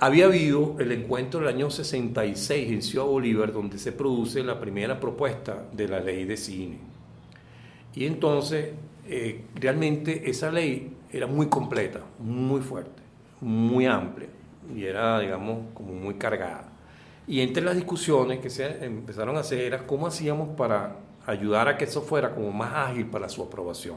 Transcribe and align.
Había 0.00 0.26
habido 0.26 0.76
el 0.78 0.92
encuentro 0.92 1.40
del 1.40 1.48
año 1.48 1.70
66 1.70 2.70
en 2.70 2.82
Ciudad 2.82 3.04
Bolívar, 3.04 3.52
donde 3.52 3.78
se 3.78 3.90
produce 3.90 4.44
la 4.44 4.60
primera 4.60 5.00
propuesta 5.00 5.64
de 5.72 5.88
la 5.88 5.98
ley 5.98 6.24
de 6.24 6.36
cine. 6.36 6.78
Y 7.96 8.06
entonces, 8.06 8.74
eh, 9.08 9.42
realmente 9.56 10.30
esa 10.30 10.52
ley 10.52 10.94
era 11.10 11.26
muy 11.26 11.48
completa, 11.48 11.98
muy 12.20 12.60
fuerte, 12.60 13.02
muy 13.40 13.86
amplia, 13.86 14.28
y 14.72 14.84
era, 14.84 15.18
digamos, 15.18 15.64
como 15.74 15.94
muy 15.94 16.14
cargada. 16.14 16.70
Y 17.26 17.40
entre 17.40 17.64
las 17.64 17.74
discusiones 17.74 18.38
que 18.38 18.50
se 18.50 18.84
empezaron 18.84 19.36
a 19.36 19.40
hacer 19.40 19.62
era 19.62 19.84
cómo 19.84 20.06
hacíamos 20.06 20.50
para 20.56 20.94
ayudar 21.26 21.66
a 21.66 21.76
que 21.76 21.86
eso 21.86 22.02
fuera 22.02 22.32
como 22.32 22.52
más 22.52 22.72
ágil 22.72 23.06
para 23.06 23.28
su 23.28 23.42
aprobación. 23.42 23.96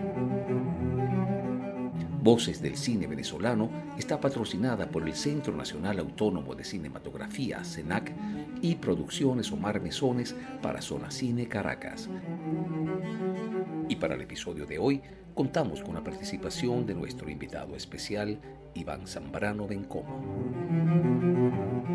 Voces 2.21 2.61
del 2.61 2.77
Cine 2.77 3.07
Venezolano 3.07 3.71
está 3.97 4.21
patrocinada 4.21 4.87
por 4.87 5.07
el 5.07 5.15
Centro 5.15 5.55
Nacional 5.55 5.97
Autónomo 5.97 6.53
de 6.53 6.63
Cinematografía, 6.63 7.63
CENAC, 7.63 8.13
y 8.61 8.75
Producciones 8.75 9.51
Omar 9.51 9.81
Mesones 9.81 10.35
para 10.61 10.83
Zona 10.83 11.09
Cine 11.09 11.47
Caracas. 11.47 12.09
Y 13.89 13.95
para 13.95 14.13
el 14.13 14.21
episodio 14.21 14.67
de 14.67 14.77
hoy, 14.77 15.01
contamos 15.33 15.81
con 15.81 15.95
la 15.95 16.03
participación 16.03 16.85
de 16.85 16.93
nuestro 16.93 17.27
invitado 17.27 17.75
especial, 17.75 18.39
Iván 18.75 19.07
Zambrano 19.07 19.67
Bencomo. 19.67 20.21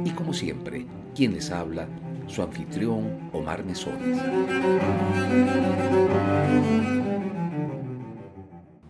Y 0.05 0.11
como 0.11 0.33
siempre, 0.33 0.87
quien 1.15 1.35
les 1.35 1.53
habla, 1.53 1.87
su 2.27 2.43
anfitrión, 2.43 3.31
Omar 3.33 3.65
Mesones. 3.65 4.19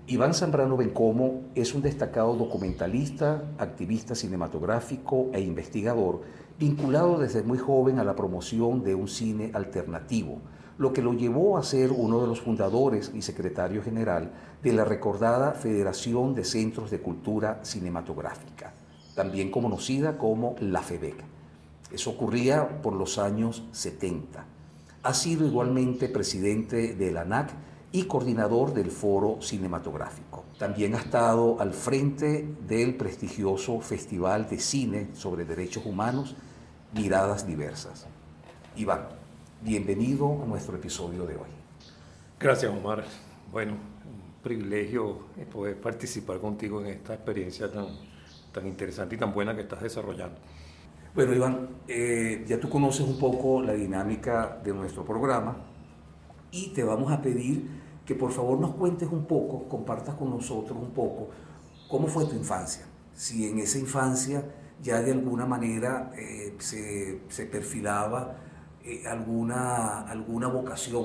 Iván 0.09 0.35
Zambrano 0.35 0.77
Bencomo 0.77 1.47
es 1.57 1.75
un 1.75 1.83
destacado 1.83 2.37
documentalista, 2.37 3.43
activista 3.59 4.15
cinematográfico 4.15 5.31
e 5.33 5.41
investigador, 5.41 6.21
vinculado 6.61 7.19
desde 7.19 7.43
muy 7.43 7.59
joven 7.59 7.99
a 7.99 8.05
la 8.05 8.15
promoción 8.15 8.85
de 8.85 8.95
un 8.95 9.09
cine 9.09 9.51
alternativo, 9.53 10.39
lo 10.79 10.93
que 10.93 11.03
lo 11.03 11.13
llevó 11.13 11.59
a 11.59 11.65
ser 11.65 11.91
uno 11.91 12.21
de 12.21 12.29
los 12.29 12.41
fundadores 12.41 13.11
y 13.17 13.23
secretario 13.23 13.83
general 13.83 14.31
de 14.63 14.73
la 14.75 14.85
recordada 14.85 15.51
Federación 15.55 16.37
de 16.37 16.45
Centros 16.45 16.93
de 16.93 17.01
Cultura 17.01 17.59
Cinematográfica, 17.65 18.75
también 19.17 19.51
conocida 19.51 20.19
como 20.19 20.55
la 20.61 20.83
FEBEC. 20.83 21.17
Eso 21.91 22.11
ocurría 22.11 22.81
por 22.81 22.93
los 22.93 23.19
años 23.19 23.65
70. 23.73 24.45
Ha 25.03 25.15
sido 25.15 25.45
igualmente 25.45 26.09
presidente 26.09 26.95
de 26.95 27.11
la 27.11 27.23
ANAC 27.23 27.51
y 27.93 28.05
coordinador 28.05 28.75
del 28.75 28.91
Foro 28.91 29.39
Cinematográfico. 29.41 30.45
También 30.59 30.95
ha 30.95 30.99
estado 30.99 31.61
al 31.61 31.73
frente 31.73 32.47
del 32.67 32.95
prestigioso 32.95 33.81
Festival 33.81 34.49
de 34.49 34.59
Cine 34.59 35.09
sobre 35.15 35.45
Derechos 35.45 35.87
Humanos, 35.87 36.35
Miradas 36.93 37.47
Diversas. 37.47 38.07
Iván, 38.77 39.09
bienvenido 39.63 40.43
a 40.43 40.47
nuestro 40.47 40.77
episodio 40.77 41.27
de 41.27 41.35
hoy. 41.37 41.49
Gracias, 42.39 42.73
Omar. 42.73 43.05
Bueno, 43.51 43.73
un 43.73 44.43
privilegio 44.43 45.19
poder 45.53 45.81
participar 45.81 46.39
contigo 46.39 46.81
en 46.81 46.89
esta 46.89 47.15
experiencia 47.15 47.71
tan, 47.71 47.87
tan 48.53 48.67
interesante 48.67 49.15
y 49.15 49.19
tan 49.19 49.33
buena 49.33 49.55
que 49.55 49.63
estás 49.63 49.83
desarrollando. 49.83 50.37
Bueno, 51.15 51.33
Iván, 51.33 51.69
eh, 51.89 52.45
ya 52.47 52.61
tú 52.61 52.69
conoces 52.69 53.07
un 53.07 53.19
poco 53.19 53.63
la 53.63 53.73
dinámica 53.73 54.61
de 54.63 54.75
nuestro 54.75 55.03
programa 55.03 55.57
y 56.57 56.69
te 56.69 56.83
vamos 56.83 57.13
a 57.13 57.21
pedir 57.21 57.69
que 58.07 58.15
por 58.15 58.33
favor 58.33 58.59
nos 58.59 58.75
cuentes 58.75 59.09
un 59.11 59.27
poco, 59.27 59.69
compartas 59.69 60.15
con 60.15 60.31
nosotros 60.31 60.79
un 60.81 60.93
poco 60.93 61.29
cómo 61.89 62.07
fue 62.07 62.25
tu 62.25 62.37
infancia. 62.37 62.87
Si 63.15 63.49
en 63.49 63.59
esa 63.59 63.79
infancia 63.79 64.45
ya 64.83 65.03
de 65.03 65.13
alguna 65.13 65.47
manera 65.47 66.13
eh, 66.17 66.55
se, 66.59 67.47
perfilaba 67.47 68.37
eh, 68.85 69.03
alguna, 69.07 70.03
alguna 70.03 70.49
vocación 70.49 71.05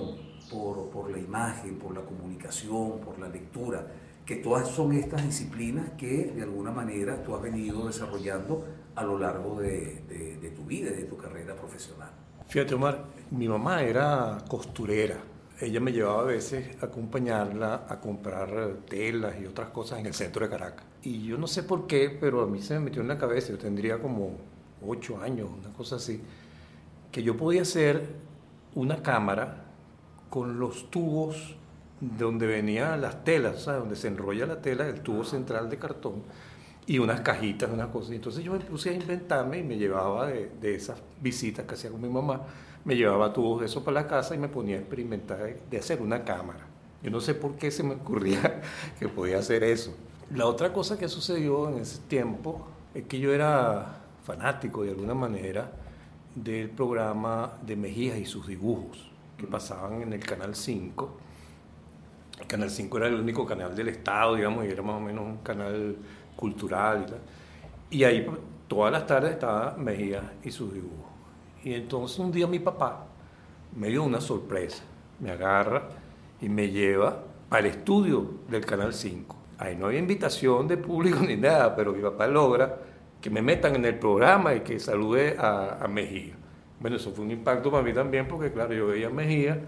por, 0.51 0.89
por, 0.89 1.09
la 1.09 1.17
imagen, 1.17 1.79
por 1.79 1.93
la 1.93 2.01
comunicación, 2.01 2.99
por 2.99 3.17
la 3.19 3.29
lectura, 3.29 3.87
que 4.25 4.35
todas 4.35 4.67
son 4.67 4.93
estas 4.93 5.23
disciplinas 5.23 5.91
que 5.97 6.31
de 6.35 6.43
alguna 6.43 6.71
manera 6.71 7.23
tú 7.23 7.35
has 7.35 7.41
venido 7.41 7.87
desarrollando 7.87 8.65
a 8.95 9.03
lo 9.03 9.17
largo 9.17 9.59
de, 9.59 10.03
de, 10.07 10.37
de 10.37 10.49
tu 10.51 10.63
vida, 10.65 10.91
de 10.91 11.05
tu 11.05 11.17
carrera 11.17 11.55
profesional. 11.55 12.11
Fíjate, 12.47 12.75
Omar, 12.75 13.05
mi 13.31 13.47
mamá 13.47 13.81
era 13.81 14.37
costurera 14.47 15.30
ella 15.61 15.79
me 15.79 15.91
llevaba 15.91 16.21
a 16.21 16.25
veces 16.25 16.81
a 16.81 16.87
acompañarla 16.87 17.85
a 17.87 17.99
comprar 17.99 18.49
telas 18.89 19.35
y 19.39 19.45
otras 19.45 19.69
cosas 19.69 19.99
en 19.99 20.07
el 20.07 20.13
centro 20.13 20.45
de 20.45 20.49
Caracas. 20.49 20.85
Y 21.03 21.23
yo 21.23 21.37
no 21.37 21.47
sé 21.47 21.63
por 21.63 21.85
qué, 21.87 22.15
pero 22.19 22.41
a 22.41 22.47
mí 22.47 22.61
se 22.61 22.73
me 22.75 22.81
metió 22.81 23.01
en 23.01 23.07
la 23.07 23.17
cabeza, 23.17 23.49
yo 23.49 23.57
tendría 23.57 23.99
como 23.99 24.37
ocho 24.85 25.21
años, 25.21 25.49
una 25.55 25.71
cosa 25.73 25.97
así, 25.97 26.21
que 27.11 27.21
yo 27.21 27.37
podía 27.37 27.61
hacer 27.61 28.07
una 28.73 29.03
cámara 29.03 29.65
con 30.29 30.59
los 30.59 30.89
tubos 30.89 31.55
donde 31.99 32.47
venían 32.47 32.99
las 32.99 33.23
telas, 33.23 33.63
¿sabes? 33.63 33.81
donde 33.81 33.95
se 33.95 34.07
enrolla 34.07 34.47
la 34.47 34.61
tela, 34.61 34.87
el 34.87 35.01
tubo 35.01 35.23
central 35.23 35.69
de 35.69 35.77
cartón, 35.77 36.23
y 36.87 36.97
unas 36.97 37.21
cajitas, 37.21 37.69
unas 37.71 37.89
cosas. 37.89 38.13
Entonces 38.13 38.43
yo 38.43 38.53
me 38.53 38.59
puse 38.59 38.89
a 38.89 38.93
inventarme 38.93 39.59
y 39.59 39.63
me 39.63 39.77
llevaba 39.77 40.25
de, 40.25 40.51
de 40.59 40.73
esas 40.73 40.97
visitas 41.21 41.65
que 41.67 41.75
hacía 41.75 41.91
con 41.91 42.01
mi 42.01 42.09
mamá 42.09 42.41
me 42.83 42.95
llevaba 42.95 43.33
tubos 43.33 43.59
de 43.59 43.67
eso 43.67 43.83
para 43.83 44.01
la 44.01 44.07
casa 44.07 44.35
y 44.35 44.37
me 44.37 44.47
ponía 44.47 44.77
a 44.77 44.79
experimentar 44.79 45.55
de 45.69 45.77
hacer 45.77 46.01
una 46.01 46.23
cámara. 46.23 46.65
Yo 47.03 47.09
no 47.09 47.19
sé 47.19 47.33
por 47.33 47.55
qué 47.55 47.71
se 47.71 47.83
me 47.83 47.95
ocurría 47.95 48.61
que 48.99 49.07
podía 49.07 49.39
hacer 49.39 49.63
eso. 49.63 49.95
La 50.33 50.45
otra 50.45 50.71
cosa 50.71 50.97
que 50.97 51.09
sucedió 51.09 51.69
en 51.69 51.79
ese 51.79 51.99
tiempo 52.07 52.67
es 52.93 53.05
que 53.05 53.19
yo 53.19 53.33
era 53.33 54.01
fanático 54.23 54.83
de 54.83 54.91
alguna 54.91 55.13
manera 55.13 55.71
del 56.35 56.69
programa 56.69 57.53
de 57.65 57.75
Mejías 57.75 58.17
y 58.17 58.25
sus 58.25 58.47
dibujos 58.47 59.11
que 59.37 59.47
pasaban 59.47 60.01
en 60.01 60.13
el 60.13 60.19
Canal 60.21 60.55
5. 60.55 61.17
El 62.39 62.47
Canal 62.47 62.69
5 62.69 62.97
era 62.97 63.07
el 63.07 63.15
único 63.15 63.45
canal 63.45 63.75
del 63.75 63.89
Estado, 63.89 64.35
digamos, 64.35 64.65
y 64.65 64.69
era 64.69 64.81
más 64.81 64.95
o 64.95 64.99
menos 64.99 65.25
un 65.25 65.37
canal 65.37 65.97
cultural 66.35 67.05
y 67.05 67.11
tal. 67.11 67.19
Y 67.89 68.03
ahí 68.03 68.25
todas 68.67 68.91
las 68.91 69.05
tardes 69.05 69.33
estaba 69.33 69.75
Mejías 69.77 70.23
y 70.43 70.51
sus 70.51 70.73
dibujos. 70.73 71.00
Y 71.63 71.73
entonces 71.73 72.17
un 72.19 72.31
día 72.31 72.47
mi 72.47 72.59
papá 72.59 73.05
me 73.75 73.89
dio 73.89 74.03
una 74.03 74.21
sorpresa. 74.21 74.83
Me 75.19 75.31
agarra 75.31 75.89
y 76.41 76.49
me 76.49 76.69
lleva 76.69 77.23
al 77.49 77.65
estudio 77.65 78.39
del 78.49 78.65
Canal 78.65 78.93
5. 78.93 79.35
Ahí 79.57 79.75
no 79.75 79.85
había 79.85 79.99
invitación 79.99 80.67
de 80.67 80.77
público 80.77 81.19
ni 81.19 81.37
nada, 81.37 81.75
pero 81.75 81.93
mi 81.93 82.01
papá 82.01 82.27
logra 82.27 82.79
que 83.21 83.29
me 83.29 83.41
metan 83.41 83.75
en 83.75 83.85
el 83.85 83.99
programa 83.99 84.55
y 84.55 84.61
que 84.61 84.79
salude 84.79 85.35
a, 85.37 85.87
Mejía. 85.87 86.33
Bueno, 86.79 86.95
eso 86.95 87.11
fue 87.11 87.23
un 87.25 87.31
impacto 87.31 87.69
para 87.69 87.83
mí 87.83 87.93
también, 87.93 88.27
porque 88.27 88.51
claro, 88.51 88.73
yo 88.73 88.87
veía 88.87 89.07
a 89.07 89.11
Mejía, 89.11 89.61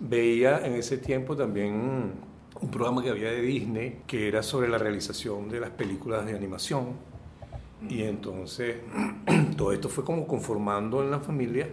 veía 0.00 0.66
en 0.66 0.74
ese 0.74 0.98
tiempo 0.98 1.36
también 1.36 2.12
un 2.60 2.70
programa 2.72 3.00
que 3.00 3.10
había 3.10 3.30
de 3.30 3.40
Disney, 3.40 4.00
que 4.08 4.26
era 4.26 4.42
sobre 4.42 4.68
la 4.68 4.78
realización 4.78 5.48
de 5.48 5.60
las 5.60 5.70
películas 5.70 6.26
de 6.26 6.34
animación 6.34 7.07
y 7.88 8.02
entonces 8.02 8.76
todo 9.56 9.72
esto 9.72 9.88
fue 9.88 10.04
como 10.04 10.26
conformando 10.26 11.02
en 11.02 11.10
la 11.10 11.20
familia 11.20 11.68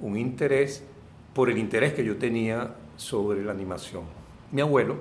un 0.00 0.16
interés 0.16 0.84
por 1.32 1.50
el 1.50 1.58
interés 1.58 1.92
que 1.94 2.04
yo 2.04 2.16
tenía 2.16 2.74
sobre 2.96 3.44
la 3.44 3.52
animación. 3.52 4.02
Mi 4.50 4.60
abuelo 4.60 4.96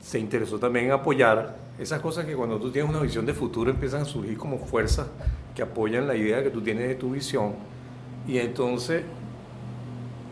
se 0.00 0.18
interesó 0.18 0.58
también 0.58 0.86
en 0.86 0.92
apoyar 0.92 1.56
esas 1.78 2.00
cosas 2.00 2.24
que 2.24 2.34
cuando 2.34 2.58
tú 2.58 2.70
tienes 2.70 2.90
una 2.90 3.00
visión 3.00 3.24
de 3.26 3.34
futuro 3.34 3.70
empiezan 3.70 4.02
a 4.02 4.04
surgir 4.04 4.36
como 4.36 4.58
fuerzas 4.58 5.06
que 5.54 5.62
apoyan 5.62 6.06
la 6.06 6.16
idea 6.16 6.42
que 6.42 6.50
tú 6.50 6.60
tienes 6.60 6.88
de 6.88 6.94
tu 6.94 7.10
visión. 7.10 7.54
Y 8.26 8.38
entonces 8.38 9.02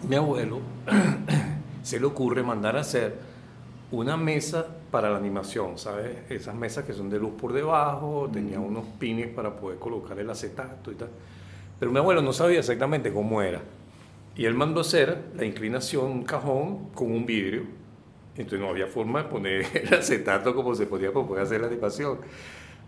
mi 0.08 0.16
abuelo 0.16 0.60
se 1.82 1.98
le 1.98 2.06
ocurre 2.06 2.42
mandar 2.42 2.76
a 2.76 2.80
hacer 2.80 3.18
una 3.90 4.16
mesa 4.16 4.68
para 4.90 5.10
la 5.10 5.16
animación, 5.16 5.78
¿sabes? 5.78 6.18
Esas 6.28 6.54
mesas 6.54 6.84
que 6.84 6.92
son 6.92 7.08
de 7.10 7.18
luz 7.18 7.32
por 7.40 7.52
debajo, 7.52 8.28
tenía 8.32 8.60
unos 8.60 8.84
pines 8.98 9.28
para 9.28 9.56
poder 9.56 9.78
colocar 9.78 10.18
el 10.18 10.28
acetato 10.28 10.90
y 10.90 10.94
tal. 10.94 11.08
Pero 11.78 11.92
mi 11.92 11.98
abuelo 11.98 12.22
no 12.22 12.32
sabía 12.32 12.58
exactamente 12.58 13.12
cómo 13.12 13.40
era. 13.42 13.60
Y 14.36 14.44
él 14.44 14.54
mandó 14.54 14.80
hacer 14.80 15.24
la 15.36 15.44
inclinación, 15.44 16.10
un 16.10 16.22
cajón 16.24 16.90
con 16.94 17.10
un 17.10 17.26
vidrio. 17.26 17.62
Entonces 18.36 18.60
no 18.60 18.68
había 18.68 18.86
forma 18.86 19.22
de 19.22 19.28
poner 19.28 19.66
el 19.74 19.94
acetato 19.94 20.54
como 20.54 20.74
se 20.74 20.86
podía 20.86 21.12
para 21.12 21.26
poder 21.26 21.44
hacer 21.44 21.60
la 21.60 21.68
animación. 21.68 22.18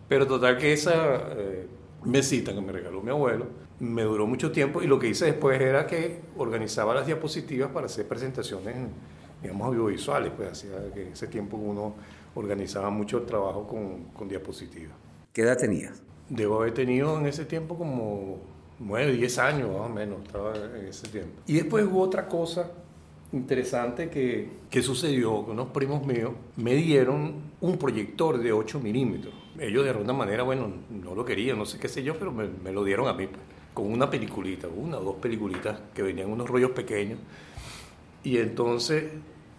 Pero 0.08 0.26
total 0.26 0.58
que 0.58 0.72
esa 0.72 1.16
eh, 1.36 1.66
mesita 2.04 2.52
que 2.52 2.60
me 2.60 2.72
regaló 2.72 3.00
mi 3.00 3.10
abuelo 3.10 3.46
me 3.80 4.02
duró 4.02 4.26
mucho 4.26 4.52
tiempo 4.52 4.82
y 4.82 4.86
lo 4.86 4.98
que 4.98 5.08
hice 5.08 5.26
después 5.26 5.60
era 5.60 5.86
que 5.86 6.20
organizaba 6.36 6.94
las 6.94 7.06
diapositivas 7.06 7.70
para 7.70 7.86
hacer 7.86 8.06
presentaciones 8.06 8.76
digamos, 9.42 9.66
audiovisuales, 9.66 10.32
pues 10.36 10.52
hacía 10.52 10.92
que 10.94 11.10
ese 11.10 11.26
tiempo 11.26 11.56
uno 11.56 11.94
organizaba 12.34 12.90
mucho 12.90 13.18
el 13.18 13.26
trabajo 13.26 13.66
con, 13.66 14.04
con 14.16 14.28
diapositivas. 14.28 14.94
¿Qué 15.32 15.42
edad 15.42 15.58
tenías? 15.58 16.02
Debo 16.28 16.60
haber 16.60 16.72
tenido 16.72 17.18
en 17.18 17.26
ese 17.26 17.44
tiempo 17.44 17.76
como 17.76 18.38
9, 18.78 19.12
10 19.12 19.38
años 19.38 19.70
más 19.70 19.80
o 19.80 19.88
menos, 19.88 20.22
estaba 20.24 20.54
en 20.56 20.86
ese 20.86 21.08
tiempo. 21.08 21.42
Y 21.46 21.54
después 21.54 21.84
hubo 21.84 22.00
otra 22.00 22.26
cosa 22.28 22.70
interesante 23.32 24.10
que, 24.10 24.48
que 24.70 24.82
sucedió, 24.82 25.44
que 25.44 25.52
unos 25.52 25.68
primos 25.68 26.06
míos 26.06 26.32
me 26.56 26.74
dieron 26.74 27.52
un 27.60 27.78
proyector 27.78 28.38
de 28.38 28.52
8 28.52 28.80
milímetros. 28.80 29.34
Ellos 29.58 29.84
de 29.84 29.90
alguna 29.90 30.12
manera, 30.12 30.42
bueno, 30.42 30.70
no 30.90 31.14
lo 31.14 31.24
querían, 31.24 31.58
no 31.58 31.66
sé 31.66 31.78
qué 31.78 31.88
sé 31.88 32.02
yo, 32.02 32.18
pero 32.18 32.32
me, 32.32 32.48
me 32.48 32.72
lo 32.72 32.84
dieron 32.84 33.08
a 33.08 33.14
mí, 33.14 33.28
con 33.74 33.90
una 33.90 34.10
peliculita, 34.10 34.68
una 34.68 34.98
o 34.98 35.04
dos 35.04 35.16
peliculitas 35.16 35.78
que 35.94 36.02
venían 36.02 36.30
unos 36.30 36.48
rollos 36.48 36.72
pequeños. 36.72 37.18
Y 38.24 38.38
entonces 38.38 39.04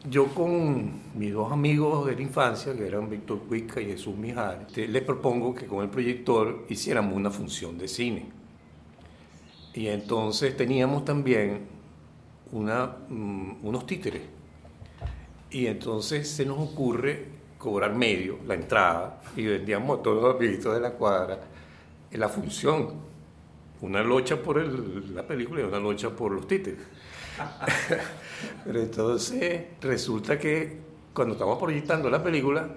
yo 0.10 0.28
con 0.28 0.92
mis 1.16 1.34
dos 1.34 1.52
amigos 1.52 2.06
de 2.06 2.16
la 2.16 2.22
infancia, 2.22 2.76
que 2.76 2.86
eran 2.86 3.10
Víctor 3.10 3.40
Cuica 3.48 3.80
y 3.80 3.86
Jesús 3.86 4.16
Mijares, 4.16 4.78
les 4.78 5.02
propongo 5.02 5.56
que 5.56 5.66
con 5.66 5.84
el 5.84 5.90
proyector 5.90 6.66
hiciéramos 6.70 7.16
una 7.16 7.32
función 7.32 7.78
de 7.78 7.88
cine. 7.88 8.26
Y 9.74 9.88
entonces 9.88 10.56
teníamos 10.56 11.06
también 11.06 11.62
una, 12.52 12.98
mm, 13.10 13.66
unos 13.66 13.86
títeres. 13.86 14.22
Y 15.50 15.68
entonces 15.68 16.30
se 16.30 16.46
nos 16.46 16.60
ocurre 16.60 17.26
cobrar 17.58 17.96
medio, 17.96 18.40
la 18.46 18.56
entrada, 18.56 19.22
y 19.36 19.46
vendíamos 19.46 20.00
a 20.00 20.04
todos 20.04 20.22
los 20.22 20.36
amiguitos 20.36 20.74
de 20.74 20.82
la 20.82 20.92
cuadra 20.92 21.40
en 22.12 22.20
la 22.20 22.28
función. 22.28 23.14
Una 23.82 24.04
locha 24.04 24.42
por 24.42 24.60
el, 24.60 25.16
la 25.16 25.26
película 25.26 25.62
y 25.62 25.64
una 25.64 25.80
locha 25.80 26.10
por 26.10 26.32
los 26.32 26.48
títeres. 26.48 26.82
Pero 28.66 28.80
entonces 28.80 29.62
resulta 29.82 30.38
que 30.38 30.80
cuando 31.14 31.34
estamos 31.34 31.60
proyectando 31.60 32.10
la 32.10 32.24
película, 32.24 32.68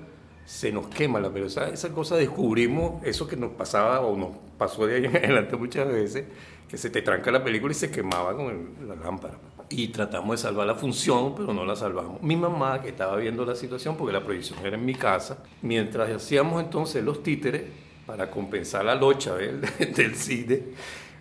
se 0.45 0.71
nos 0.71 0.87
quema 0.87 1.21
la 1.21 1.31
película. 1.31 1.69
Esa 1.69 1.93
cosa 1.93 2.17
descubrimos, 2.17 3.05
eso 3.05 3.27
que 3.27 3.37
nos 3.37 3.53
pasaba 3.53 4.01
o 4.01 4.17
nos 4.17 4.31
pasó 4.57 4.87
de 4.87 4.97
ahí 4.97 5.05
en 5.05 5.17
adelante 5.17 5.57
muchas 5.57 5.89
veces, 5.89 6.25
que 6.69 6.79
se 6.79 6.91
te 6.91 7.03
tranca 7.03 7.31
la 7.31 7.43
película 7.43 7.73
y 7.73 7.75
se 7.75 7.91
quemaba 7.91 8.35
con 8.37 8.75
la 8.87 8.95
lámpara. 8.95 9.39
Y 9.69 9.89
tratamos 9.89 10.31
de 10.41 10.43
salvar 10.43 10.67
la 10.67 10.77
función, 10.77 11.35
pero 11.35 11.53
no 11.53 11.65
la 11.65 11.75
salvamos. 11.75 12.23
Mi 12.23 12.37
mamá, 12.37 12.81
que 12.81 12.91
estaba 12.91 13.17
viendo 13.17 13.45
la 13.45 13.57
situación, 13.57 13.97
porque 13.97 14.13
la 14.13 14.23
proyección 14.23 14.65
era 14.65 14.77
en 14.77 14.85
mi 14.85 14.95
casa, 14.95 15.39
mientras 15.63 16.09
hacíamos 16.11 16.63
entonces 16.63 17.03
los 17.03 17.23
títeres, 17.23 17.65
para 18.07 18.31
compensar 18.31 18.85
la 18.85 18.95
locha 18.95 19.35
del 19.35 19.65
cine, 20.15 20.63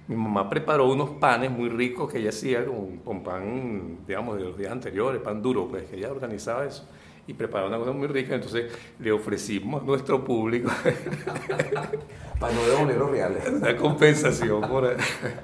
mi 0.07 0.16
mamá 0.16 0.50
preparó 0.50 0.88
unos 0.92 1.12
panes 1.12 1.50
muy 1.50 1.69
ricos 1.69 2.12
que 2.12 2.19
ella 2.19 2.30
hacía 2.30 2.63
con, 2.66 2.98
con, 2.98 3.24
pan, 3.24 4.00
digamos, 4.07 4.38
de 4.38 4.44
los 4.44 4.57
días 4.57 4.72
anteriores, 4.72 5.22
pan 5.22 5.42
duro, 5.42 5.68
pues 5.68 5.86
que 5.86 5.98
ella 5.98 6.12
organizaba 6.12 6.66
eso. 6.66 6.88
Y 7.28 7.34
preparó 7.34 7.68
una 7.68 7.80
cosa 7.80 7.92
muy 7.92 8.07
rica, 8.07 8.36
entonces 8.36 8.72
le 9.00 9.12
ofrecimos 9.12 9.81
a 9.81 9.86
nuestro 9.86 10.24
público. 10.24 10.69
Para 12.40 12.54
no 12.54 12.68
devolver 12.68 13.12
reales. 13.12 13.50
Una 13.52 13.75
compensación 13.75 14.62
por, 14.62 14.96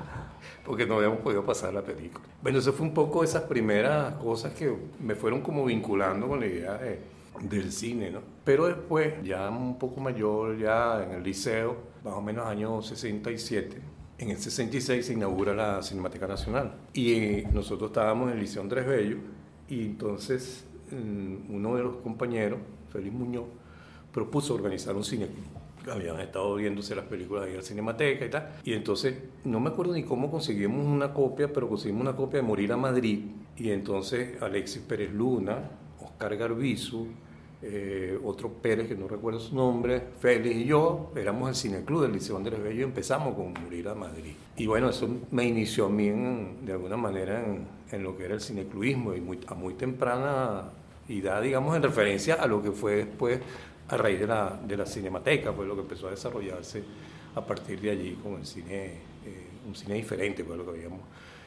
porque 0.66 0.86
no 0.86 0.98
habíamos 0.98 1.20
podido 1.20 1.44
pasar 1.44 1.74
la 1.74 1.82
película. 1.82 2.24
Bueno, 2.44 2.60
eso 2.60 2.72
fue 2.72 2.86
un 2.86 2.94
poco 2.94 3.24
esas 3.24 3.44
primeras 3.44 4.14
cosas 4.16 4.54
que 4.54 4.72
me 5.00 5.16
fueron 5.16 5.42
como 5.42 5.66
vinculando 5.66 6.28
con 6.28 6.40
la 6.40 6.46
idea 6.46 6.74
de, 6.78 7.00
del 7.42 7.72
cine, 7.72 8.12
¿no? 8.12 8.20
Pero 8.44 8.68
después, 8.68 9.16
ya 9.24 9.50
un 9.50 9.80
poco 9.80 10.00
mayor, 10.00 10.60
ya 10.60 11.04
en 11.04 11.14
el 11.14 11.24
liceo, 11.24 11.78
más 12.04 12.14
o 12.14 12.22
menos 12.22 12.46
año 12.46 12.80
67, 12.84 13.82
en 14.22 14.30
el 14.30 14.38
66 14.38 15.04
se 15.04 15.14
inaugura 15.14 15.54
la 15.56 15.82
Cinemateca 15.82 16.28
Nacional 16.28 16.74
y 16.94 17.42
nosotros 17.52 17.90
estábamos 17.90 18.28
en 18.28 18.38
el 18.38 18.40
Liceo 18.42 18.62
Andrés 18.62 18.86
Bello 18.86 19.18
y 19.68 19.82
entonces 19.82 20.64
mm, 20.92 21.54
uno 21.54 21.76
de 21.76 21.84
los 21.84 21.96
compañeros, 21.98 22.60
Félix 22.92 23.14
Muñoz, 23.14 23.46
propuso 24.14 24.54
organizar 24.54 24.96
un 24.96 25.04
cine. 25.04 25.28
Habían 25.92 26.20
estado 26.20 26.54
viéndose 26.54 26.96
las 26.96 27.06
películas 27.06 27.46
ahí 27.46 27.52
en 27.52 27.58
la 27.58 27.64
Cinemateca 27.64 28.24
y 28.24 28.30
tal. 28.30 28.50
Y 28.64 28.74
entonces, 28.74 29.16
no 29.44 29.60
me 29.60 29.70
acuerdo 29.70 29.94
ni 29.94 30.04
cómo 30.04 30.30
conseguimos 30.30 30.86
una 30.86 31.12
copia, 31.12 31.52
pero 31.52 31.68
conseguimos 31.68 32.02
una 32.02 32.16
copia 32.16 32.42
de 32.42 32.48
Morir 32.48 32.72
a 32.74 32.78
Madrid. 32.78 33.22
Y 33.58 33.72
entonces 33.72 34.40
Alexis 34.40 34.84
Pérez 34.84 35.12
Luna, 35.12 35.72
Oscar 36.00 36.36
Garbizu, 36.36 37.08
eh, 37.64 38.20
otro 38.24 38.50
Pérez, 38.50 38.88
que 38.88 38.96
no 38.96 39.08
recuerdo 39.08 39.40
su 39.40 39.56
nombre, 39.56 40.02
Félix 40.20 40.56
y 40.56 40.66
yo, 40.66 41.12
éramos 41.16 41.50
el 41.50 41.56
cineclub 41.56 42.02
del 42.02 42.14
Liceo 42.14 42.38
Andrés 42.38 42.62
Bello 42.62 42.80
y 42.80 42.84
empezamos 42.84 43.36
con 43.36 43.54
Morir 43.54 43.88
a 43.88 43.96
Madrid. 43.96 44.34
Y 44.58 44.66
bueno, 44.66 44.90
eso 44.90 45.08
me 45.32 45.46
inició 45.46 45.86
a 45.86 45.90
mí 45.90 46.08
en, 46.08 46.66
de 46.66 46.74
alguna 46.74 46.98
manera 46.98 47.44
en, 47.46 47.68
en, 47.92 48.04
lo 48.04 48.18
que 48.18 48.26
era 48.26 48.34
el 48.34 48.42
cinecluismo 48.42 49.14
y 49.14 49.22
muy, 49.22 49.40
a 49.48 49.54
muy 49.54 49.76
temprana 49.76 50.72
edad, 51.08 51.42
digamos, 51.42 51.76
en 51.76 51.84
referencia 51.84 52.36
a 52.36 52.48
lo 52.48 52.62
que 52.62 52.72
fue 52.72 52.96
después 52.96 53.40
a 53.90 53.98
raíz 53.98 54.20
de 54.20 54.28
la, 54.28 54.60
de 54.66 54.78
la 54.78 54.86
cinemateca, 54.86 55.52
pues 55.52 55.68
lo 55.68 55.76
que 55.76 55.82
empezó 55.82 56.08
a 56.08 56.12
desarrollarse 56.12 56.84
a 57.36 57.46
partir 57.46 57.80
de 57.82 57.92
allí 57.92 58.18
con 58.24 58.36
el 58.36 58.46
cine, 58.46 58.86
eh, 59.26 59.48
un 59.68 59.76
cine 59.76 59.96
diferente, 59.96 60.44
pues 60.44 60.58
lo 60.58 60.66
que 60.66 60.72
veíamos. 60.72 61.02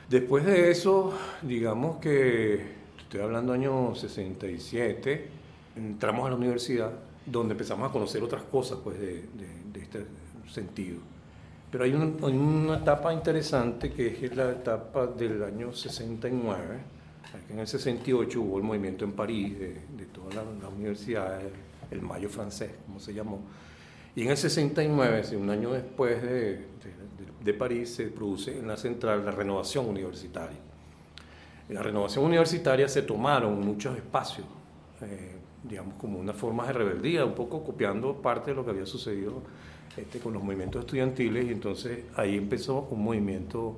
Después 0.09 0.45
de 0.45 0.71
eso, 0.71 1.15
digamos 1.43 1.97
que, 1.97 2.61
estoy 2.99 3.21
hablando 3.21 3.53
año 3.53 3.95
67, 3.95 5.29
entramos 5.77 6.27
a 6.27 6.31
la 6.31 6.37
universidad 6.37 6.93
donde 7.27 7.53
empezamos 7.53 7.89
a 7.89 7.93
conocer 7.93 8.23
otras 8.23 8.43
cosas 8.43 8.79
pues, 8.83 8.99
de, 8.99 9.23
de, 9.35 9.49
de 9.73 9.81
este 9.81 10.07
sentido. 10.49 10.99
Pero 11.71 11.85
hay 11.85 11.93
una, 11.93 12.27
hay 12.27 12.37
una, 12.37 12.77
etapa 12.79 13.13
interesante 13.13 13.93
que 13.93 14.25
es 14.27 14.37
la 14.37 14.51
etapa 14.53 15.07
del 15.07 15.43
año 15.43 15.73
69, 15.73 16.95
en 17.51 17.59
el 17.59 17.67
68 17.67 18.41
hubo 18.41 18.59
el 18.59 18.63
movimiento 18.63 19.05
en 19.05 19.13
París 19.13 19.59
de, 19.59 19.81
de 19.97 20.07
todas 20.07 20.37
las 20.37 20.45
la 20.63 20.69
universidades, 20.69 21.53
el 21.91 22.01
Mayo 22.01 22.29
francés, 22.29 22.71
como 22.87 23.01
se 23.01 23.13
llamó, 23.13 23.41
y 24.17 24.23
en 24.23 24.31
el 24.31 24.37
69, 24.37 25.37
un 25.37 25.51
año 25.51 25.73
después 25.73 26.23
de, 26.23 26.67
de 27.43 27.55
París, 27.55 27.95
se 27.95 28.07
produce 28.07 28.57
en 28.57 28.69
la 28.69 28.77
central 28.77 29.25
la 29.25 29.33
renovación 29.33 29.89
universitaria. 29.89 30.57
En 31.69 31.75
la 31.75 31.83
renovación 31.83 32.25
universitaria 32.25 32.89
se 32.89 33.03
tomaron 33.03 33.61
muchos 33.61 33.97
espacios. 33.97 34.47
Eh, 35.03 35.34
digamos, 35.65 35.95
como 35.95 36.19
una 36.19 36.33
forma 36.33 36.67
de 36.67 36.75
rebeldía, 36.75 37.25
un 37.25 37.35
poco 37.35 37.65
copiando 37.65 38.15
parte 38.21 38.51
de 38.51 38.57
lo 38.57 38.65
que 38.65 38.71
había 38.71 38.87
sucedido 38.87 39.43
este, 39.97 40.19
con 40.19 40.33
los 40.33 40.43
movimientos 40.43 40.81
estudiantiles, 40.81 41.47
y 41.47 41.53
entonces 41.53 42.05
ahí 42.17 42.37
empezó 42.37 42.87
un 42.91 43.03
movimiento 43.03 43.77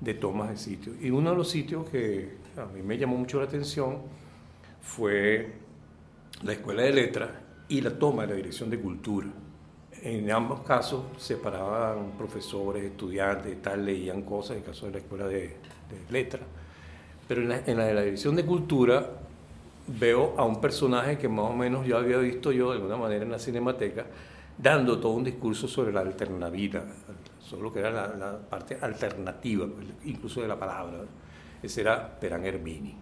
de 0.00 0.14
tomas 0.14 0.50
de 0.50 0.56
sitios. 0.56 0.96
Y 1.00 1.10
uno 1.10 1.30
de 1.30 1.36
los 1.36 1.48
sitios 1.48 1.88
que 1.88 2.36
a 2.56 2.66
mí 2.66 2.82
me 2.82 2.98
llamó 2.98 3.16
mucho 3.16 3.38
la 3.38 3.44
atención 3.44 3.98
fue 4.80 5.52
la 6.42 6.52
Escuela 6.52 6.82
de 6.82 6.92
Letras 6.92 7.30
y 7.68 7.80
la 7.80 7.98
toma 7.98 8.22
de 8.22 8.28
la 8.28 8.34
Dirección 8.34 8.70
de 8.70 8.80
Cultura. 8.80 9.28
En 10.02 10.30
ambos 10.30 10.60
casos 10.60 11.04
separaban 11.18 12.12
profesores, 12.16 12.82
estudiantes, 12.82 13.60
tal, 13.60 13.84
leían 13.84 14.22
cosas, 14.22 14.52
en 14.52 14.58
el 14.58 14.64
caso 14.64 14.86
de 14.86 14.92
la 14.92 14.98
Escuela 14.98 15.26
de, 15.26 15.38
de 15.38 16.10
Letras. 16.10 16.42
Pero 17.28 17.42
en 17.42 17.48
la, 17.50 17.62
en 17.66 17.76
la 17.76 17.84
de 17.84 17.94
la 17.94 18.02
Dirección 18.02 18.34
de 18.34 18.44
Cultura 18.44 19.19
veo 19.98 20.34
a 20.36 20.44
un 20.44 20.60
personaje 20.60 21.18
que 21.18 21.28
más 21.28 21.50
o 21.50 21.54
menos 21.54 21.86
yo 21.86 21.96
había 21.96 22.18
visto 22.18 22.52
yo 22.52 22.70
de 22.70 22.76
alguna 22.76 22.96
manera 22.96 23.24
en 23.24 23.30
la 23.30 23.38
cinemateca, 23.38 24.06
dando 24.56 24.98
todo 24.98 25.12
un 25.12 25.24
discurso 25.24 25.66
sobre 25.66 25.92
la 25.92 26.00
alternabilidad, 26.00 26.84
sobre 27.38 27.62
lo 27.62 27.72
que 27.72 27.80
era 27.80 27.90
la, 27.90 28.08
la 28.08 28.38
parte 28.38 28.78
alternativa, 28.80 29.66
incluso 30.04 30.42
de 30.42 30.48
la 30.48 30.58
palabra. 30.58 30.98
Ese 31.62 31.80
era 31.80 32.18
Perán 32.18 32.44
Hermini, 32.44 32.94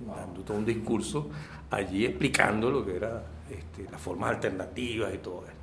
wow. 0.00 0.16
dando 0.16 0.42
todo 0.42 0.56
un 0.56 0.64
discurso 0.64 1.28
allí 1.70 2.06
explicando 2.06 2.70
lo 2.70 2.84
que 2.84 2.96
era 2.96 3.22
este, 3.50 3.90
las 3.90 4.00
formas 4.00 4.30
alternativas 4.30 5.14
y 5.14 5.18
todo 5.18 5.44
eso. 5.44 5.58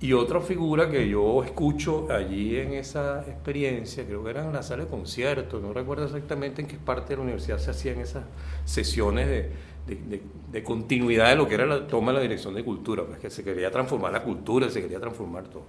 Y 0.00 0.12
otra 0.12 0.40
figura 0.40 0.88
que 0.88 1.08
yo 1.08 1.42
escucho 1.42 2.06
allí 2.08 2.56
en 2.56 2.74
esa 2.74 3.22
experiencia, 3.22 4.06
creo 4.06 4.22
que 4.22 4.30
era 4.30 4.44
en 4.44 4.52
la 4.52 4.62
sala 4.62 4.84
de 4.84 4.90
conciertos, 4.90 5.60
no 5.60 5.72
recuerdo 5.72 6.04
exactamente 6.04 6.62
en 6.62 6.68
qué 6.68 6.76
parte 6.76 7.10
de 7.10 7.16
la 7.16 7.22
universidad 7.22 7.58
se 7.58 7.72
hacían 7.72 7.98
esas 7.98 8.24
sesiones 8.64 9.26
de, 9.26 9.50
de, 9.88 10.62
continuidad 10.62 11.30
de 11.30 11.36
lo 11.36 11.48
que 11.48 11.54
era 11.54 11.66
la 11.66 11.86
toma 11.86 12.12
de 12.12 12.18
la 12.18 12.22
dirección 12.22 12.54
de 12.54 12.64
cultura, 12.64 13.04
pues 13.04 13.18
que 13.18 13.30
se 13.30 13.42
quería 13.42 13.70
transformar 13.70 14.12
la 14.12 14.22
cultura, 14.22 14.68
se 14.68 14.82
quería 14.82 15.00
transformar 15.00 15.44
todo. 15.48 15.64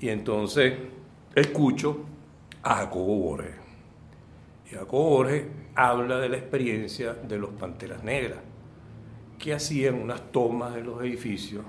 Y 0.00 0.08
entonces 0.08 0.74
escucho 1.34 2.04
a 2.62 2.76
Jacobo 2.76 3.16
Borges. 3.16 3.54
Y 4.70 4.74
Jacobo 4.74 5.10
Borges 5.10 5.44
habla 5.74 6.18
de 6.18 6.28
la 6.28 6.36
experiencia 6.36 7.14
de 7.14 7.38
los 7.38 7.50
Panteras 7.50 8.02
Negras, 8.02 8.40
que 9.38 9.54
hacían 9.54 9.94
unas 9.94 10.32
tomas 10.32 10.74
de 10.74 10.82
los 10.82 11.00
edificios 11.02 11.64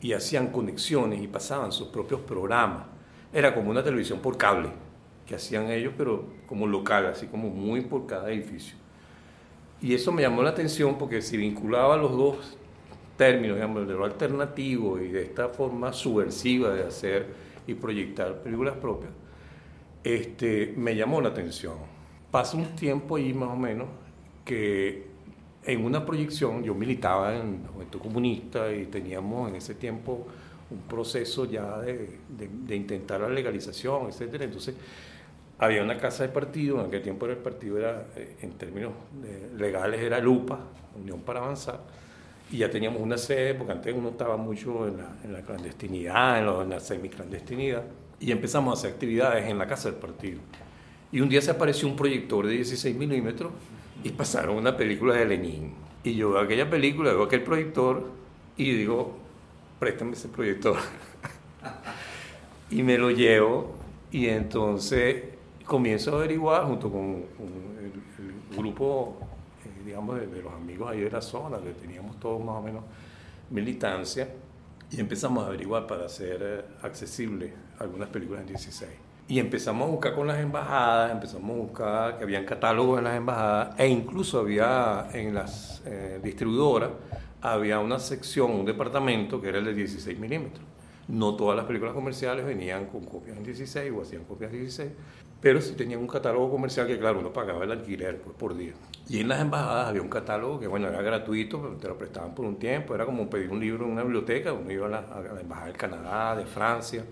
y 0.00 0.12
hacían 0.12 0.48
conexiones 0.48 1.20
y 1.20 1.28
pasaban 1.28 1.72
sus 1.72 1.88
propios 1.88 2.20
programas. 2.20 2.86
Era 3.32 3.54
como 3.54 3.70
una 3.70 3.82
televisión 3.82 4.20
por 4.20 4.36
cable 4.36 4.70
que 5.26 5.34
hacían 5.34 5.70
ellos, 5.70 5.94
pero 5.96 6.24
como 6.46 6.66
local, 6.66 7.06
así 7.06 7.26
como 7.26 7.50
muy 7.50 7.82
por 7.82 8.06
cada 8.06 8.32
edificio. 8.32 8.79
Y 9.82 9.94
eso 9.94 10.12
me 10.12 10.22
llamó 10.22 10.42
la 10.42 10.50
atención 10.50 10.98
porque 10.98 11.22
si 11.22 11.36
vinculaba 11.36 11.96
los 11.96 12.12
dos 12.12 12.58
términos, 13.16 13.56
digamos, 13.56 13.86
de 13.86 13.94
lo 13.94 14.04
alternativo 14.04 14.98
y 14.98 15.08
de 15.08 15.22
esta 15.22 15.48
forma 15.48 15.92
subversiva 15.92 16.70
de 16.70 16.84
hacer 16.84 17.26
y 17.66 17.74
proyectar 17.74 18.42
películas 18.42 18.76
propias, 18.76 19.12
este, 20.04 20.74
me 20.76 20.94
llamó 20.96 21.20
la 21.20 21.28
atención. 21.28 21.74
Pasa 22.30 22.56
un 22.56 22.74
tiempo 22.76 23.16
ahí 23.16 23.32
más 23.32 23.50
o 23.50 23.56
menos 23.56 23.88
que 24.44 25.10
en 25.64 25.84
una 25.84 26.04
proyección, 26.04 26.62
yo 26.62 26.74
militaba 26.74 27.36
en 27.36 27.62
movimiento 27.62 27.98
comunista 27.98 28.72
y 28.72 28.86
teníamos 28.86 29.50
en 29.50 29.56
ese 29.56 29.74
tiempo 29.74 30.26
un 30.70 30.78
proceso 30.82 31.44
ya 31.44 31.78
de, 31.78 32.18
de, 32.28 32.76
intentar 32.76 33.20
la 33.20 33.28
legalización, 33.28 34.06
etcétera. 34.08 34.44
Entonces, 34.44 34.74
había 35.60 35.82
una 35.82 35.98
casa 35.98 36.22
de 36.22 36.30
partido, 36.30 36.80
en 36.80 36.86
aquel 36.86 37.02
tiempo 37.02 37.26
el 37.26 37.36
partido 37.36 37.78
era, 37.78 38.06
eh, 38.16 38.36
en 38.40 38.52
términos 38.52 38.92
legales, 39.58 40.00
era 40.00 40.18
Lupa, 40.18 40.58
Unión 40.98 41.20
para 41.20 41.40
Avanzar, 41.40 41.80
y 42.50 42.58
ya 42.58 42.70
teníamos 42.70 43.00
una 43.02 43.18
sede, 43.18 43.54
porque 43.54 43.72
antes 43.72 43.94
uno 43.94 44.08
estaba 44.08 44.38
mucho 44.38 44.88
en 44.88 44.96
la, 44.96 45.16
en 45.22 45.32
la 45.34 45.42
clandestinidad, 45.42 46.38
en, 46.38 46.46
lo, 46.46 46.62
en 46.62 46.70
la 46.70 46.80
semiclandestinidad, 46.80 47.84
y 48.18 48.32
empezamos 48.32 48.74
a 48.74 48.78
hacer 48.78 48.92
actividades 48.94 49.48
en 49.48 49.58
la 49.58 49.66
casa 49.66 49.90
del 49.90 50.00
partido. 50.00 50.40
Y 51.12 51.20
un 51.20 51.28
día 51.28 51.42
se 51.42 51.50
apareció 51.50 51.88
un 51.88 51.96
proyector 51.96 52.46
de 52.46 52.54
16 52.54 52.96
milímetros 52.96 53.52
y 54.02 54.10
pasaron 54.10 54.56
una 54.56 54.76
película 54.76 55.14
de 55.14 55.26
Lenin. 55.26 55.74
Y 56.02 56.14
yo 56.14 56.30
veo 56.30 56.40
aquella 56.40 56.70
película, 56.70 57.12
veo 57.12 57.24
aquel 57.24 57.42
proyector 57.42 58.10
y 58.56 58.72
digo, 58.72 59.18
préstame 59.78 60.12
ese 60.12 60.28
proyector. 60.28 60.76
y 62.70 62.82
me 62.82 62.96
lo 62.96 63.10
llevo 63.10 63.74
y 64.10 64.28
entonces 64.28 65.39
comienzo 65.70 66.10
a 66.10 66.16
averiguar 66.16 66.64
junto 66.64 66.90
con, 66.90 67.24
el, 67.78 68.58
grupo, 68.58 69.16
eh, 69.64 69.84
digamos, 69.86 70.18
de, 70.18 70.26
de, 70.26 70.42
los 70.42 70.52
amigos 70.52 70.90
ahí 70.90 70.98
de 70.98 71.10
la 71.10 71.22
zona, 71.22 71.58
que 71.58 71.70
teníamos 71.70 72.18
todos 72.18 72.44
más 72.44 72.56
o 72.56 72.60
menos 72.60 72.82
militancia, 73.50 74.28
y 74.90 74.98
empezamos 74.98 75.44
a 75.44 75.46
averiguar 75.46 75.86
para 75.86 76.06
hacer 76.06 76.38
eh, 76.42 76.64
accesible 76.82 77.52
algunas 77.78 78.08
películas 78.08 78.40
en 78.40 78.48
16. 78.48 78.90
Y 79.28 79.38
empezamos 79.38 79.86
a 79.86 79.90
buscar 79.92 80.16
con 80.16 80.26
las 80.26 80.40
embajadas, 80.40 81.12
empezamos 81.12 81.48
a 81.48 81.60
buscar 81.60 82.18
que 82.18 82.24
habían 82.24 82.44
catálogos 82.44 82.98
en 82.98 83.04
las 83.04 83.16
embajadas 83.16 83.78
e 83.78 83.86
incluso 83.86 84.40
había 84.40 85.06
en 85.12 85.32
las 85.32 85.82
eh, 85.86 86.18
distribuidoras, 86.20 86.90
había 87.40 87.78
una 87.78 88.00
sección, 88.00 88.50
un 88.50 88.64
departamento 88.64 89.40
que 89.40 89.50
era 89.50 89.58
el 89.58 89.66
de 89.66 89.74
16 89.74 90.18
milímetros. 90.18 90.66
No 91.06 91.36
todas 91.36 91.56
las 91.56 91.64
películas 91.64 91.94
comerciales 91.94 92.44
venían 92.44 92.86
con 92.86 93.04
copias 93.04 93.36
en 93.36 93.44
16 93.44 93.92
o 93.96 94.02
hacían 94.02 94.24
copias 94.24 94.50
16, 94.50 94.90
pero 95.40 95.60
sí 95.60 95.74
tenían 95.74 96.00
un 96.00 96.06
catálogo 96.06 96.50
comercial 96.50 96.86
que, 96.86 96.98
claro, 96.98 97.20
uno 97.20 97.32
pagaba 97.32 97.64
el 97.64 97.72
alquiler 97.72 98.20
pues, 98.20 98.36
por 98.36 98.56
día. 98.56 98.72
Y 99.08 99.20
en 99.20 99.28
las 99.28 99.40
embajadas 99.40 99.88
había 99.88 100.02
un 100.02 100.08
catálogo 100.08 100.60
que, 100.60 100.66
bueno, 100.66 100.88
era 100.88 101.00
gratuito, 101.02 101.60
pero 101.60 101.74
te 101.76 101.88
lo 101.88 101.96
prestaban 101.96 102.34
por 102.34 102.44
un 102.44 102.56
tiempo, 102.56 102.94
era 102.94 103.06
como 103.06 103.28
pedir 103.28 103.50
un 103.50 103.58
libro 103.58 103.86
en 103.86 103.92
una 103.92 104.02
biblioteca, 104.02 104.52
uno 104.52 104.70
iba 104.70 104.86
a 104.86 104.90
la, 104.90 104.98
a 104.98 105.40
embajada 105.40 105.66
del 105.66 105.76
Canadá, 105.76 106.36
de 106.36 106.46
Francia, 106.46 107.04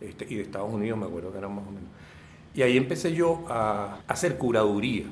este, 0.00 0.26
y 0.28 0.36
de 0.36 0.42
Estados 0.42 0.72
Unidos, 0.72 0.98
me 0.98 1.06
acuerdo 1.06 1.30
que 1.30 1.38
eran 1.38 1.54
más 1.54 1.66
o 1.66 1.70
menos. 1.70 1.90
Y 2.54 2.62
ahí 2.62 2.76
empecé 2.76 3.12
yo 3.12 3.44
a, 3.48 3.98
hacer 4.08 4.38
curaduría, 4.38 5.04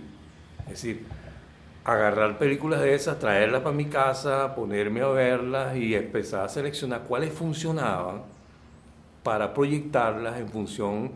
es 0.65 0.71
decir, 0.71 1.05
agarrar 1.85 2.39
películas 2.39 2.81
de 2.81 2.95
esas, 2.95 3.19
traerlas 3.19 3.61
para 3.61 3.77
mi 3.77 3.85
casa, 3.85 4.55
ponerme 4.55 5.03
a 5.03 5.09
verlas 5.09 5.77
y 5.77 5.95
empezar 5.95 6.47
a 6.47 6.49
seleccionar 6.49 7.03
cuáles 7.03 7.33
funcionaban 7.35 8.23
para 9.23 9.53
proyectarlas 9.53 10.41
en 10.41 10.49
función 10.49 11.13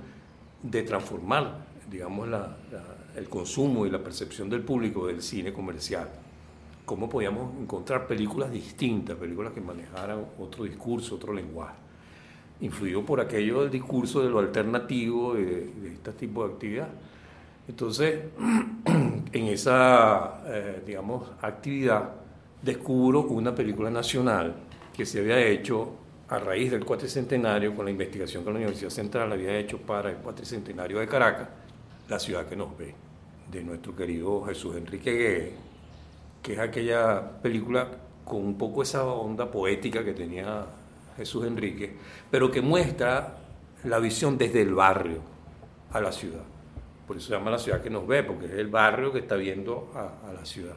de 0.62 0.82
transformar, 0.82 1.66
digamos, 1.90 2.28
el 3.16 3.28
consumo 3.28 3.86
y 3.86 3.90
la 3.90 4.02
percepción 4.02 4.48
del 4.48 4.62
público 4.62 5.06
del 5.06 5.22
cine 5.22 5.52
comercial. 5.52 6.08
Cómo 6.84 7.08
podíamos 7.08 7.54
encontrar 7.60 8.06
películas 8.06 8.50
distintas, 8.50 9.16
películas 9.16 9.52
que 9.52 9.60
manejaran 9.60 10.24
otro 10.38 10.64
discurso, 10.64 11.16
otro 11.16 11.32
lenguaje 11.32 11.88
influido 12.60 13.04
por 13.04 13.20
aquello 13.20 13.62
del 13.62 13.70
discurso 13.70 14.22
de 14.22 14.30
lo 14.30 14.40
alternativo, 14.40 15.34
de, 15.34 15.66
de 15.66 15.92
este 15.92 16.12
tipo 16.12 16.46
de 16.46 16.54
actividad. 16.54 16.88
Entonces, 17.68 18.20
en 19.32 19.44
esa, 19.46 20.42
eh, 20.46 20.82
digamos, 20.84 21.30
actividad, 21.40 22.10
descubro 22.62 23.22
una 23.22 23.54
película 23.54 23.90
nacional 23.90 24.54
que 24.96 25.06
se 25.06 25.20
había 25.20 25.38
hecho 25.38 25.92
a 26.28 26.38
raíz 26.38 26.70
del 26.70 26.84
cuatricentenario, 26.84 27.74
con 27.74 27.86
la 27.86 27.90
investigación 27.90 28.44
que 28.44 28.50
la 28.50 28.56
Universidad 28.56 28.90
Central 28.90 29.32
había 29.32 29.56
hecho 29.58 29.78
para 29.78 30.10
el 30.10 30.16
cuatricentenario 30.16 30.98
de 30.98 31.08
Caracas, 31.08 31.48
La 32.08 32.18
ciudad 32.18 32.46
que 32.46 32.56
nos 32.56 32.76
ve, 32.76 32.94
de 33.50 33.62
nuestro 33.62 33.94
querido 33.94 34.42
Jesús 34.44 34.76
Enrique 34.76 35.12
Gué, 35.12 35.52
que 36.42 36.52
es 36.54 36.58
aquella 36.58 37.40
película 37.42 37.88
con 38.24 38.44
un 38.44 38.58
poco 38.58 38.82
esa 38.82 39.04
onda 39.04 39.50
poética 39.50 40.04
que 40.04 40.12
tenía 40.12 40.66
Jesús 41.16 41.46
Enrique, 41.46 41.96
pero 42.30 42.50
que 42.50 42.60
muestra 42.60 43.38
la 43.84 43.98
visión 43.98 44.36
desde 44.36 44.62
el 44.62 44.74
barrio 44.74 45.20
a 45.92 46.00
la 46.00 46.12
ciudad. 46.12 46.42
Por 47.06 47.16
eso 47.16 47.28
se 47.28 47.32
llama 47.32 47.50
la 47.50 47.58
ciudad 47.58 47.80
que 47.80 47.90
nos 47.90 48.06
ve, 48.06 48.22
porque 48.22 48.46
es 48.46 48.52
el 48.52 48.68
barrio 48.68 49.12
que 49.12 49.20
está 49.20 49.36
viendo 49.36 49.90
a, 49.94 50.32
la 50.32 50.44
ciudad. 50.44 50.74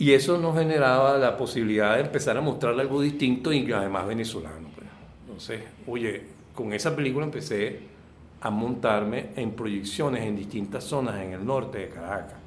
Y 0.00 0.14
eso 0.14 0.38
nos 0.38 0.56
generaba 0.56 1.18
la 1.18 1.36
posibilidad 1.36 1.96
de 1.96 2.00
empezar 2.00 2.34
a 2.34 2.40
mostrarle 2.40 2.80
algo 2.80 3.02
distinto 3.02 3.52
y 3.52 3.70
además 3.70 4.06
venezolano. 4.06 4.70
Pues. 4.74 4.86
Entonces, 5.26 5.60
oye, 5.86 6.22
con 6.54 6.72
esa 6.72 6.96
película 6.96 7.26
empecé 7.26 7.80
a 8.40 8.48
montarme 8.48 9.26
en 9.36 9.50
proyecciones 9.50 10.24
en 10.24 10.36
distintas 10.36 10.84
zonas 10.84 11.20
en 11.20 11.34
el 11.34 11.44
norte 11.44 11.80
de 11.80 11.88
Caracas 11.90 12.38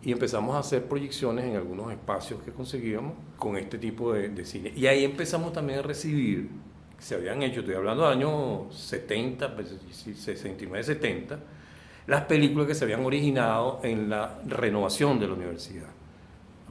y 0.00 0.12
empezamos 0.12 0.54
a 0.54 0.60
hacer 0.60 0.84
proyecciones 0.84 1.44
en 1.44 1.56
algunos 1.56 1.90
espacios 1.90 2.40
que 2.44 2.52
conseguíamos 2.52 3.14
con 3.36 3.56
este 3.56 3.78
tipo 3.78 4.12
de, 4.12 4.44
cine. 4.44 4.72
Y 4.76 4.86
ahí 4.86 5.04
empezamos 5.04 5.52
también 5.52 5.80
a 5.80 5.82
recibir, 5.82 6.50
se 7.00 7.16
habían 7.16 7.42
hecho, 7.42 7.60
estoy 7.60 7.74
hablando 7.74 8.04
de 8.04 8.12
años 8.12 8.76
70, 8.76 9.56
69, 9.90 10.84
70, 10.84 11.36
las 12.06 12.22
películas 12.26 12.68
que 12.68 12.76
se 12.76 12.84
habían 12.84 13.04
originado 13.04 13.80
en 13.82 14.08
la 14.08 14.38
renovación 14.46 15.18
de 15.18 15.26
la 15.26 15.34
universidad. 15.34 15.88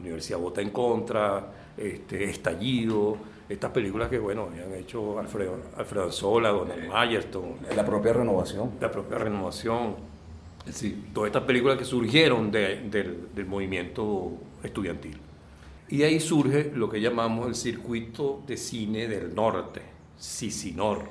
Universidad 0.01 0.39
vota 0.39 0.61
en 0.61 0.69
contra, 0.69 1.51
este, 1.77 2.25
estallido, 2.25 3.17
estas 3.47 3.71
películas 3.71 4.09
que, 4.09 4.19
bueno, 4.19 4.49
habían 4.51 4.73
hecho 4.75 5.19
Alfredo, 5.19 5.57
Alfredo 5.77 6.05
Anzola, 6.05 6.49
Donald 6.49 6.87
Mayerton. 6.87 7.55
La 7.75 7.85
propia 7.85 8.13
renovación. 8.13 8.71
La 8.79 8.91
propia 8.91 9.17
renovación 9.17 10.11
Sí, 10.69 11.05
todas 11.13 11.29
estas 11.29 11.43
películas 11.43 11.77
que 11.77 11.85
surgieron 11.85 12.51
del, 12.51 13.45
movimiento 13.47 14.33
estudiantil. 14.63 15.17
Y 15.89 16.03
ahí 16.03 16.19
surge 16.19 16.71
lo 16.73 16.89
que 16.89 17.01
llamamos 17.01 17.47
el 17.47 17.55
circuito 17.55 18.41
de 18.45 18.57
cine 18.57 19.07
del 19.07 19.33
norte, 19.33 19.81
Cicinor. 20.19 21.09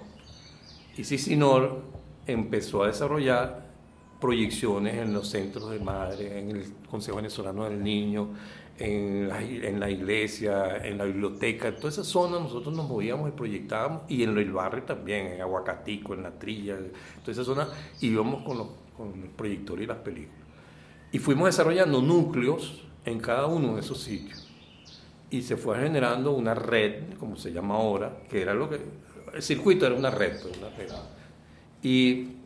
Y 0.97 1.05
Cicinor 1.05 1.83
empezó 2.27 2.85
a 2.85 2.87
desarrollar 2.87 3.69
proyecciones 4.21 4.95
en 4.97 5.13
los 5.13 5.29
centros 5.29 5.71
de 5.71 5.81
madre, 5.81 6.39
en 6.39 6.51
el 6.51 6.73
Consejo 6.89 7.17
Venezolano 7.17 7.65
del 7.65 7.83
Niño, 7.83 8.29
en 8.81 9.29
la, 9.29 9.91
iglesia, 9.91 10.79
en 10.85 10.99
la 10.99 11.05
biblioteca, 11.05 11.69
en 11.69 11.77
toda 11.77 11.91
esa 11.91 12.03
zona 12.03 12.41
nosotros 12.41 12.75
nos 12.75 12.89
movíamos 12.89 13.29
y 13.29 13.33
proyectábamos, 13.33 14.03
y 14.09 14.23
en 14.23 14.37
el 14.37 14.53
barrio 14.53 14.83
también, 14.83 15.27
en 15.29 15.41
Aguacatico, 15.41 16.15
en 16.15 16.23
la 16.23 16.31
Trilla, 16.33 16.79
en 16.79 16.93
toda 17.21 17.33
esa 17.33 17.45
zona 17.45 17.69
íbamos 18.01 18.43
con 18.43 18.59
los 18.59 18.69
con 19.01 19.23
el 19.23 19.31
proyector 19.31 19.81
y 19.81 19.87
las 19.87 19.97
películas. 19.99 20.39
Y 21.11 21.19
fuimos 21.19 21.47
desarrollando 21.47 22.03
núcleos 22.03 22.85
en 23.07 23.19
cada 23.19 23.47
uno 23.47 23.75
de 23.75 23.81
esos 23.81 24.03
sitios. 24.03 24.47
Y 25.31 25.41
se 25.41 25.57
fue 25.57 25.79
generando 25.79 26.33
una 26.33 26.55
red, 26.55 27.15
como 27.19 27.37
se 27.37 27.51
llama 27.51 27.77
ahora, 27.77 28.19
que 28.29 28.43
era 28.43 28.53
lo 28.53 28.69
que... 28.69 28.79
El 29.33 29.43
circuito 29.43 29.87
era 29.87 29.95
una 29.95 30.11
red, 30.11 30.41
pues, 30.43 30.59
una 30.59 30.69
red. 30.71 30.91
Y 31.83 32.40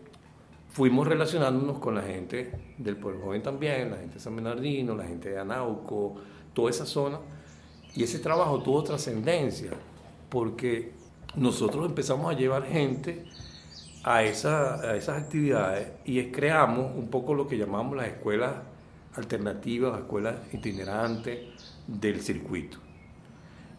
fuimos 0.75 1.07
relacionándonos 1.07 1.79
con 1.79 1.95
la 1.95 2.03
gente 2.03 2.51
del 2.79 2.97
pueblo 2.97 3.27
joven 3.27 3.43
también, 3.43 3.93
la 3.93 3.97
gente 3.97 4.15
de 4.15 4.21
San 4.21 4.35
Bernardino, 4.35 4.97
la 4.97 5.05
gente 5.05 5.31
de 5.31 5.39
Anauco, 5.39 6.17
toda 6.53 6.69
esa 6.69 6.85
zona. 6.85 7.21
Y 7.95 8.03
ese 8.03 8.19
trabajo 8.19 8.61
tuvo 8.61 8.83
trascendencia, 8.83 9.71
porque 10.29 10.93
nosotros 11.37 11.87
empezamos 11.87 12.29
a 12.29 12.37
llevar 12.37 12.65
gente 12.65 13.25
a, 14.03 14.25
esa, 14.25 14.97
esas 14.97 15.23
actividades 15.23 15.93
y 16.05 16.21
creamos 16.33 16.91
un 16.97 17.09
poco 17.09 17.35
lo 17.35 17.47
que 17.47 17.57
llamamos 17.57 17.97
las 17.97 18.09
escuelas 18.09 18.57
alternativas, 19.15 19.97
escuelas 19.97 20.41
itinerantes 20.53 21.39
del 21.87 22.21
circuito. 22.21 22.79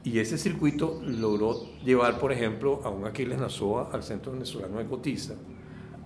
Y 0.05 0.19
ese 0.19 0.37
circuito 0.37 1.01
logró 1.03 1.61
llevar, 1.83 2.19
por 2.19 2.31
ejemplo, 2.31 2.79
a 2.85 2.89
un 2.89 3.05
Aquiles 3.05 3.37
Nazoa 3.37 3.89
al 3.91 4.01
Centro 4.01 4.31
Venezolano 4.31 4.77
de 4.77 4.85
Cotiza, 4.85 5.33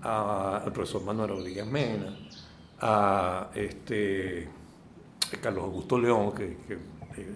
al 0.02 0.72
profesor 0.72 1.04
Manuel 1.04 1.30
Rodríguez 1.30 1.66
Mena, 1.66 2.18
a 2.80 3.50
este, 3.54 4.48
Carlos 5.42 5.66
Augusto 5.66 6.00
León, 6.00 6.34
que, 6.34 6.58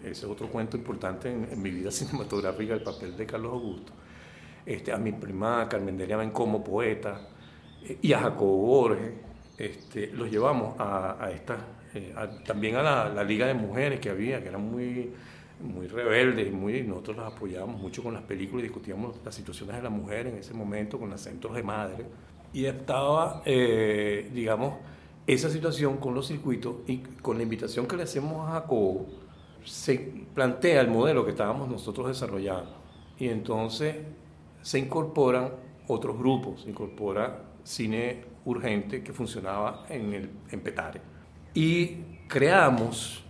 ese 0.03 0.11
es 0.11 0.23
otro 0.23 0.47
cuento 0.47 0.77
importante 0.77 1.29
en, 1.29 1.47
en 1.51 1.61
mi 1.61 1.69
vida 1.69 1.91
cinematográfica, 1.91 2.73
el 2.73 2.83
papel 2.83 3.17
de 3.17 3.25
Carlos 3.25 3.53
Augusto 3.53 3.93
este, 4.65 4.91
a 4.91 4.97
mi 4.97 5.11
prima 5.11 5.67
Carmen 5.69 5.97
Delia 5.97 6.31
como 6.31 6.63
poeta, 6.63 7.29
y 8.01 8.13
a 8.13 8.19
Jacobo 8.19 8.57
Borges, 8.57 9.11
este, 9.57 10.07
los 10.07 10.31
llevamos 10.31 10.79
a, 10.79 11.23
a 11.23 11.31
esta, 11.31 11.57
eh, 11.93 12.13
también 12.45 12.77
a 12.77 13.09
la, 13.09 13.23
Liga 13.23 13.45
de 13.45 13.53
Mujeres 13.53 13.99
que 13.99 14.09
había, 14.09 14.41
que 14.41 14.49
eran 14.49 14.61
muy, 14.71 15.11
muy 15.61 15.87
rebeldes, 15.87 16.51
muy, 16.51 16.81
nosotros 16.83 17.17
las 17.17 17.33
apoyábamos 17.33 17.81
mucho 17.81 18.01
con 18.01 18.13
las 18.13 18.23
películas 18.23 18.63
y 18.63 18.67
discutíamos 18.67 19.17
las 19.23 19.35
situaciones 19.35 19.75
de 19.75 19.83
la 19.83 19.89
mujer 19.89 20.27
en 20.27 20.37
ese 20.37 20.53
momento 20.53 20.97
con 20.97 21.09
los 21.09 21.19
centros 21.19 21.53
de 21.55 21.63
madre. 21.63 22.05
Y 22.53 22.65
estaba, 22.65 23.41
eh, 23.45 24.29
digamos, 24.33 24.75
esa 25.25 25.49
situación 25.49 25.97
con 25.97 26.13
los 26.13 26.27
circuitos 26.27 26.75
y 26.87 26.97
con 26.97 27.37
la 27.37 27.43
invitación 27.43 27.87
que 27.87 27.97
le 27.97 28.03
hacemos 28.03 28.47
a 28.47 28.53
Jacobo, 28.53 29.07
se 29.65 29.97
plantea 30.33 30.81
el 30.81 30.89
modelo 30.89 31.25
que 31.25 31.31
estábamos 31.31 31.69
nosotros 31.69 32.07
desarrollando. 32.07 32.75
Y 33.17 33.29
entonces 33.29 33.95
se 34.61 34.79
incorporan 34.79 35.51
otros 35.87 36.17
grupos, 36.17 36.61
se 36.63 36.69
incorpora 36.69 37.43
cine 37.63 38.25
urgente 38.45 39.03
que 39.03 39.13
funcionaba 39.13 39.85
en, 39.89 40.13
el, 40.13 40.29
en 40.51 40.59
Petare. 40.59 41.01
Y 41.53 41.97
creamos 42.27 43.23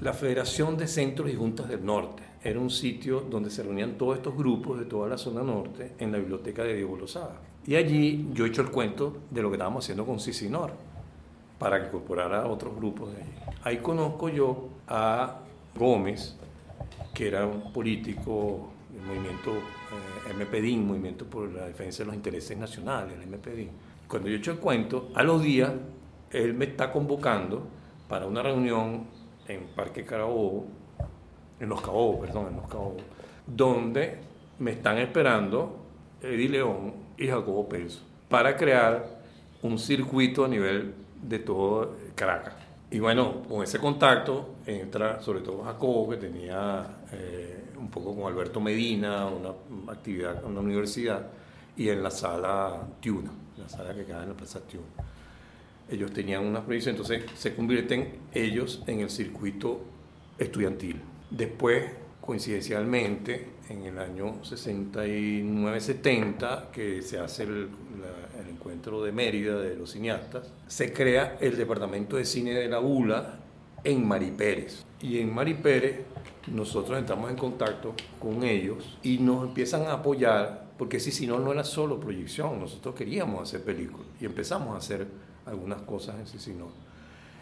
la 0.00 0.12
Federación 0.12 0.76
de 0.76 0.86
Centros 0.86 1.30
y 1.30 1.36
Juntas 1.36 1.68
del 1.68 1.84
Norte. 1.84 2.22
Era 2.42 2.58
un 2.58 2.70
sitio 2.70 3.20
donde 3.20 3.50
se 3.50 3.62
reunían 3.62 3.98
todos 3.98 4.16
estos 4.16 4.36
grupos 4.36 4.78
de 4.78 4.86
toda 4.86 5.08
la 5.08 5.18
zona 5.18 5.42
norte 5.42 5.92
en 5.98 6.12
la 6.12 6.18
biblioteca 6.18 6.64
de 6.64 6.74
Diego 6.74 6.96
Lozada. 6.96 7.49
Y 7.66 7.76
allí 7.76 8.28
yo 8.32 8.44
he 8.44 8.48
hecho 8.48 8.62
el 8.62 8.70
cuento 8.70 9.18
de 9.30 9.42
lo 9.42 9.50
que 9.50 9.56
estábamos 9.56 9.84
haciendo 9.84 10.06
con 10.06 10.18
Cicinor 10.18 10.72
para 11.58 11.80
que 11.80 11.88
incorporara 11.88 12.42
a 12.42 12.46
otros 12.46 12.74
grupos 12.74 13.12
de 13.12 13.22
allí. 13.22 13.32
Ahí 13.62 13.76
conozco 13.78 14.28
yo 14.30 14.68
a 14.88 15.40
Gómez, 15.76 16.36
que 17.14 17.28
era 17.28 17.46
un 17.46 17.72
político 17.72 18.70
del 18.90 19.02
movimiento 19.02 19.52
eh, 19.52 20.34
MPDIN, 20.34 20.86
Movimiento 20.86 21.26
por 21.26 21.50
la 21.52 21.66
Defensa 21.66 22.02
de 22.02 22.06
los 22.06 22.14
Intereses 22.14 22.56
Nacionales, 22.56 23.18
el 23.20 23.28
MPDIN. 23.28 23.70
Cuando 24.08 24.28
yo 24.28 24.36
he 24.36 24.38
hecho 24.38 24.52
el 24.52 24.58
cuento, 24.58 25.10
a 25.14 25.22
los 25.22 25.42
días 25.42 25.70
él 26.30 26.54
me 26.54 26.64
está 26.64 26.90
convocando 26.90 27.62
para 28.08 28.26
una 28.26 28.42
reunión 28.42 29.04
en 29.46 29.66
Parque 29.76 30.04
Carabobo, 30.04 30.66
en 31.58 31.68
Los 31.68 31.80
Cabos, 31.82 32.20
perdón, 32.20 32.48
en 32.48 32.56
Los 32.56 32.68
Cabos, 32.68 32.94
donde 33.46 34.18
me 34.58 34.72
están 34.72 34.98
esperando 34.98 35.76
Eddie 36.22 36.48
León 36.48 36.92
y 37.20 37.28
Jacobo 37.28 37.68
Penso 37.68 38.00
para 38.28 38.56
crear 38.56 39.20
un 39.62 39.78
circuito 39.78 40.44
a 40.44 40.48
nivel 40.48 40.94
de 41.22 41.38
todo 41.38 41.96
Caracas. 42.14 42.54
Y 42.90 42.98
bueno, 42.98 43.42
con 43.48 43.62
ese 43.62 43.78
contacto 43.78 44.56
entra 44.66 45.20
sobre 45.20 45.40
todo 45.40 45.62
Jacobo, 45.62 46.10
que 46.10 46.16
tenía 46.16 46.86
eh, 47.12 47.64
un 47.78 47.88
poco 47.88 48.16
con 48.16 48.32
Alberto 48.32 48.60
Medina, 48.60 49.26
una 49.26 49.50
actividad 49.92 50.44
en 50.44 50.54
la 50.54 50.60
universidad, 50.60 51.26
y 51.76 51.88
en 51.88 52.02
la 52.02 52.10
sala 52.10 52.88
Tiuna, 53.00 53.30
la 53.56 53.68
sala 53.68 53.94
que 53.94 54.04
queda 54.04 54.22
en 54.22 54.30
la 54.30 54.34
Plaza 54.34 54.60
Tiuna. 54.60 54.86
Ellos 55.88 56.12
tenían 56.12 56.44
una 56.44 56.64
proyección, 56.64 56.94
entonces 56.94 57.24
se 57.34 57.54
convierten 57.54 58.12
ellos 58.32 58.82
en 58.86 59.00
el 59.00 59.10
circuito 59.10 59.80
estudiantil. 60.38 61.00
Después, 61.30 61.90
coincidencialmente, 62.20 63.46
en 63.70 63.84
el 63.84 63.98
año 63.98 64.42
69-70, 64.42 66.70
que 66.70 67.00
se 67.02 67.20
hace 67.20 67.44
el, 67.44 67.68
el, 68.38 68.48
encuentro 68.50 69.02
de 69.02 69.12
Mérida 69.12 69.58
de 69.58 69.76
los 69.76 69.92
cineastas, 69.92 70.52
se 70.66 70.92
crea 70.92 71.38
el 71.40 71.56
Departamento 71.56 72.16
de 72.16 72.24
Cine 72.24 72.52
de 72.52 72.68
la 72.68 72.80
ULA 72.80 73.38
en 73.84 74.06
Mari 74.06 74.32
Pérez. 74.32 74.84
Y 75.00 75.20
en 75.20 75.32
Mari 75.32 75.54
Pérez 75.54 76.00
nosotros 76.48 76.98
entramos 76.98 77.30
en 77.30 77.36
contacto 77.36 77.94
con 78.18 78.42
ellos 78.42 78.98
y 79.02 79.18
nos 79.18 79.44
empiezan 79.44 79.82
a 79.82 79.92
apoyar, 79.94 80.70
porque 80.76 80.98
si, 80.98 81.26
no, 81.26 81.52
era 81.52 81.64
solo 81.64 82.00
proyección, 82.00 82.58
nosotros 82.58 82.94
queríamos 82.94 83.42
hacer 83.42 83.62
películas 83.62 84.06
y 84.20 84.26
empezamos 84.26 84.74
a 84.74 84.78
hacer 84.78 85.06
algunas 85.46 85.82
cosas 85.82 86.16
en 86.18 86.26
Cicinó. 86.26 86.68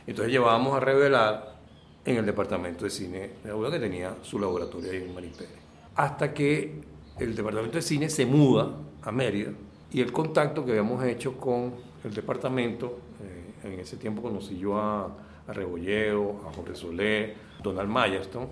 Entonces 0.06 0.32
llevábamos 0.32 0.76
a 0.76 0.80
revelar 0.80 1.56
en 2.04 2.16
el 2.16 2.26
departamento 2.26 2.84
de 2.84 2.90
cine 2.90 3.30
de 3.42 3.52
la 3.52 3.70
que 3.70 3.78
tenía 3.78 4.16
su 4.22 4.38
laboratorio 4.38 4.90
ahí 4.90 4.98
en 4.98 5.14
Maripere. 5.14 5.57
Hasta 5.98 6.32
que 6.32 6.80
el 7.18 7.34
departamento 7.34 7.76
de 7.76 7.82
cine 7.82 8.08
se 8.08 8.24
muda 8.24 8.70
a 9.02 9.10
Mérida 9.10 9.50
y 9.90 10.00
el 10.00 10.12
contacto 10.12 10.64
que 10.64 10.70
habíamos 10.70 11.02
hecho 11.02 11.36
con 11.36 11.74
el 12.04 12.14
departamento, 12.14 13.00
eh, 13.20 13.66
en 13.72 13.80
ese 13.80 13.96
tiempo 13.96 14.22
conocí 14.22 14.56
yo 14.56 14.78
a, 14.78 15.06
a 15.48 15.52
Rebolleo, 15.52 16.46
a 16.46 16.52
Jorge 16.52 16.76
Solé, 16.76 17.34
Donald 17.60 17.90
Mayaston, 17.90 18.46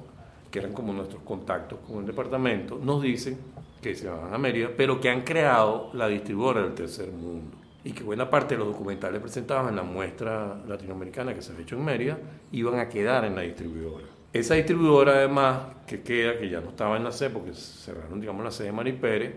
que 0.51 0.59
eran 0.59 0.73
como 0.73 0.93
nuestros 0.93 1.23
contactos 1.23 1.79
con 1.87 2.01
el 2.01 2.07
departamento, 2.07 2.81
nos 2.83 3.01
dicen 3.01 3.39
que 3.81 3.95
se 3.95 4.09
van 4.09 4.35
a 4.35 4.39
Mérida, 4.39 4.71
pero 4.77 5.01
que 5.01 5.09
han 5.09 5.21
creado 5.21 5.91
la 5.93 6.09
distribuidora 6.09 6.63
del 6.63 6.75
tercer 6.75 7.13
mundo 7.13 7.57
y 7.85 7.93
que 7.93 8.03
buena 8.03 8.29
parte 8.29 8.57
de 8.57 8.59
los 8.59 8.73
documentales 8.73 9.21
presentados 9.21 9.69
en 9.69 9.77
la 9.77 9.85
muestra 9.85 10.65
latinoamericana 10.67 11.33
que 11.33 11.43
se 11.43 11.53
ha 11.53 11.61
hecho 11.61 11.77
en 11.77 11.85
Mérida 11.85 12.19
iban 12.51 12.81
a 12.81 12.89
quedar 12.89 13.25
en 13.25 13.37
la 13.37 13.43
distribuidora. 13.43 14.16
Esa 14.33 14.55
distribuidora 14.55 15.13
además, 15.13 15.61
que 15.87 16.03
queda, 16.03 16.39
que 16.39 16.51
ya 16.51 16.61
no 16.61 16.71
estaba 16.71 16.97
en 16.97 17.05
la 17.05 17.13
sede, 17.13 17.31
porque 17.31 17.55
cerraron, 17.55 18.21
digamos, 18.21 18.45
la 18.45 18.51
sede 18.51 18.69
de 18.69 18.73
Mari 18.73 18.93
Pérez, 18.93 19.35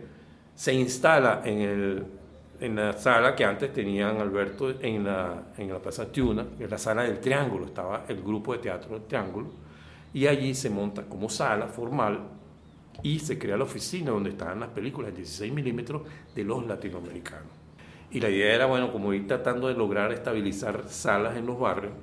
se 0.56 0.74
instala 0.74 1.42
en, 1.46 1.58
el, 1.60 2.06
en 2.60 2.76
la 2.76 2.94
sala 2.94 3.36
que 3.36 3.46
antes 3.46 3.72
tenían 3.72 4.18
Alberto 4.18 4.72
en 4.82 5.06
la, 5.06 5.44
en 5.58 5.70
la 5.70 5.80
Plaza 5.80 6.12
Tiuna, 6.12 6.46
que 6.58 6.68
la 6.68 6.78
sala 6.78 7.04
del 7.04 7.20
Triángulo, 7.20 7.66
estaba 7.66 8.04
el 8.08 8.22
grupo 8.22 8.54
de 8.54 8.60
teatro 8.60 8.96
del 8.96 9.04
Triángulo, 9.08 9.48
y 10.14 10.28
allí 10.28 10.54
se 10.56 10.70
monta 10.70 11.04
como 11.04 11.30
sala 11.30 11.68
formal 11.68 12.20
y 13.04 13.20
se 13.20 13.38
crea 13.38 13.58
la 13.58 13.64
oficina 13.64 14.12
donde 14.12 14.32
estaban 14.32 14.60
las 14.60 14.70
películas 14.70 15.16
16 15.16 15.54
milímetros 15.54 16.02
de 16.36 16.44
los 16.44 16.66
latinoamericanos. 16.66 17.48
Y 18.12 18.20
la 18.20 18.30
idea 18.30 18.56
era, 18.56 18.66
bueno, 18.66 18.92
como 18.92 19.14
ir 19.14 19.28
tratando 19.28 19.68
de 19.68 19.76
lograr 19.76 20.12
estabilizar 20.12 20.86
salas 20.90 21.38
en 21.38 21.46
los 21.46 21.60
barrios 21.60 21.94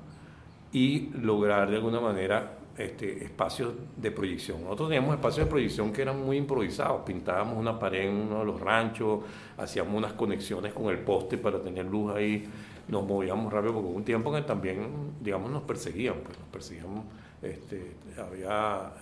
y 0.72 1.10
lograr 1.20 1.68
de 1.68 1.76
alguna 1.76 2.00
manera 2.00 2.55
este, 2.78 3.24
espacios 3.24 3.74
de 3.96 4.10
proyección. 4.10 4.62
Nosotros 4.62 4.88
teníamos 4.88 5.14
espacios 5.14 5.46
de 5.46 5.50
proyección 5.50 5.92
que 5.92 6.02
eran 6.02 6.24
muy 6.24 6.36
improvisados. 6.36 7.02
Pintábamos 7.02 7.56
una 7.56 7.78
pared 7.78 8.08
en 8.08 8.14
uno 8.14 8.40
de 8.40 8.44
los 8.44 8.60
ranchos, 8.60 9.20
hacíamos 9.56 9.94
unas 9.94 10.12
conexiones 10.12 10.72
con 10.72 10.86
el 10.86 10.98
poste 10.98 11.38
para 11.38 11.62
tener 11.62 11.86
luz 11.86 12.14
ahí, 12.14 12.44
nos 12.88 13.06
movíamos 13.06 13.52
rápido 13.52 13.74
porque 13.74 13.88
hubo 13.88 13.96
un 13.96 14.04
tiempo 14.04 14.32
que 14.32 14.42
también, 14.42 15.14
digamos, 15.20 15.50
nos 15.50 15.62
perseguían, 15.62 16.16
pues 16.24 16.38
nos 16.38 16.48
perseguían. 16.48 17.26
Este, 17.42 17.92
había 18.18 18.92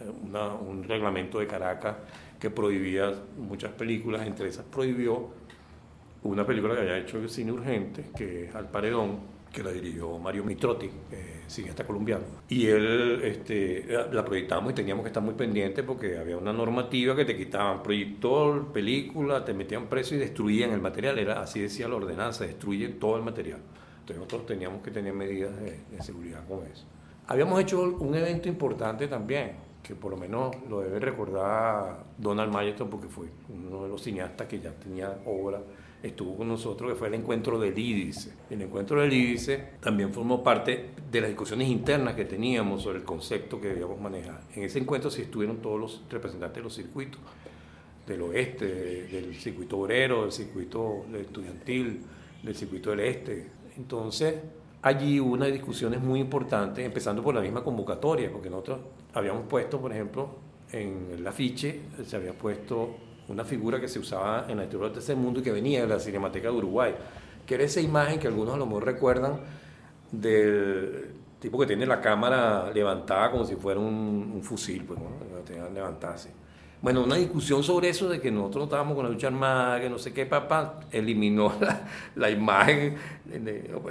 un 0.60 0.82
reglamento 0.84 1.38
de 1.38 1.46
Caracas 1.46 1.96
que 2.38 2.50
prohibía 2.50 3.12
muchas 3.38 3.72
películas, 3.72 4.26
entre 4.26 4.48
esas 4.48 4.64
prohibió 4.64 5.30
una 6.24 6.46
película 6.46 6.74
que 6.74 6.80
había 6.80 6.98
hecho 6.98 7.18
el 7.18 7.28
cine 7.28 7.52
urgente, 7.52 8.06
que 8.16 8.46
es 8.46 8.54
Al 8.54 8.68
Paredón, 8.70 9.18
que 9.52 9.62
la 9.62 9.70
dirigió 9.70 10.18
Mario 10.18 10.44
Mitrotti, 10.44 10.90
cineasta 11.46 11.84
colombiano. 11.86 12.24
Y 12.48 12.66
él 12.66 13.20
este, 13.24 13.86
la 14.12 14.24
proyectamos 14.24 14.72
y 14.72 14.74
teníamos 14.74 15.02
que 15.02 15.08
estar 15.08 15.22
muy 15.22 15.34
pendientes 15.34 15.84
porque 15.84 16.18
había 16.18 16.36
una 16.36 16.52
normativa 16.52 17.14
que 17.14 17.24
te 17.24 17.36
quitaban 17.36 17.82
proyector, 17.82 18.72
película, 18.72 19.44
te 19.44 19.54
metían 19.54 19.86
preso 19.86 20.14
y 20.14 20.18
destruían 20.18 20.72
el 20.72 20.80
material. 20.80 21.18
Era 21.18 21.42
así 21.42 21.60
decía 21.60 21.88
la 21.88 21.96
ordenanza, 21.96 22.44
destruyen 22.44 22.98
todo 22.98 23.16
el 23.16 23.22
material. 23.22 23.60
Entonces 24.00 24.16
nosotros 24.16 24.46
teníamos 24.46 24.82
que 24.82 24.90
tener 24.90 25.14
medidas 25.14 25.52
de, 25.60 26.02
seguridad 26.02 26.46
con 26.46 26.66
eso. 26.66 26.84
Habíamos 27.26 27.60
hecho 27.60 27.82
un 27.82 28.14
evento 28.14 28.48
importante 28.48 29.08
también, 29.08 29.52
que 29.82 29.94
por 29.94 30.10
lo 30.10 30.18
menos 30.18 30.54
lo 30.68 30.80
debe 30.80 31.00
recordar 31.00 32.04
Donald 32.18 32.52
Mayerton 32.52 32.90
porque 32.90 33.08
fue 33.08 33.28
uno 33.48 33.84
de 33.84 33.88
los 33.88 34.02
cineastas 34.02 34.46
que 34.46 34.60
ya 34.60 34.72
tenía 34.72 35.18
obra 35.24 35.62
estuvo 36.04 36.36
con 36.36 36.48
nosotros, 36.48 36.92
que 36.92 36.96
fue 36.96 37.08
el 37.08 37.14
encuentro 37.14 37.58
del 37.58 37.76
IDICE. 37.76 38.32
El 38.50 38.62
encuentro 38.62 39.00
del 39.00 39.40
también 39.80 40.12
formó 40.12 40.42
parte 40.42 40.90
de 41.10 41.20
las 41.20 41.30
discusiones 41.30 41.68
internas 41.68 42.14
que 42.14 42.26
teníamos 42.26 42.82
sobre 42.82 42.98
el 42.98 43.04
concepto 43.04 43.58
que 43.58 43.68
debíamos 43.68 43.98
manejar. 43.98 44.42
En 44.54 44.64
ese 44.64 44.78
encuentro 44.78 45.10
sí 45.10 45.22
estuvieron 45.22 45.62
todos 45.62 45.80
los 45.80 46.02
representantes 46.10 46.56
de 46.56 46.62
los 46.62 46.74
circuitos, 46.74 47.20
del 48.06 48.20
oeste, 48.20 48.66
del 49.06 49.34
circuito 49.34 49.78
obrero, 49.78 50.22
del 50.22 50.32
circuito 50.32 51.06
estudiantil, 51.18 52.02
del 52.42 52.54
circuito 52.54 52.90
del 52.90 53.00
este. 53.00 53.48
Entonces, 53.78 54.34
allí 54.82 55.18
hubo 55.18 55.32
unas 55.32 55.50
discusiones 55.50 56.02
muy 56.02 56.20
importantes, 56.20 56.84
empezando 56.84 57.22
por 57.22 57.34
la 57.34 57.40
misma 57.40 57.64
convocatoria, 57.64 58.30
porque 58.30 58.50
nosotros 58.50 58.80
habíamos 59.14 59.46
puesto, 59.46 59.80
por 59.80 59.90
ejemplo, 59.90 60.28
en 60.70 61.12
el 61.16 61.26
afiche, 61.26 61.80
se 62.04 62.16
había 62.16 62.34
puesto 62.34 62.94
una 63.28 63.44
figura 63.44 63.80
que 63.80 63.88
se 63.88 63.98
usaba 63.98 64.46
en 64.48 64.58
la 64.58 64.64
historia 64.64 64.86
del 64.86 64.94
tercer 64.94 65.16
mundo 65.16 65.40
y 65.40 65.42
que 65.42 65.52
venía 65.52 65.82
de 65.82 65.88
la 65.88 65.98
Cinemateca 65.98 66.48
de 66.48 66.56
Uruguay, 66.56 66.94
que 67.46 67.54
era 67.54 67.64
esa 67.64 67.80
imagen 67.80 68.18
que 68.18 68.26
algunos 68.26 68.54
a 68.54 68.58
lo 68.58 68.66
mejor 68.66 68.84
recuerdan 68.84 69.40
del 70.10 71.10
tipo 71.40 71.58
que 71.58 71.66
tiene 71.66 71.86
la 71.86 72.00
cámara 72.00 72.70
levantada 72.72 73.30
como 73.30 73.44
si 73.44 73.56
fuera 73.56 73.80
un, 73.80 74.40
fusil, 74.42 74.84
pues, 74.84 74.98
¿no? 74.98 75.08
levantada 75.74 76.16
Bueno, 76.80 77.02
una 77.02 77.16
discusión 77.16 77.62
sobre 77.62 77.88
eso 77.88 78.08
de 78.08 78.20
que 78.20 78.30
nosotros 78.30 78.60
no 78.60 78.64
estábamos 78.64 78.94
con 78.94 79.04
la 79.04 79.10
lucha 79.10 79.26
armada, 79.26 79.80
que 79.80 79.90
no 79.90 79.98
sé 79.98 80.12
qué, 80.12 80.26
papá, 80.26 80.80
eliminó 80.90 81.52
la, 82.16 82.30
imagen, 82.30 82.96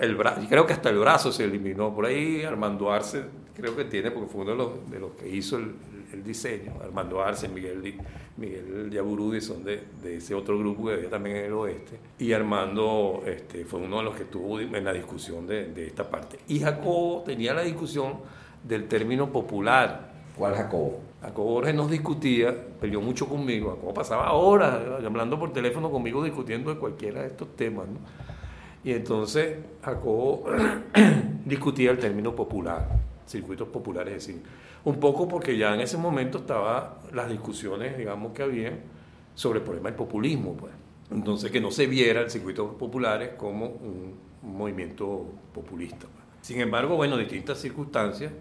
el 0.01 0.15
brazo, 0.15 0.41
creo 0.49 0.65
que 0.65 0.73
hasta 0.73 0.89
el 0.89 0.99
brazo 0.99 1.31
se 1.31 1.43
eliminó. 1.43 1.93
Por 1.93 2.05
ahí 2.05 2.43
Armando 2.43 2.91
Arce, 2.91 3.23
creo 3.55 3.75
que 3.75 3.85
tiene, 3.85 4.11
porque 4.11 4.29
fue 4.31 4.41
uno 4.41 4.51
de 4.51 4.57
los, 4.57 4.91
de 4.91 4.99
los 4.99 5.11
que 5.11 5.29
hizo 5.29 5.57
el, 5.57 5.75
el 6.13 6.23
diseño, 6.23 6.73
Armando 6.81 7.21
Arce, 7.21 7.49
Miguel, 7.49 7.95
Miguel 8.37 8.89
Yaburudi 8.91 9.41
son 9.41 9.63
de, 9.63 9.83
de, 10.01 10.17
ese 10.17 10.33
otro 10.33 10.57
grupo 10.57 10.87
que 10.87 10.93
había 10.93 11.09
también 11.09 11.37
en 11.37 11.45
el 11.45 11.53
oeste, 11.53 11.99
y 12.19 12.31
Armando 12.31 13.23
este, 13.25 13.65
fue 13.65 13.81
uno 13.81 13.97
de 13.97 14.03
los 14.03 14.15
que 14.15 14.23
estuvo 14.23 14.59
en 14.59 14.83
la 14.83 14.93
discusión 14.93 15.45
de, 15.47 15.67
de 15.73 15.87
esta 15.87 16.09
parte. 16.09 16.39
Y 16.47 16.59
Jacobo 16.59 17.23
tenía 17.25 17.53
la 17.53 17.63
discusión 17.63 18.13
del 18.63 18.87
término 18.87 19.31
popular. 19.31 20.13
¿Cuál 20.37 20.55
Jacobo? 20.55 20.99
Jacobo 21.21 21.51
Borges 21.51 21.75
nos 21.75 21.89
discutía, 21.89 22.53
peleó 22.81 22.99
mucho 22.99 23.27
conmigo, 23.27 23.71
Jacobo 23.71 23.93
pasaba 23.93 24.33
horas 24.33 24.79
hablando 25.05 25.39
por 25.39 25.53
teléfono 25.53 25.89
conmigo 25.89 26.23
discutiendo 26.23 26.73
de 26.73 26.79
cualquiera 26.79 27.21
de 27.21 27.27
estos 27.27 27.55
temas, 27.55 27.87
¿no? 27.87 27.99
Y 28.83 28.91
entonces 28.91 29.59
Jacobo 29.81 30.45
discutía 31.45 31.91
el 31.91 31.99
término 31.99 32.35
popular, 32.35 32.89
circuitos 33.25 33.69
populares 33.69 34.13
de 34.15 34.19
cine. 34.19 34.41
Un 34.85 34.99
poco 34.99 35.27
porque 35.27 35.57
ya 35.57 35.73
en 35.73 35.81
ese 35.81 35.97
momento 35.97 36.39
estaban 36.39 36.95
las 37.13 37.29
discusiones, 37.29 37.97
digamos, 37.97 38.33
que 38.33 38.43
había 38.43 38.77
sobre 39.35 39.59
el 39.59 39.65
problema 39.65 39.89
del 39.89 39.97
populismo, 39.97 40.55
pues. 40.55 40.73
Entonces 41.11 41.51
que 41.51 41.61
no 41.61 41.71
se 41.71 41.85
viera 41.87 42.21
el 42.21 42.29
circuito 42.29 42.77
populares 42.77 43.31
como 43.37 43.67
un, 43.67 44.33
movimiento 44.41 45.25
populista. 45.53 46.05
Pues. 46.07 46.25
Sin 46.41 46.59
embargo, 46.59 46.97
bueno, 46.97 47.17
distintas 47.17 47.59
circunstancias 47.59 48.33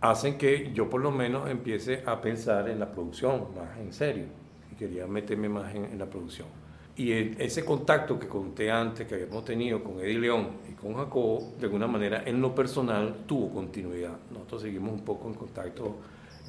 hacen 0.00 0.36
que 0.36 0.72
yo 0.74 0.90
por 0.90 1.00
lo 1.00 1.12
menos 1.12 1.48
empiece 1.48 2.02
a 2.04 2.20
pensar 2.20 2.68
en 2.68 2.80
la 2.80 2.90
producción 2.90 3.46
más 3.54 3.78
en 3.78 3.92
serio 3.92 4.24
y 4.72 4.74
quería 4.74 5.06
meterme 5.06 5.48
más 5.48 5.72
en, 5.74 5.96
la 5.96 6.06
producción. 6.06 6.48
Y 6.94 7.12
ese 7.42 7.64
contacto 7.64 8.18
que 8.18 8.28
conté 8.28 8.70
antes, 8.70 9.06
que 9.06 9.14
habíamos 9.14 9.44
tenido 9.44 9.82
con 9.82 9.98
Eddie 10.00 10.18
León 10.18 10.48
y 10.70 10.74
con 10.74 10.94
Jacobo, 10.94 11.52
de 11.58 11.64
alguna 11.64 11.86
manera 11.86 12.22
en 12.26 12.40
lo 12.40 12.54
personal 12.54 13.24
tuvo 13.26 13.50
continuidad. 13.54 14.16
Nosotros 14.30 14.62
seguimos 14.62 14.92
un 14.92 15.04
poco 15.04 15.28
en 15.28 15.34
contacto 15.34 15.96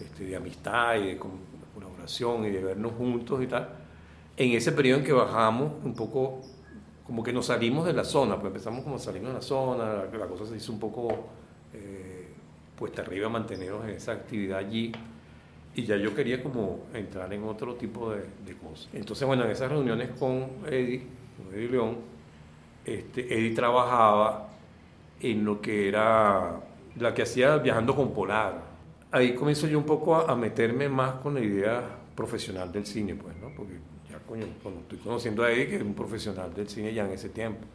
este, 0.01 0.25
de 0.25 0.35
amistad 0.35 0.95
y 0.97 1.07
de 1.07 1.19
colaboración 1.73 2.45
y 2.45 2.49
de 2.49 2.61
vernos 2.61 2.91
juntos 2.97 3.41
y 3.41 3.47
tal. 3.47 3.69
En 4.35 4.51
ese 4.51 4.73
periodo 4.73 4.99
en 4.99 5.05
que 5.05 5.13
bajamos, 5.13 5.71
un 5.83 5.93
poco 5.93 6.41
como 7.05 7.23
que 7.23 7.31
nos 7.31 7.45
salimos 7.45 7.85
de 7.85 7.93
la 7.93 8.03
zona, 8.03 8.35
pues 8.35 8.47
empezamos 8.47 8.83
como 8.83 8.97
a 8.97 8.99
salirnos 8.99 9.31
de 9.31 9.39
la 9.39 9.41
zona, 9.41 9.85
la, 9.93 10.17
la 10.17 10.27
cosa 10.27 10.45
se 10.45 10.57
hizo 10.57 10.73
un 10.73 10.79
poco 10.79 11.07
pues 12.75 12.97
arriba 12.99 13.29
mantenernos 13.29 13.83
en 13.85 13.91
esa 13.91 14.11
actividad 14.11 14.59
allí 14.59 14.91
y 15.75 15.83
ya 15.83 15.97
yo 15.97 16.13
quería 16.13 16.41
como 16.41 16.85
entrar 16.93 17.31
en 17.33 17.43
otro 17.43 17.75
tipo 17.75 18.11
de, 18.11 18.23
cosas. 18.55 18.89
Entonces, 18.93 19.27
bueno, 19.27 19.43
en 19.45 19.51
esas 19.51 19.71
reuniones 19.71 20.09
con 20.19 20.47
Eddie, 20.67 21.03
con 21.37 21.53
Eddie 21.53 21.69
León, 21.69 21.97
este, 22.85 23.33
Eddie 23.33 23.55
trabajaba 23.55 24.49
en 25.19 25.43
lo 25.43 25.61
que 25.61 25.87
era 25.87 26.59
la 26.99 27.13
que 27.13 27.23
hacía 27.23 27.57
viajando 27.57 27.95
con 27.95 28.13
Polar. 28.13 28.61
Ahí 29.11 29.33
comienzo 29.33 29.67
yo 29.67 29.77
un 29.79 29.85
poco 29.85 30.15
a, 30.15 30.35
meterme 30.35 30.89
más 30.89 31.15
con 31.15 31.33
la 31.35 31.39
idea 31.39 31.81
profesional 32.15 32.71
del 32.71 32.85
cine, 32.85 33.15
pues, 33.15 33.35
¿no? 33.37 33.49
Porque 33.55 33.73
ya, 34.09 34.19
coño, 34.19 34.45
cuando 34.61 34.81
estoy 34.81 34.99
conociendo 34.99 35.43
a 35.43 35.51
Eddie, 35.51 35.67
que 35.67 35.75
es 35.77 35.81
un 35.81 35.93
profesional 35.93 36.53
del 36.53 36.69
cine 36.69 36.93
ya 36.93 37.05
en 37.05 37.11
ese 37.11 37.29
tiempo. 37.29 37.65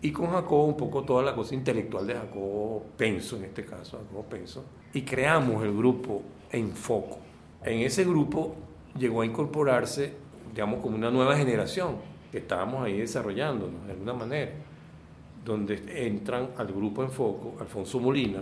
Y 0.00 0.12
con 0.12 0.30
Jacobo 0.30 0.64
un 0.64 0.76
poco 0.76 1.02
toda 1.02 1.22
la 1.22 1.34
cosa 1.34 1.54
intelectual 1.54 2.06
de 2.06 2.14
Jacobo 2.14 2.84
Penso, 2.96 3.36
en 3.36 3.44
este 3.44 3.64
caso, 3.64 3.98
Jacobo 3.98 4.24
Penso. 4.24 4.64
Y 4.92 5.02
creamos 5.02 5.64
el 5.64 5.74
grupo 5.74 6.22
En 6.54 6.70
Foco. 6.70 7.18
En 7.64 7.80
ese 7.80 8.04
grupo 8.04 8.54
llegó 8.96 9.22
a 9.22 9.26
incorporarse, 9.26 10.14
digamos, 10.52 10.80
como 10.80 10.94
una 10.94 11.10
nueva 11.10 11.36
generación 11.36 11.96
que 12.30 12.38
estábamos 12.38 12.84
ahí 12.84 12.98
desarrollándonos 12.98 13.84
de 13.86 13.92
alguna 13.92 14.12
manera, 14.12 14.52
donde 15.44 15.82
entran 16.06 16.50
al 16.56 16.68
grupo 16.68 17.02
En 17.02 17.10
Foco 17.10 17.56
Alfonso 17.60 17.98
Molina, 17.98 18.40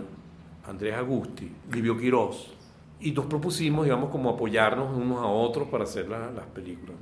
Andrés 0.67 0.93
Agusti, 0.93 1.51
Livio 1.71 1.97
Quirós, 1.97 2.53
y 2.99 3.11
nos 3.11 3.25
propusimos, 3.25 3.85
digamos, 3.85 4.11
como 4.11 4.29
apoyarnos 4.29 4.95
unos 4.95 5.17
a 5.17 5.25
otros 5.25 5.67
para 5.67 5.83
hacer 5.83 6.07
las 6.07 6.45
películas. 6.53 6.95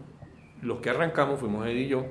Los 0.62 0.80
que 0.80 0.92
arrancamos 0.92 1.40
fuimos 1.40 1.68
él 1.68 1.78
y 1.78 1.88
yo, 1.90 2.06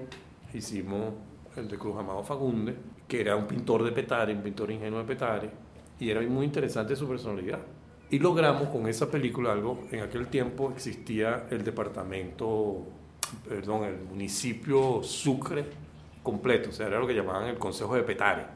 hicimos 0.53 1.15
el 1.57 1.69
de 1.69 1.79
Cruz 1.79 1.97
Amado 1.97 2.23
Fagunde, 2.23 2.77
que 3.09 3.23
era 3.23 3.35
un 3.35 3.47
pintor 3.47 3.83
de 3.83 3.93
Petare, 3.93 4.35
un 4.35 4.43
pintor 4.43 4.71
ingenuo 4.71 4.99
de 4.99 5.07
Petare, 5.07 5.51
y 5.99 6.11
era 6.11 6.21
muy 6.21 6.45
interesante 6.45 6.95
su 6.95 7.09
personalidad. 7.09 7.61
Y 8.11 8.19
logramos 8.19 8.69
con 8.71 8.89
esa 8.89 9.09
película 9.09 9.53
algo, 9.53 9.87
en 9.93 10.01
aquel 10.01 10.27
tiempo 10.27 10.73
existía 10.75 11.47
el 11.51 11.63
departamento, 11.63 12.85
perdón, 13.49 13.85
el 13.85 14.01
municipio 14.01 15.01
Sucre 15.05 15.65
completo, 16.21 16.71
o 16.71 16.73
sea, 16.73 16.89
era 16.89 16.99
lo 16.99 17.07
que 17.07 17.15
llamaban 17.15 17.47
el 17.47 17.59
Consejo 17.59 17.95
de 17.95 18.03
Petare. 18.03 18.47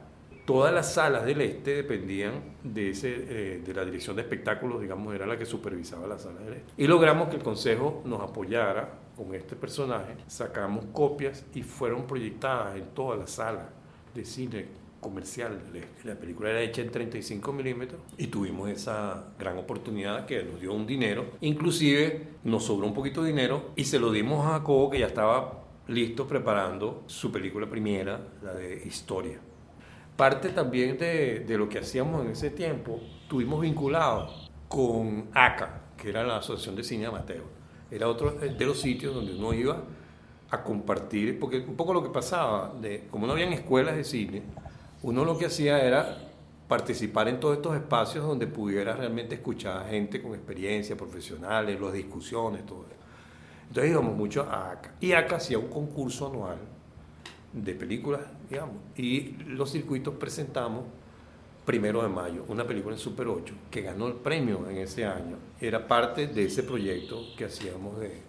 Todas 0.45 0.73
las 0.73 0.93
salas 0.93 1.25
del 1.25 1.39
este 1.41 1.73
dependían 1.73 2.33
de, 2.63 2.89
ese, 2.91 3.15
eh, 3.15 3.61
de 3.65 3.73
la 3.73 3.85
dirección 3.85 4.17
de 4.17 4.23
espectáculos, 4.23 4.81
digamos, 4.81 5.15
era 5.15 5.25
la 5.25 5.37
que 5.37 5.45
supervisaba 5.45 6.05
las 6.05 6.23
salas 6.23 6.43
del 6.43 6.55
este. 6.55 6.73
Y 6.77 6.85
logramos 6.85 7.29
que 7.29 7.37
el 7.37 7.41
Consejo 7.41 8.03
nos 8.03 8.19
apoyara 8.21 8.89
con 9.15 9.33
este 9.33 9.55
personaje, 9.55 10.15
sacamos 10.27 10.85
copias 10.91 11.45
y 11.55 11.63
fueron 11.63 12.05
proyectadas 12.05 12.75
en 12.75 12.87
todas 12.93 13.17
las 13.17 13.31
salas 13.31 13.67
de 14.13 14.25
cine 14.25 14.84
comercial. 15.05 15.61
La 16.03 16.15
película 16.15 16.49
era 16.49 16.61
hecha 16.61 16.81
en 16.81 16.91
35 16.91 17.53
milímetros 17.53 18.01
y 18.17 18.27
tuvimos 18.27 18.69
esa 18.69 19.27
gran 19.39 19.57
oportunidad 19.57 20.25
que 20.25 20.43
nos 20.43 20.59
dio 20.59 20.73
un 20.73 20.87
dinero. 20.87 21.25
Inclusive 21.41 22.27
nos 22.43 22.65
sobró 22.65 22.87
un 22.87 22.93
poquito 22.93 23.21
de 23.21 23.29
dinero 23.29 23.71
y 23.75 23.85
se 23.85 23.99
lo 23.99 24.11
dimos 24.11 24.45
a 24.45 24.53
Jacobo 24.53 24.89
que 24.89 24.99
ya 24.99 25.07
estaba 25.07 25.63
listo 25.87 26.27
preparando 26.27 27.03
su 27.05 27.31
película 27.31 27.69
primera, 27.69 28.19
la 28.43 28.53
de 28.53 28.81
Historia. 28.85 29.39
Parte 30.17 30.49
también 30.49 30.97
de, 30.97 31.41
de 31.41 31.57
lo 31.57 31.69
que 31.69 31.79
hacíamos 31.79 32.25
en 32.25 32.31
ese 32.31 32.49
tiempo, 32.49 32.99
tuvimos 33.27 33.61
vinculados 33.61 34.51
con 34.67 35.29
ACA, 35.33 35.83
que 35.97 36.09
era 36.09 36.23
la 36.23 36.37
Asociación 36.37 36.75
de 36.75 36.83
Cine 36.83 37.05
Amateur 37.05 37.55
era 37.91 38.07
otro 38.07 38.31
de 38.31 38.65
los 38.65 38.79
sitios 38.79 39.13
donde 39.13 39.35
uno 39.35 39.53
iba 39.53 39.83
a 40.49 40.63
compartir, 40.63 41.39
porque 41.39 41.59
un 41.59 41.75
poco 41.75 41.93
lo 41.93 42.03
que 42.03 42.09
pasaba, 42.09 42.73
de, 42.81 43.07
como 43.09 43.27
no 43.27 43.33
habían 43.33 43.53
escuelas 43.53 43.95
de 43.95 44.03
cine, 44.03 44.43
uno 45.03 45.25
lo 45.25 45.37
que 45.37 45.45
hacía 45.45 45.83
era 45.83 46.17
participar 46.67 47.27
en 47.27 47.39
todos 47.39 47.57
estos 47.57 47.75
espacios 47.75 48.25
donde 48.25 48.47
pudiera 48.47 48.95
realmente 48.95 49.35
escuchar 49.35 49.83
a 49.83 49.89
gente 49.89 50.21
con 50.21 50.33
experiencia, 50.33 50.97
profesionales, 50.97 51.79
las 51.79 51.93
discusiones, 51.93 52.65
todo 52.65 52.85
eso. 52.87 52.95
Entonces 53.67 53.91
íbamos 53.91 54.15
mucho 54.15 54.43
a 54.43 54.71
ACA. 54.71 54.95
Y 54.99 55.13
ACA 55.13 55.35
hacía 55.37 55.59
un 55.59 55.67
concurso 55.67 56.27
anual 56.27 56.57
de 57.53 57.73
películas, 57.73 58.21
digamos, 58.49 58.75
y 58.95 59.37
los 59.47 59.71
circuitos 59.71 60.15
presentamos 60.15 60.83
Primero 61.65 62.03
de 62.03 62.09
Mayo, 62.09 62.45
una 62.47 62.65
película 62.65 62.93
en 62.93 62.99
Super 62.99 63.27
8 63.27 63.53
que 63.71 63.81
ganó 63.81 64.07
el 64.07 64.13
premio 64.13 64.69
en 64.69 64.77
ese 64.77 65.05
año. 65.05 65.37
Era 65.59 65.87
parte 65.87 66.27
de 66.27 66.45
ese 66.45 66.61
proyecto 66.61 67.23
que 67.35 67.45
hacíamos 67.45 67.99
de... 67.99 68.21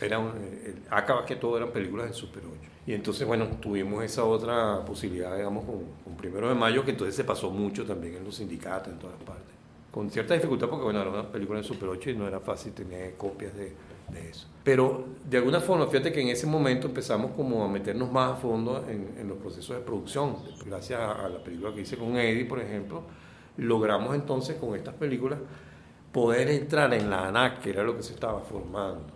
era 0.00 0.18
eh, 0.18 0.74
acaba 0.90 1.24
que 1.24 1.36
todo 1.36 1.56
eran 1.56 1.70
películas 1.70 2.08
en 2.08 2.14
Super 2.14 2.42
8. 2.44 2.71
Y 2.86 2.94
entonces, 2.94 3.26
bueno, 3.26 3.46
tuvimos 3.60 4.02
esa 4.02 4.24
otra 4.24 4.84
posibilidad, 4.84 5.36
digamos, 5.36 5.64
con, 5.64 5.84
con 6.04 6.16
Primero 6.16 6.48
de 6.48 6.54
Mayo, 6.54 6.84
que 6.84 6.90
entonces 6.90 7.14
se 7.14 7.24
pasó 7.24 7.50
mucho 7.50 7.84
también 7.84 8.16
en 8.16 8.24
los 8.24 8.36
sindicatos, 8.36 8.92
en 8.92 8.98
todas 8.98 9.16
partes. 9.22 9.54
Con 9.90 10.10
cierta 10.10 10.34
dificultad, 10.34 10.68
porque, 10.68 10.84
bueno, 10.84 11.00
era 11.00 11.10
una 11.10 11.30
película 11.30 11.58
en 11.58 11.64
Super 11.64 11.88
8 11.88 12.10
y 12.10 12.16
no 12.16 12.26
era 12.26 12.40
fácil 12.40 12.72
tener 12.72 13.14
copias 13.16 13.54
de, 13.54 13.72
de 14.12 14.30
eso. 14.30 14.46
Pero 14.64 15.04
de 15.28 15.38
alguna 15.38 15.60
forma, 15.60 15.86
fíjate 15.86 16.12
que 16.12 16.20
en 16.20 16.28
ese 16.28 16.46
momento 16.46 16.86
empezamos 16.86 17.32
como 17.32 17.64
a 17.64 17.68
meternos 17.68 18.10
más 18.12 18.32
a 18.32 18.36
fondo 18.36 18.84
en, 18.88 19.28
los 19.28 19.38
procesos 19.38 19.76
de 19.76 19.82
producción. 19.82 20.36
Gracias 20.64 21.00
a, 21.00 21.28
la 21.28 21.42
película 21.42 21.74
que 21.74 21.80
hice 21.80 21.96
con 21.96 22.16
Eddie, 22.16 22.44
por 22.44 22.60
ejemplo, 22.60 23.02
logramos 23.56 24.14
entonces 24.14 24.56
con 24.56 24.76
estas 24.76 24.94
películas 24.94 25.38
poder 26.12 26.48
entrar 26.50 26.92
en 26.94 27.10
la 27.10 27.28
ANAC, 27.28 27.60
que 27.60 27.70
era 27.70 27.82
lo 27.82 27.96
que 27.96 28.02
se 28.02 28.12
estaba 28.12 28.40
formando. 28.40 29.12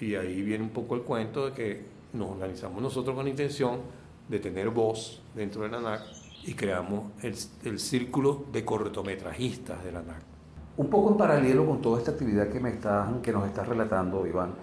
Y 0.00 0.14
ahí 0.14 0.42
viene 0.42 0.64
un 0.64 0.70
poco 0.70 0.94
el 0.94 1.02
cuento 1.02 1.46
de 1.46 1.52
que 1.52 1.95
nos 2.16 2.30
organizamos 2.30 2.82
nosotros 2.82 3.14
con 3.14 3.24
la 3.24 3.30
intención 3.30 3.80
de 4.28 4.38
tener 4.40 4.70
voz 4.70 5.22
dentro 5.34 5.62
de 5.62 5.68
la 5.68 5.78
ANAC 5.78 6.02
y 6.44 6.54
creamos 6.54 7.12
el, 7.22 7.34
el 7.64 7.78
círculo 7.78 8.44
de 8.52 8.64
cortometrajistas 8.64 9.84
de 9.84 9.92
la 9.92 10.00
ANAC 10.00 10.36
un 10.76 10.88
poco 10.88 11.10
en 11.10 11.16
paralelo 11.16 11.66
con 11.66 11.80
toda 11.80 11.98
esta 11.98 12.12
actividad 12.12 12.48
que, 12.48 12.60
me 12.60 12.70
estás, 12.70 13.08
que 13.22 13.32
nos 13.32 13.46
estás 13.46 13.66
relatando, 13.66 14.26
Iván, 14.26 14.54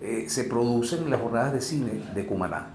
eh, 0.00 0.26
se 0.28 0.44
producen 0.44 1.10
las 1.10 1.20
jornadas 1.20 1.52
de 1.52 1.60
cine 1.60 2.00
de 2.14 2.26
Cumaná. 2.26 2.74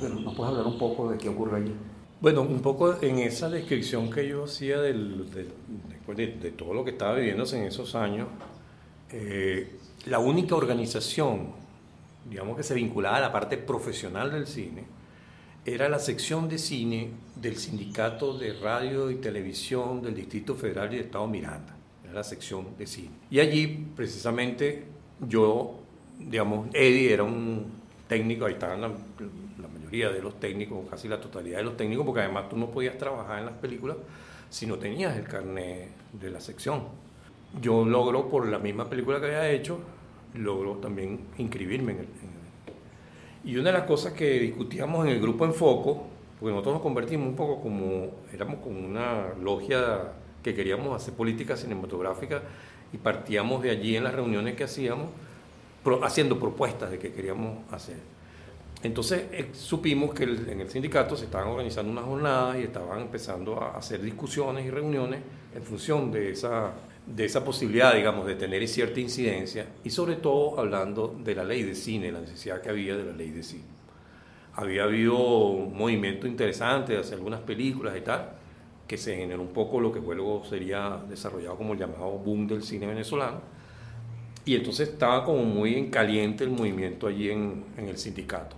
¿Nos 0.00 0.34
puedes 0.34 0.52
hablar 0.52 0.66
un 0.66 0.78
poco 0.78 1.10
de 1.10 1.18
qué 1.18 1.28
ocurre 1.28 1.58
allí? 1.58 1.74
Bueno, 2.20 2.42
un 2.42 2.60
poco 2.60 3.02
en 3.02 3.18
esa 3.18 3.50
descripción 3.50 4.10
que 4.10 4.26
yo 4.26 4.44
hacía 4.44 4.80
del, 4.80 5.30
de, 5.32 6.26
de, 6.26 6.50
todo 6.52 6.72
lo 6.72 6.84
que 6.84 6.92
estaba 6.92 7.14
viviéndose 7.14 7.58
en 7.58 7.64
esos 7.64 7.94
años, 7.94 8.28
eh, 9.10 9.76
la 10.06 10.18
única 10.18 10.54
organización, 10.54 11.48
digamos 12.28 12.56
que 12.56 12.62
se 12.62 12.74
vinculaba 12.74 13.16
a 13.16 13.20
la 13.20 13.32
parte 13.32 13.56
profesional 13.58 14.30
del 14.30 14.46
cine, 14.46 14.84
era 15.64 15.88
la 15.88 15.98
sección 15.98 16.48
de 16.48 16.58
cine 16.58 17.10
del 17.34 17.56
Sindicato 17.56 18.38
de 18.38 18.52
Radio 18.54 19.10
y 19.10 19.16
Televisión 19.16 20.02
del 20.02 20.14
Distrito 20.14 20.54
Federal 20.54 20.92
y 20.92 20.96
de 20.96 21.02
Estado 21.02 21.26
Miranda 21.26 21.76
la 22.16 22.24
sección 22.24 22.76
de 22.78 22.86
cine. 22.86 23.10
Y 23.30 23.40
allí, 23.40 23.86
precisamente, 23.94 24.84
yo, 25.20 25.78
digamos, 26.18 26.68
Eddie 26.72 27.12
era 27.12 27.22
un 27.22 27.66
técnico, 28.08 28.46
ahí 28.46 28.54
estaban 28.54 28.80
la, 28.80 28.88
mayoría 29.68 30.10
de 30.10 30.20
los 30.20 30.40
técnicos, 30.40 30.88
casi 30.90 31.06
la 31.06 31.20
totalidad 31.20 31.58
de 31.58 31.64
los 31.64 31.76
técnicos, 31.76 32.04
porque 32.04 32.22
además 32.22 32.48
tú 32.48 32.56
no 32.56 32.70
podías 32.70 32.98
trabajar 32.98 33.38
en 33.38 33.46
las 33.46 33.54
películas 33.54 33.96
si 34.50 34.66
no 34.66 34.78
tenías 34.78 35.16
el 35.16 35.24
carnet 35.24 35.90
de 36.12 36.30
la 36.30 36.40
sección. 36.40 36.84
Yo 37.60 37.84
logro, 37.84 38.28
por 38.28 38.48
la 38.48 38.58
misma 38.58 38.88
película 38.88 39.20
que 39.20 39.26
había 39.26 39.50
hecho, 39.50 39.78
logro 40.38 40.76
también 40.76 41.20
inscribirme 41.38 41.92
en 41.92 41.98
el, 41.98 42.06
Y 43.44 43.56
una 43.56 43.70
de 43.70 43.78
las 43.78 43.86
cosas 43.86 44.12
que 44.12 44.38
discutíamos 44.40 45.06
en 45.06 45.12
el 45.12 45.20
grupo 45.20 45.44
En 45.44 45.54
Foco, 45.54 46.06
porque 46.38 46.52
nosotros 46.52 46.74
nos 46.74 46.82
convertimos 46.82 47.28
un 47.28 47.36
poco 47.36 47.60
como, 47.60 48.10
éramos 48.32 48.56
como 48.56 48.78
una 48.78 49.34
logia 49.40 50.12
que 50.42 50.54
queríamos 50.54 50.94
hacer 50.94 51.14
política 51.14 51.56
cinematográfica 51.56 52.42
y 52.92 52.98
partíamos 52.98 53.62
de 53.62 53.70
allí 53.70 53.96
en 53.96 54.04
las 54.04 54.14
reuniones 54.14 54.54
que 54.54 54.64
hacíamos 54.64 55.08
haciendo 56.02 56.38
propuestas 56.38 56.90
de 56.90 56.98
que 56.98 57.12
queríamos 57.12 57.58
hacer. 57.72 57.96
Entonces 58.82 59.24
eh, 59.32 59.50
supimos 59.52 60.14
que 60.14 60.24
en 60.24 60.60
el 60.60 60.68
sindicato 60.68 61.16
se 61.16 61.24
estaban 61.24 61.48
organizando 61.48 61.90
unas 61.90 62.04
jornadas 62.04 62.58
y 62.58 62.62
estaban 62.62 63.00
empezando 63.00 63.60
a 63.60 63.76
hacer 63.76 64.02
discusiones 64.02 64.66
y 64.66 64.70
reuniones 64.70 65.20
en 65.54 65.62
función 65.62 66.12
de 66.12 66.30
esa, 66.30 66.72
de 67.06 67.24
esa 67.24 67.44
posibilidad, 67.44 67.94
digamos, 67.94 68.26
de 68.26 68.34
tener 68.34 68.66
cierta 68.66 68.98
incidencia 69.00 69.66
y 69.84 69.90
sobre 69.90 70.16
todo 70.16 70.58
hablando 70.58 71.16
de 71.22 71.34
la 71.34 71.44
ley 71.44 71.62
de 71.62 71.74
cine, 71.74 72.10
la 72.10 72.20
necesidad 72.20 72.60
que 72.60 72.68
había 72.68 72.96
de 72.96 73.04
la 73.04 73.12
ley 73.12 73.30
de 73.30 73.42
cine. 73.42 73.64
Había 74.54 74.84
habido 74.84 75.16
un 75.16 75.76
movimiento 75.76 76.26
interesante 76.26 76.96
hacer 76.96 77.14
algunas 77.14 77.40
películas 77.40 77.96
y 77.96 78.00
tal, 78.00 78.30
que 78.88 78.96
se 78.96 79.16
generó 79.16 79.42
un 79.42 79.52
poco 79.52 79.80
lo 79.80 79.92
que 79.92 80.00
luego 80.00 80.44
sería 80.44 80.98
desarrollado 81.08 81.56
como 81.56 81.74
el 81.74 81.78
llamado 81.78 82.12
boom 82.12 82.46
del 82.46 82.62
cine 82.62 82.86
venezolano. 82.86 83.40
Y 84.44 84.54
entonces 84.54 84.90
estaba 84.90 85.24
como 85.24 85.44
muy 85.44 85.74
en 85.74 85.90
caliente 85.90 86.44
el 86.44 86.50
movimiento 86.50 87.06
allí 87.06 87.30
en, 87.30 87.64
en 87.76 87.88
el 87.88 87.98
sindicato. 87.98 88.56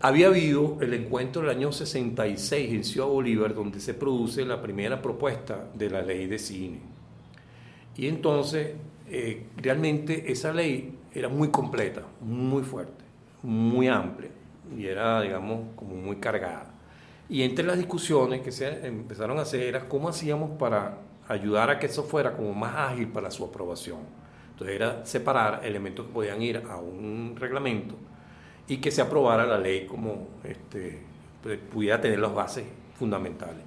Había 0.00 0.28
habido 0.28 0.78
el 0.80 0.94
encuentro 0.94 1.42
del 1.42 1.50
año 1.50 1.72
66 1.72 2.72
en 2.72 2.84
Ciudad 2.84 3.06
Bolívar, 3.06 3.54
donde 3.54 3.80
se 3.80 3.94
produce 3.94 4.44
la 4.44 4.62
primera 4.62 5.02
propuesta 5.02 5.68
de 5.74 5.90
la 5.90 6.02
ley 6.02 6.26
de 6.26 6.38
cine. 6.38 6.97
Y 7.98 8.06
entonces, 8.06 8.76
eh, 9.08 9.48
realmente 9.56 10.30
esa 10.30 10.52
ley 10.52 10.96
era 11.12 11.28
muy 11.28 11.48
completa, 11.48 12.02
muy 12.20 12.62
fuerte, 12.62 13.04
muy 13.42 13.88
amplia, 13.88 14.30
y 14.76 14.86
era, 14.86 15.20
digamos, 15.20 15.74
como 15.74 15.96
muy 15.96 16.16
cargada. 16.16 16.70
Y 17.28 17.42
entre 17.42 17.64
las 17.64 17.76
discusiones 17.76 18.40
que 18.42 18.52
se 18.52 18.86
empezaron 18.86 19.38
a 19.38 19.42
hacer 19.42 19.62
era 19.62 19.88
cómo 19.88 20.08
hacíamos 20.08 20.52
para 20.58 20.98
ayudar 21.26 21.70
a 21.70 21.80
que 21.80 21.86
eso 21.86 22.04
fuera 22.04 22.36
como 22.36 22.54
más 22.54 22.92
ágil 22.92 23.08
para 23.08 23.32
su 23.32 23.44
aprobación. 23.44 23.98
Entonces 24.52 24.76
era 24.76 25.04
separar 25.04 25.62
elementos 25.64 26.06
que 26.06 26.12
podían 26.12 26.40
ir 26.40 26.62
a 26.70 26.76
un 26.76 27.34
reglamento 27.36 27.96
y 28.68 28.76
que 28.76 28.92
se 28.92 29.02
aprobara 29.02 29.44
la 29.44 29.58
ley 29.58 29.86
como 29.86 30.28
este, 30.44 31.02
pues, 31.42 31.58
pudiera 31.58 32.00
tener 32.00 32.20
las 32.20 32.32
bases 32.32 32.64
fundamentales. 32.94 33.64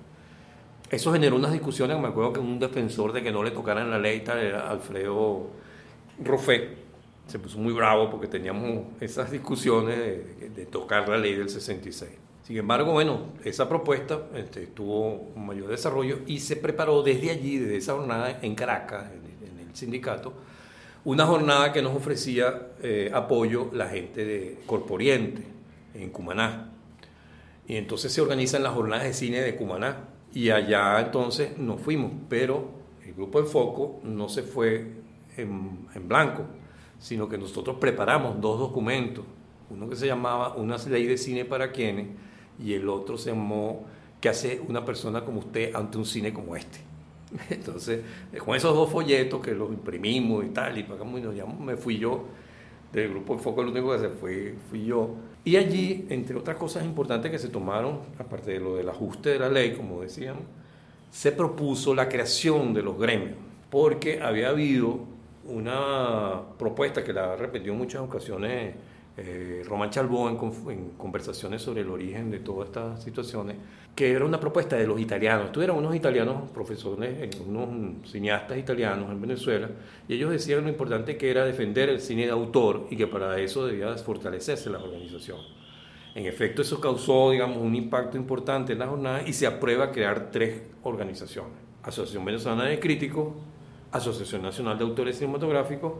Eso 0.91 1.13
generó 1.13 1.37
unas 1.37 1.53
discusiones, 1.53 1.97
me 1.97 2.09
acuerdo 2.09 2.33
que 2.33 2.39
un 2.41 2.59
defensor 2.59 3.13
de 3.13 3.23
que 3.23 3.31
no 3.31 3.43
le 3.43 3.51
tocaran 3.51 3.89
la 3.89 3.97
ley 3.97 4.19
tal 4.19 4.39
era 4.39 4.69
Alfredo 4.69 5.47
Rofé, 6.21 6.69
se 7.27 7.39
puso 7.39 7.57
muy 7.59 7.71
bravo 7.71 8.09
porque 8.09 8.27
teníamos 8.27 8.87
esas 8.99 9.31
discusiones 9.31 9.97
de, 9.97 10.65
tocar 10.65 11.07
la 11.07 11.17
ley 11.17 11.33
del 11.35 11.49
66. 11.49 12.11
Sin 12.43 12.57
embargo, 12.57 12.91
bueno, 12.91 13.27
esa 13.45 13.69
propuesta 13.69 14.19
este, 14.35 14.67
tuvo 14.67 15.29
un 15.33 15.45
mayor 15.45 15.69
desarrollo 15.69 16.19
y 16.27 16.39
se 16.39 16.57
preparó 16.57 17.01
desde 17.03 17.31
allí, 17.31 17.57
desde 17.57 17.77
esa 17.77 17.93
jornada 17.93 18.39
en 18.41 18.53
Caracas, 18.53 19.05
en 19.11 19.59
el 19.65 19.73
sindicato, 19.73 20.33
una 21.05 21.25
jornada 21.25 21.71
que 21.71 21.81
nos 21.81 21.95
ofrecía 21.95 22.67
eh, 22.83 23.09
apoyo 23.13 23.69
la 23.73 23.87
gente 23.87 24.25
de 24.25 24.59
Corporiente, 24.65 25.43
en 25.93 26.09
Cumaná. 26.09 26.69
Y 27.67 27.77
entonces 27.77 28.11
se 28.11 28.21
organizan 28.21 28.63
las 28.63 28.73
jornadas 28.73 29.05
de 29.05 29.13
cine 29.13 29.41
de 29.41 29.55
Cumaná. 29.55 30.10
Y 30.33 30.49
allá 30.49 31.01
entonces 31.01 31.57
nos 31.57 31.81
fuimos, 31.81 32.11
pero 32.29 32.69
el 33.05 33.13
grupo 33.13 33.41
de 33.41 33.47
foco 33.47 33.99
no 34.03 34.29
se 34.29 34.43
fue 34.43 34.93
en, 35.37 35.87
en 35.93 36.07
blanco, 36.07 36.43
sino 36.99 37.27
que 37.27 37.37
nosotros 37.37 37.77
preparamos 37.79 38.39
dos 38.39 38.59
documentos. 38.59 39.25
Uno 39.69 39.89
que 39.89 39.95
se 39.95 40.07
llamaba 40.07 40.55
Una 40.55 40.77
ley 40.77 41.05
de 41.05 41.17
cine 41.17 41.45
para 41.45 41.71
quienes 41.71 42.07
y 42.59 42.73
el 42.73 42.87
otro 42.89 43.17
se 43.17 43.31
llamó 43.31 43.85
¿Qué 44.21 44.29
hace 44.29 44.61
una 44.67 44.85
persona 44.85 45.25
como 45.25 45.39
usted 45.39 45.73
ante 45.73 45.97
un 45.97 46.05
cine 46.05 46.31
como 46.31 46.55
este? 46.55 46.79
Entonces, 47.49 48.01
con 48.37 48.55
esos 48.55 48.75
dos 48.75 48.89
folletos 48.91 49.41
que 49.41 49.53
los 49.53 49.71
imprimimos 49.71 50.45
y 50.45 50.49
tal, 50.49 50.77
y 50.77 50.83
pagamos 50.83 51.19
y 51.19 51.23
nos 51.23 51.35
llamamos, 51.35 51.59
me 51.61 51.75
fui 51.75 51.97
yo 51.97 52.25
del 52.93 53.09
grupo 53.09 53.35
de 53.35 53.41
Foco, 53.41 53.61
el 53.61 53.69
único 53.69 53.91
que 53.93 53.99
se 53.99 54.09
fue 54.09 54.55
fui 54.69 54.85
yo. 54.85 55.15
Y 55.43 55.55
allí, 55.55 56.05
entre 56.09 56.35
otras 56.35 56.57
cosas 56.57 56.85
importantes 56.85 57.31
que 57.31 57.39
se 57.39 57.49
tomaron, 57.49 57.99
aparte 58.19 58.51
de 58.51 58.59
lo 58.59 58.75
del 58.75 58.87
ajuste 58.89 59.31
de 59.31 59.39
la 59.39 59.49
ley, 59.49 59.73
como 59.73 60.01
decíamos, 60.01 60.43
se 61.09 61.31
propuso 61.31 61.95
la 61.95 62.07
creación 62.07 62.73
de 62.73 62.83
los 62.83 62.97
gremios, 62.99 63.37
porque 63.69 64.21
había 64.21 64.49
habido 64.49 64.99
una 65.45 66.41
propuesta 66.59 67.03
que 67.03 67.11
la 67.11 67.35
repetió 67.35 67.73
en 67.73 67.79
muchas 67.79 68.01
ocasiones 68.01 68.75
eh, 69.17 69.61
Román 69.65 69.89
Chalbó 69.89 70.29
en, 70.29 70.37
en, 70.71 70.89
conversaciones 70.91 71.61
sobre 71.61 71.81
el 71.81 71.89
origen 71.89 72.31
de 72.31 72.39
todas 72.39 72.69
estas 72.69 73.03
situaciones, 73.03 73.57
que 73.93 74.11
era 74.11 74.23
una 74.23 74.39
propuesta 74.39 74.77
de 74.77 74.87
los 74.87 74.99
italianos. 75.01 75.47
Estuvieron 75.47 75.77
unos 75.77 75.95
italianos 75.95 76.49
profesores, 76.51 77.29
unos 77.45 78.09
cineastas 78.09 78.57
italianos 78.57 79.11
en 79.11 79.21
Venezuela, 79.21 79.69
y 80.07 80.13
ellos 80.13 80.31
decían 80.31 80.63
lo 80.63 80.69
importante 80.69 81.17
que 81.17 81.29
era 81.29 81.43
defender 81.43 81.89
el 81.89 81.99
cine 81.99 82.25
de 82.25 82.31
autor 82.31 82.87
y 82.89 82.95
que 82.95 83.07
para 83.07 83.37
eso 83.39 83.65
debía 83.65 83.93
fortalecerse 83.97 84.69
la 84.69 84.79
organización. 84.79 85.39
En 86.15 86.25
efecto, 86.25 86.61
eso 86.61 86.79
causó, 86.79 87.31
digamos, 87.31 87.57
un 87.57 87.75
impacto 87.75 88.17
importante 88.17 88.73
en 88.73 88.79
la 88.79 88.87
jornada 88.87 89.23
y 89.25 89.33
se 89.33 89.47
aprueba 89.47 89.91
crear 89.91 90.29
tres 90.31 90.61
organizaciones. 90.83 91.53
Asociación 91.83 92.23
Venezolana 92.23 92.65
de 92.65 92.79
Críticos, 92.79 93.33
Asociación 93.91 94.41
Nacional 94.41 94.77
de 94.77 94.83
Autores 94.83 95.17
Cinematográficos 95.17 95.93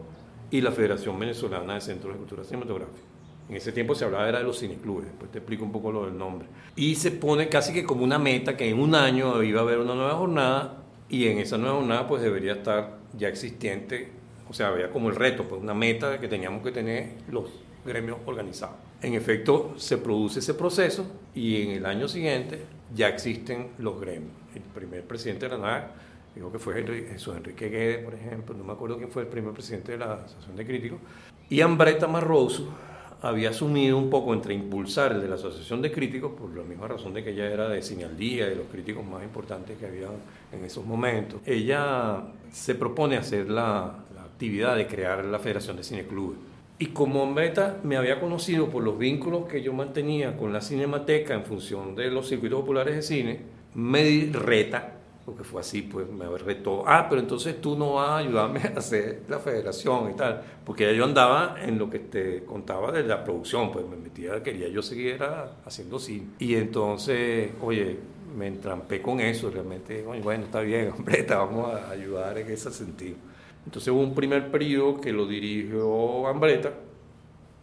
y 0.52 0.60
la 0.60 0.70
Federación 0.70 1.18
Venezolana 1.18 1.74
de 1.74 1.80
Centros 1.80 2.12
de 2.12 2.18
Cultura 2.18 2.44
Cinematográfica. 2.44 3.00
En 3.48 3.56
ese 3.56 3.72
tiempo 3.72 3.94
se 3.94 4.04
hablaba 4.04 4.28
era 4.28 4.38
de 4.38 4.44
los 4.44 4.60
cineclubes, 4.60 5.06
después 5.06 5.30
te 5.32 5.38
explico 5.38 5.64
un 5.64 5.72
poco 5.72 5.90
lo 5.90 6.04
del 6.04 6.16
nombre. 6.16 6.46
Y 6.76 6.94
se 6.94 7.10
pone 7.10 7.48
casi 7.48 7.72
que 7.72 7.84
como 7.84 8.04
una 8.04 8.18
meta 8.18 8.56
que 8.56 8.68
en 8.68 8.78
un 8.78 8.94
año 8.94 9.42
iba 9.42 9.60
a 9.60 9.62
haber 9.62 9.78
una 9.78 9.94
nueva 9.94 10.14
jornada 10.14 10.84
y 11.08 11.26
en 11.26 11.38
esa 11.38 11.56
nueva 11.56 11.76
jornada 11.76 12.06
pues 12.06 12.22
debería 12.22 12.52
estar 12.52 12.98
ya 13.18 13.28
existente, 13.28 14.10
o 14.48 14.52
sea, 14.52 14.68
había 14.68 14.90
como 14.90 15.08
el 15.08 15.16
reto, 15.16 15.48
pues 15.48 15.60
una 15.60 15.74
meta 15.74 16.20
que 16.20 16.28
teníamos 16.28 16.62
que 16.62 16.70
tener 16.70 17.14
los 17.30 17.50
gremios 17.84 18.18
organizados. 18.26 18.76
En 19.00 19.14
efecto, 19.14 19.74
se 19.78 19.98
produce 19.98 20.40
ese 20.40 20.54
proceso 20.54 21.06
y 21.34 21.62
en 21.62 21.70
el 21.70 21.86
año 21.86 22.08
siguiente 22.08 22.62
ya 22.94 23.08
existen 23.08 23.70
los 23.78 23.98
gremios. 24.00 24.32
El 24.54 24.62
primer 24.62 25.02
presidente 25.04 25.48
de 25.48 25.56
la 25.56 25.58
NAC 25.58 25.84
digo 26.34 26.50
que 26.50 26.58
fue 26.58 26.74
Jesús 26.82 27.36
Enrique 27.36 27.68
Guede, 27.68 27.98
por 27.98 28.14
ejemplo, 28.14 28.54
no 28.56 28.64
me 28.64 28.72
acuerdo 28.72 28.96
quién 28.96 29.10
fue 29.10 29.22
el 29.22 29.28
primer 29.28 29.52
presidente 29.52 29.92
de 29.92 29.98
la 29.98 30.14
Asociación 30.14 30.56
de 30.56 30.66
Críticos, 30.66 30.98
y 31.48 31.60
Ambreta 31.60 32.08
Marroso 32.08 32.68
había 33.22 33.50
asumido 33.50 33.98
un 33.98 34.10
poco 34.10 34.34
entre 34.34 34.52
impulsar 34.52 35.12
el 35.12 35.20
de 35.20 35.28
la 35.28 35.36
Asociación 35.36 35.80
de 35.80 35.92
Críticos, 35.92 36.32
por 36.32 36.54
la 36.56 36.64
misma 36.64 36.88
razón 36.88 37.14
de 37.14 37.22
que 37.22 37.30
ella 37.30 37.50
era 37.50 37.68
de 37.68 37.80
Cine 37.80 38.08
Día, 38.16 38.46
de 38.46 38.56
los 38.56 38.66
críticos 38.66 39.04
más 39.04 39.22
importantes 39.22 39.78
que 39.78 39.86
había 39.86 40.08
en 40.50 40.64
esos 40.64 40.84
momentos. 40.84 41.40
Ella 41.46 42.24
se 42.50 42.74
propone 42.74 43.16
hacer 43.16 43.48
la, 43.48 43.94
la 44.12 44.22
actividad 44.24 44.76
de 44.76 44.88
crear 44.88 45.24
la 45.24 45.38
Federación 45.38 45.76
de 45.76 45.84
Cine 45.84 46.04
Clubes. 46.04 46.38
Y 46.80 46.86
como 46.86 47.22
Ambreta 47.22 47.78
me 47.84 47.96
había 47.96 48.18
conocido 48.18 48.68
por 48.68 48.82
los 48.82 48.98
vínculos 48.98 49.46
que 49.46 49.62
yo 49.62 49.72
mantenía 49.72 50.36
con 50.36 50.52
la 50.52 50.60
Cinemateca 50.60 51.34
en 51.34 51.44
función 51.44 51.94
de 51.94 52.10
los 52.10 52.28
circuitos 52.28 52.60
populares 52.60 52.96
de 52.96 53.02
cine, 53.02 53.40
me 53.74 54.30
reta 54.32 54.91
porque 55.24 55.44
fue 55.44 55.60
así, 55.60 55.82
pues 55.82 56.08
me 56.08 56.26
retó, 56.36 56.84
ah, 56.86 57.06
pero 57.08 57.20
entonces 57.20 57.60
tú 57.60 57.76
no 57.76 57.94
vas 57.94 58.10
a 58.10 58.16
ayudarme 58.18 58.60
a 58.60 58.78
hacer 58.78 59.22
la 59.28 59.38
federación 59.38 60.10
y 60.10 60.14
tal, 60.14 60.42
porque 60.64 60.94
yo 60.96 61.04
andaba 61.04 61.56
en 61.62 61.78
lo 61.78 61.88
que 61.88 62.00
te 62.00 62.44
contaba 62.44 62.90
de 62.90 63.04
la 63.04 63.22
producción, 63.22 63.70
pues 63.70 63.86
me 63.86 63.96
metía, 63.96 64.42
quería 64.42 64.68
yo 64.68 64.82
seguir 64.82 65.20
haciendo 65.64 65.98
cine. 65.98 66.26
Y 66.40 66.56
entonces, 66.56 67.52
oye, 67.60 67.98
me 68.36 68.48
entrampé 68.48 69.00
con 69.00 69.20
eso, 69.20 69.50
realmente, 69.50 70.02
bueno, 70.02 70.44
está 70.44 70.60
bien, 70.60 70.92
hombre, 70.96 71.24
vamos 71.28 71.72
a 71.72 71.90
ayudar 71.90 72.38
en 72.38 72.50
ese 72.50 72.72
sentido. 72.72 73.16
Entonces 73.64 73.92
hubo 73.92 74.00
un 74.00 74.14
primer 74.14 74.50
periodo 74.50 75.00
que 75.00 75.12
lo 75.12 75.26
dirigió 75.26 76.26
Ambreta, 76.26 76.72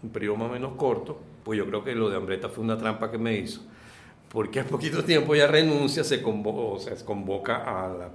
un 0.01 0.09
periodo 0.11 0.37
más 0.37 0.49
o 0.49 0.53
menos 0.53 0.73
corto, 0.77 1.19
pues 1.43 1.57
yo 1.57 1.65
creo 1.65 1.83
que 1.83 1.93
lo 1.93 2.09
de 2.09 2.15
Ambreta 2.15 2.47
fue 2.47 2.63
una 2.63 2.77
trampa 2.77 3.11
que 3.11 3.17
me 3.17 3.35
hizo 3.37 3.61
porque 4.29 4.59
a 4.59 4.63
poquito 4.63 5.03
tiempo 5.03 5.35
ya 5.35 5.47
renuncia, 5.47 6.03
se 6.03 6.21
convoca, 6.21 6.59
o 6.59 6.79
sea, 6.79 6.95
se 6.95 7.03
convoca 7.03 7.63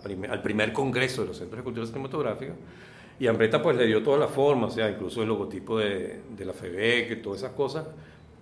al 0.01 0.43
primer 0.43 0.73
congreso 0.73 1.23
de 1.23 1.29
los 1.29 1.39
centros 1.39 1.59
de 1.59 1.65
cultura 1.65 1.87
cinematográfica 1.87 2.55
y 3.19 3.27
Ambreta 3.27 3.63
pues 3.63 3.77
le 3.77 3.87
dio 3.87 4.03
toda 4.03 4.19
la 4.19 4.29
forma, 4.29 4.67
o 4.67 4.71
sea, 4.71 4.91
incluso 4.91 5.23
el 5.23 5.29
logotipo 5.29 5.79
de, 5.79 6.21
de 6.37 6.45
la 6.45 6.53
FEBEC, 6.53 7.23
todas 7.23 7.41
esas 7.41 7.53
cosas, 7.53 7.87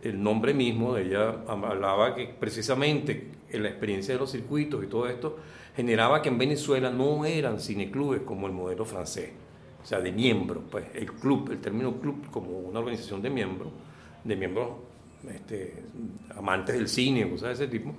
el 0.02 0.22
nombre 0.22 0.54
mismo 0.54 0.94
de 0.94 1.02
ella 1.02 1.36
hablaba 1.46 2.14
que 2.14 2.26
precisamente 2.26 3.28
en 3.50 3.62
la 3.62 3.68
experiencia 3.68 4.14
de 4.14 4.20
los 4.20 4.30
circuitos 4.30 4.82
y 4.82 4.86
todo 4.86 5.08
esto 5.08 5.36
generaba 5.76 6.22
que 6.22 6.28
en 6.28 6.38
Venezuela 6.38 6.90
no 6.90 7.24
eran 7.24 7.60
cineclubes 7.60 8.22
como 8.22 8.46
el 8.46 8.52
modelo 8.52 8.84
francés, 8.84 9.30
o 9.82 9.86
sea, 9.86 10.00
de 10.00 10.12
miembros, 10.12 10.64
pues 10.70 10.86
el 10.94 11.12
club, 11.12 11.50
el 11.52 11.58
término 11.58 12.00
club 12.00 12.30
como 12.30 12.58
una 12.58 12.80
organización 12.80 13.22
de 13.22 13.30
miembros, 13.30 13.68
de 14.24 14.36
miembros 14.36 14.68
este, 15.30 15.82
amantes 16.36 16.74
del 16.74 16.88
cine, 16.88 17.28
cosas 17.28 17.58
de 17.58 17.64
ese 17.64 17.68
tipo, 17.68 17.94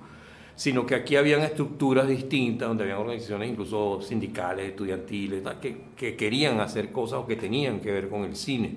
sino 0.54 0.86
que 0.86 0.94
aquí 0.94 1.16
habían 1.16 1.42
estructuras 1.42 2.06
distintas, 2.06 2.68
donde 2.68 2.84
habían 2.84 2.98
organizaciones 2.98 3.50
incluso 3.50 4.00
sindicales, 4.00 4.70
estudiantiles, 4.70 5.42
que, 5.60 5.86
que, 5.96 6.16
querían 6.16 6.60
hacer 6.60 6.92
cosas 6.92 7.20
o 7.20 7.26
que 7.26 7.36
tenían 7.36 7.80
que 7.80 7.90
ver 7.90 8.08
con 8.08 8.24
el 8.24 8.36
cine, 8.36 8.74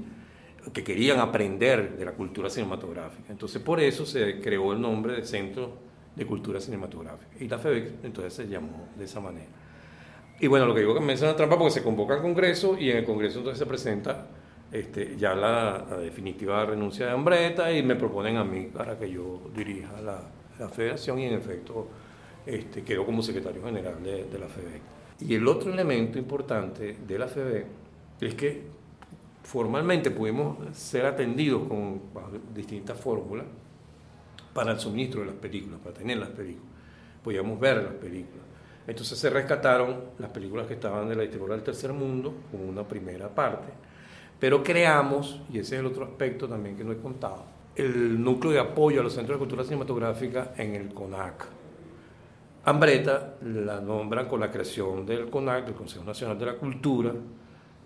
que 0.73 0.83
querían 0.83 1.19
aprender 1.19 1.97
de 1.97 2.05
la 2.05 2.13
cultura 2.13 2.49
cinematográfica. 2.49 3.31
Entonces 3.31 3.61
por 3.61 3.79
eso 3.79 4.05
se 4.05 4.39
creó 4.39 4.73
el 4.73 4.81
nombre 4.81 5.13
de 5.13 5.23
Centro 5.23 5.87
de 6.15 6.25
Cultura 6.25 6.59
Cinematográfica. 6.59 7.31
Y 7.39 7.47
la 7.47 7.59
FEBEC 7.59 8.03
entonces 8.03 8.33
se 8.33 8.47
llamó 8.47 8.89
de 8.97 9.05
esa 9.05 9.19
manera. 9.19 9.47
Y 10.39 10.47
bueno, 10.47 10.65
lo 10.65 10.73
que 10.73 10.81
digo 10.81 10.93
que 10.93 10.99
me 10.99 11.13
es 11.13 11.21
una 11.21 11.35
trampa 11.35 11.57
porque 11.57 11.71
se 11.71 11.83
convoca 11.83 12.15
al 12.15 12.21
Congreso 12.21 12.77
y 12.77 12.89
en 12.89 12.97
el 12.97 13.05
Congreso 13.05 13.39
entonces 13.39 13.59
se 13.59 13.65
presenta 13.65 14.27
este, 14.71 15.15
ya 15.17 15.33
la, 15.33 15.85
definitiva 15.99 16.65
renuncia 16.65 17.05
de 17.05 17.11
Ambreta 17.13 17.71
y 17.71 17.83
me 17.83 17.95
proponen 17.95 18.37
a 18.37 18.43
mí 18.43 18.69
para 18.73 18.97
que 18.97 19.09
yo 19.09 19.49
dirija 19.55 20.01
la, 20.01 20.21
la 20.59 20.69
federación 20.69 21.19
y 21.19 21.25
en 21.25 21.33
efecto 21.33 21.87
este, 22.45 22.83
como 22.97 23.21
secretario 23.21 23.63
general 23.63 24.01
de, 24.03 24.25
de 24.25 24.39
la 24.39 24.47
FEB. 24.47 24.81
Y 25.19 25.35
el 25.35 25.47
otro 25.47 25.71
elemento 25.71 26.19
importante 26.19 26.97
de 27.05 27.19
la 27.19 27.27
FEB 27.27 27.65
es 28.21 28.35
que 28.35 28.63
formalmente 29.43 30.11
pudimos 30.11 30.57
ser 30.75 31.05
atendidos 31.05 31.67
con 31.67 32.01
distintas 32.53 32.99
fórmulas 32.99 33.45
para 34.53 34.71
el 34.73 34.79
suministro 34.79 35.21
de 35.21 35.27
las 35.27 35.35
películas, 35.35 35.79
para 35.79 35.95
tener 35.95 36.17
las 36.17 36.29
películas. 36.29 36.69
Podíamos 37.23 37.59
ver 37.59 37.77
las 37.77 37.93
películas. 37.93 38.45
Entonces 38.87 39.17
se 39.19 39.29
rescataron 39.29 40.05
las 40.17 40.31
películas 40.31 40.67
que 40.67 40.73
estaban 40.73 41.09
de 41.09 41.15
la 41.15 41.23
dictadura 41.23 41.55
del 41.55 41.63
tercer 41.63 41.93
mundo 41.93 42.33
como 42.51 42.65
una 42.65 42.87
primera 42.87 43.27
parte, 43.29 43.67
pero 44.39 44.63
creamos, 44.63 45.41
y 45.51 45.59
ese 45.59 45.75
es 45.75 45.79
el 45.79 45.87
otro 45.87 46.05
aspecto 46.05 46.47
también 46.47 46.75
que 46.77 46.83
no 46.83 46.91
he 46.91 46.97
contado, 46.97 47.43
el 47.75 48.23
núcleo 48.23 48.53
de 48.53 48.59
apoyo 48.59 49.01
a 49.01 49.03
los 49.03 49.13
centros 49.13 49.35
de 49.35 49.39
cultura 49.39 49.63
cinematográfica 49.63 50.53
en 50.57 50.75
el 50.75 50.93
CONAC. 50.93 51.45
Ambreta 52.65 53.35
la 53.43 53.79
nombran 53.79 54.27
con 54.27 54.39
la 54.39 54.51
creación 54.51 55.05
del 55.05 55.29
CONAC, 55.29 55.65
del 55.65 55.75
Consejo 55.75 56.03
Nacional 56.03 56.37
de 56.37 56.45
la 56.45 56.55
Cultura, 56.55 57.13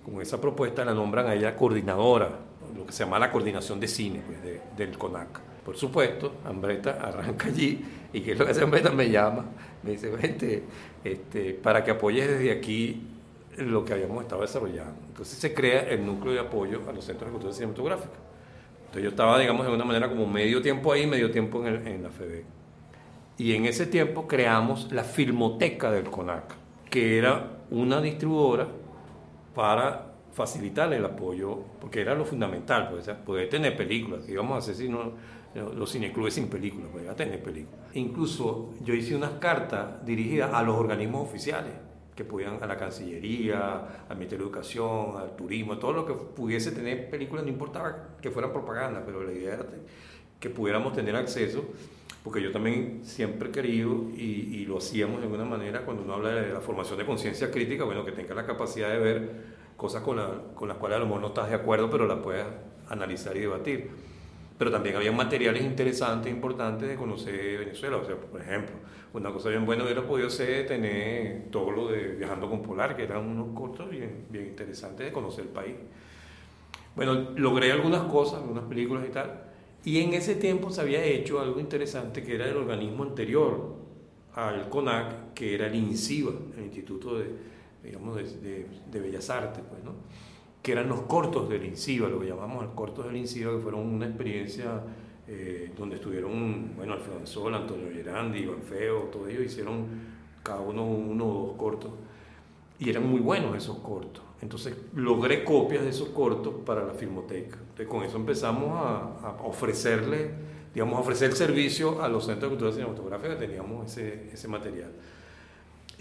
con 0.04 0.22
esa 0.22 0.42
propuesta 0.42 0.84
la 0.84 0.94
nombran 0.94 1.28
a 1.28 1.36
ella 1.36 1.56
coordinadora, 1.56 2.30
lo 2.76 2.86
que 2.86 2.92
se 2.92 3.04
llama 3.04 3.20
la 3.20 3.32
coordinación 3.32 3.80
de 3.80 3.88
cine 3.88 4.22
pues, 4.26 4.62
del 4.76 4.98
CONAC. 4.98 5.40
Por 5.64 5.78
supuesto, 5.78 6.34
Ambreta 6.46 6.98
arranca 7.00 7.48
allí 7.48 7.86
y 8.12 8.22
que 8.22 8.32
es 8.32 8.40
lo 8.40 8.46
que 8.46 8.52
hace 8.52 8.64
Ambreta 8.64 8.90
me 8.90 9.10
llama, 9.10 9.46
me 9.84 9.92
dice, 9.92 10.10
vente, 10.10 10.64
este, 11.04 11.54
para 11.54 11.84
que 11.84 11.92
apoyes 11.92 12.28
desde 12.28 12.52
aquí 12.52 13.11
lo 13.58 13.84
que 13.86 13.94
habíamos 13.94 14.24
estado 14.24 14.42
desarrollando. 14.42 15.00
Entonces 15.08 15.38
se 15.38 15.54
crea 15.54 15.82
el 15.90 16.06
núcleo 16.06 16.34
de 16.34 16.40
apoyo 16.40 16.82
a 16.90 16.94
los 16.94 17.06
centros 17.06 17.30
de 17.30 17.32
cultura 17.32 17.54
cinematográfica. 17.54 18.18
Entonces 18.80 19.04
yo 19.04 19.10
estaba, 19.10 19.40
digamos, 19.40 19.66
de 19.66 19.74
una 19.74 19.86
manera 19.86 20.10
como 20.10 20.28
medio 20.28 20.62
tiempo 20.62 20.92
ahí, 20.92 21.08
medio 21.08 21.32
tiempo 21.32 21.66
en, 21.66 21.88
en 21.88 22.04
la 22.04 22.10
FEB. 22.10 22.44
Y 23.38 23.54
en 23.54 23.66
ese 23.66 23.86
tiempo 23.88 24.28
creamos 24.28 24.92
la 24.92 25.04
Filmoteca 25.04 25.92
del 25.92 26.10
CONAC, 26.10 26.56
que 26.90 27.18
era 27.18 27.60
una 27.72 28.02
distribuidora 28.02 28.68
para 29.56 30.12
facilitar 30.34 30.92
el 30.94 31.04
apoyo, 31.06 31.60
porque 31.80 32.02
era 32.02 32.16
lo 32.16 32.26
fundamental, 32.26 32.90
pues, 32.90 33.08
poder 33.26 33.50
tener 33.50 33.76
películas, 33.76 34.24
que 34.24 34.34
íbamos 34.34 34.56
a 34.56 34.58
hacer 34.60 34.76
si 34.76 34.90
no, 34.90 35.14
los 35.56 35.92
cineclubes 35.92 36.34
sin 36.34 36.48
películas, 36.48 36.90
poder 36.90 37.14
tener 37.16 37.42
películas. 37.42 37.80
Incluso 37.94 38.74
yo 38.82 38.94
hice 38.94 39.16
unas 39.16 39.32
cartas 39.32 40.06
dirigidas 40.06 40.54
a 40.54 40.62
los 40.64 40.78
organismos 40.78 41.28
oficiales, 41.28 41.74
que 42.16 42.24
pudieran, 42.24 42.62
a 42.62 42.68
la 42.68 42.78
Cancillería, 42.78 44.06
al 44.10 44.18
Ministerio 44.18 44.46
de 44.46 44.52
Educación, 44.52 45.18
al 45.18 45.36
Turismo, 45.36 45.78
todo 45.78 45.94
lo 45.94 46.06
que 46.06 46.14
pudiese 46.14 46.72
tener 46.72 47.10
películas, 47.10 47.44
no 47.44 47.50
importaba 47.50 48.18
que 48.22 48.32
fueran 48.32 48.52
propaganda, 48.52 49.04
pero 49.06 49.24
la 49.24 49.32
idea 49.32 49.54
era 49.54 49.66
que 50.40 50.50
pudiéramos 50.50 50.94
tener 50.94 51.16
acceso 51.16 51.64
porque 52.24 52.42
yo 52.42 52.52
también 52.52 53.02
siempre 53.04 53.50
he 53.50 53.52
querido, 53.52 54.06
y, 54.16 54.50
y, 54.54 54.66
lo 54.66 54.78
hacíamos 54.78 55.18
de 55.18 55.24
alguna 55.24 55.44
manera, 55.44 55.84
cuando 55.84 56.04
uno 56.04 56.14
habla 56.14 56.30
de 56.30 56.54
la 56.54 56.62
formación 56.62 57.00
de 57.00 57.06
conciencia 57.06 57.50
crítica, 57.50 57.84
bueno, 57.84 58.06
que 58.06 58.12
tenga 58.12 58.36
la 58.36 58.46
capacidad 58.46 58.90
de 58.90 59.00
ver 59.00 59.32
cosas 59.76 60.04
con, 60.04 60.18
la, 60.18 60.30
con 60.54 60.68
las 60.68 60.78
cuales 60.78 60.98
a 60.98 61.00
lo 61.00 61.08
mejor 61.08 61.22
no 61.22 61.28
estás 61.30 61.50
de 61.50 61.56
acuerdo, 61.56 61.90
pero 61.90 62.06
las 62.06 62.20
puedas 62.20 62.48
analizar 62.90 63.36
y 63.36 63.40
debatir. 63.40 63.90
Pero 64.62 64.70
también 64.70 64.96
había 64.96 65.12
materiales 65.12 65.64
interesantes, 65.64 66.32
importantes 66.32 66.88
de 66.88 66.96
conocer 66.96 67.58
Venezuela. 67.58 67.98
O 67.98 68.06
sea, 68.06 68.16
por 68.16 68.40
ejemplo, 68.40 68.76
una 69.12 69.32
cosa 69.34 69.50
bien 69.50 69.66
buena 69.66 69.84
hubiera 69.84 70.06
podido 70.06 70.30
ser 70.30 70.68
tener 70.68 71.50
todo 71.50 71.72
lo 71.72 71.88
de 71.88 72.10
Viajando 72.10 72.48
con 72.48 72.62
Polar, 72.62 72.96
que 72.96 73.02
eran 73.02 73.26
unos 73.26 73.58
cortos 73.58 73.90
bien, 73.90 74.28
bien 74.30 74.46
interesantes 74.46 75.08
de 75.08 75.12
conocer 75.12 75.46
el 75.46 75.50
país. 75.50 75.74
Bueno, 76.96 77.32
logré 77.38 77.72
algunas 77.72 78.04
cosas, 78.04 78.42
algunas 78.44 78.66
películas 78.66 79.04
y 79.10 79.12
tal, 79.12 79.46
y 79.84 80.00
en 80.00 80.14
ese 80.14 80.36
tiempo 80.36 80.70
se 80.70 80.82
había 80.82 81.04
hecho 81.04 81.42
algo 81.42 81.60
interesante 81.60 82.22
que 82.22 82.36
era 82.36 82.46
el 82.48 82.56
organismo 82.56 83.02
anterior 83.02 83.78
al 84.36 84.70
CONAC, 84.70 85.34
que 85.34 85.56
era 85.56 85.66
el 85.66 85.74
INCIBA, 85.74 86.34
el 86.60 86.66
Instituto 86.66 87.18
de, 87.18 87.32
digamos, 87.82 88.16
de, 88.16 88.68
de, 88.92 89.00
Bellas 89.00 89.28
Artes, 89.32 89.64
pues, 89.68 89.84
¿no? 89.84 89.96
Que 90.62 90.72
eran 90.72 90.88
los 90.90 91.02
cortos 91.02 91.50
del 91.50 91.66
INCIBA, 91.66 92.08
lo 92.10 92.20
que 92.20 92.28
llamamos 92.28 92.64
los 92.64 92.74
cortos 92.74 93.06
del 93.06 93.18
INCIBA, 93.18 93.54
que 93.54 93.60
fueron 93.60 93.82
una 93.82 94.06
experiencia 94.06 94.82
eh, 95.28 95.72
donde 95.78 95.96
estuvieron, 95.96 96.76
bueno, 96.76 96.94
Alfredo 96.94 97.26
Sol, 97.26 97.56
Antonio 97.56 97.88
Gerandi, 97.92 98.40
Iván 98.40 98.62
Feo, 98.62 99.04
todos 99.12 99.30
ellos 99.30 99.46
hicieron 99.46 99.86
cada 100.44 100.62
uno 100.62 100.86
uno 100.86 101.26
o 101.26 101.48
dos 101.48 101.58
cortos, 101.58 101.92
y 102.80 102.90
eran 102.90 103.08
muy 103.08 103.20
buenos 103.20 103.56
esos 103.56 103.78
cortos. 103.80 104.24
Entonces 104.42 104.76
logré 104.96 105.44
copias 105.44 105.84
de 105.84 105.90
esos 105.90 106.10
cortos 106.10 106.56
para 106.66 106.84
la 106.84 106.94
filmoteca. 106.94 107.58
Entonces 107.60 107.88
con 107.88 108.04
eso 108.04 108.18
empezamos 108.18 108.72
a, 108.74 109.38
ofrecerle, 109.44 110.32
digamos, 110.74 110.98
a 110.98 111.02
ofrecer 111.02 111.34
servicio 111.34 112.02
a 112.02 112.10
los 112.10 112.26
centros 112.26 112.50
de 112.50 112.58
cultura 112.58 112.72
cinematográfica 112.72 113.38
que 113.38 113.46
teníamos 113.46 113.86
ese, 113.86 114.32
ese 114.34 114.48
material. 114.48 114.92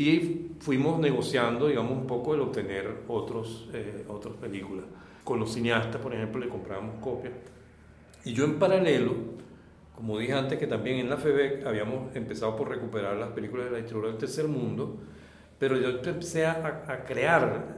Y 0.01 0.53
fuimos 0.61 0.99
negociando, 0.99 1.69
digamos, 1.69 1.93
un 1.93 2.07
poco 2.07 2.33
el 2.35 2.41
obtener 2.41 3.03
otros, 3.07 3.69
eh, 3.75 4.07
otras 4.09 4.35
películas. 4.37 4.87
Con 5.23 5.39
los 5.39 5.53
cineastas, 5.53 6.01
por 6.01 6.15
ejemplo, 6.15 6.41
le 6.41 6.49
comprábamos 6.49 6.95
copias. 7.03 7.35
Y 8.25 8.33
yo 8.33 8.45
en 8.45 8.59
paralelo, 8.59 9.13
como 9.95 10.17
dije 10.19 10.33
antes, 10.33 10.59
que 10.59 10.67
también 10.67 11.01
en 11.01 11.11
la 11.11 11.19
FEBEC 11.19 11.67
habíamos 11.67 12.17
empezado 12.17 12.57
por 12.57 12.71
recuperar 12.71 13.15
las 13.19 13.33
películas 13.33 13.67
de 13.67 13.73
la 13.73 13.81
historia 13.81 14.09
del 14.09 14.17
tercer 14.17 14.49
mundo, 14.49 14.97
pero 15.59 15.77
yo 15.77 15.91
empecé 15.91 16.47
a, 16.47 16.85
a 16.89 17.05
crear 17.05 17.77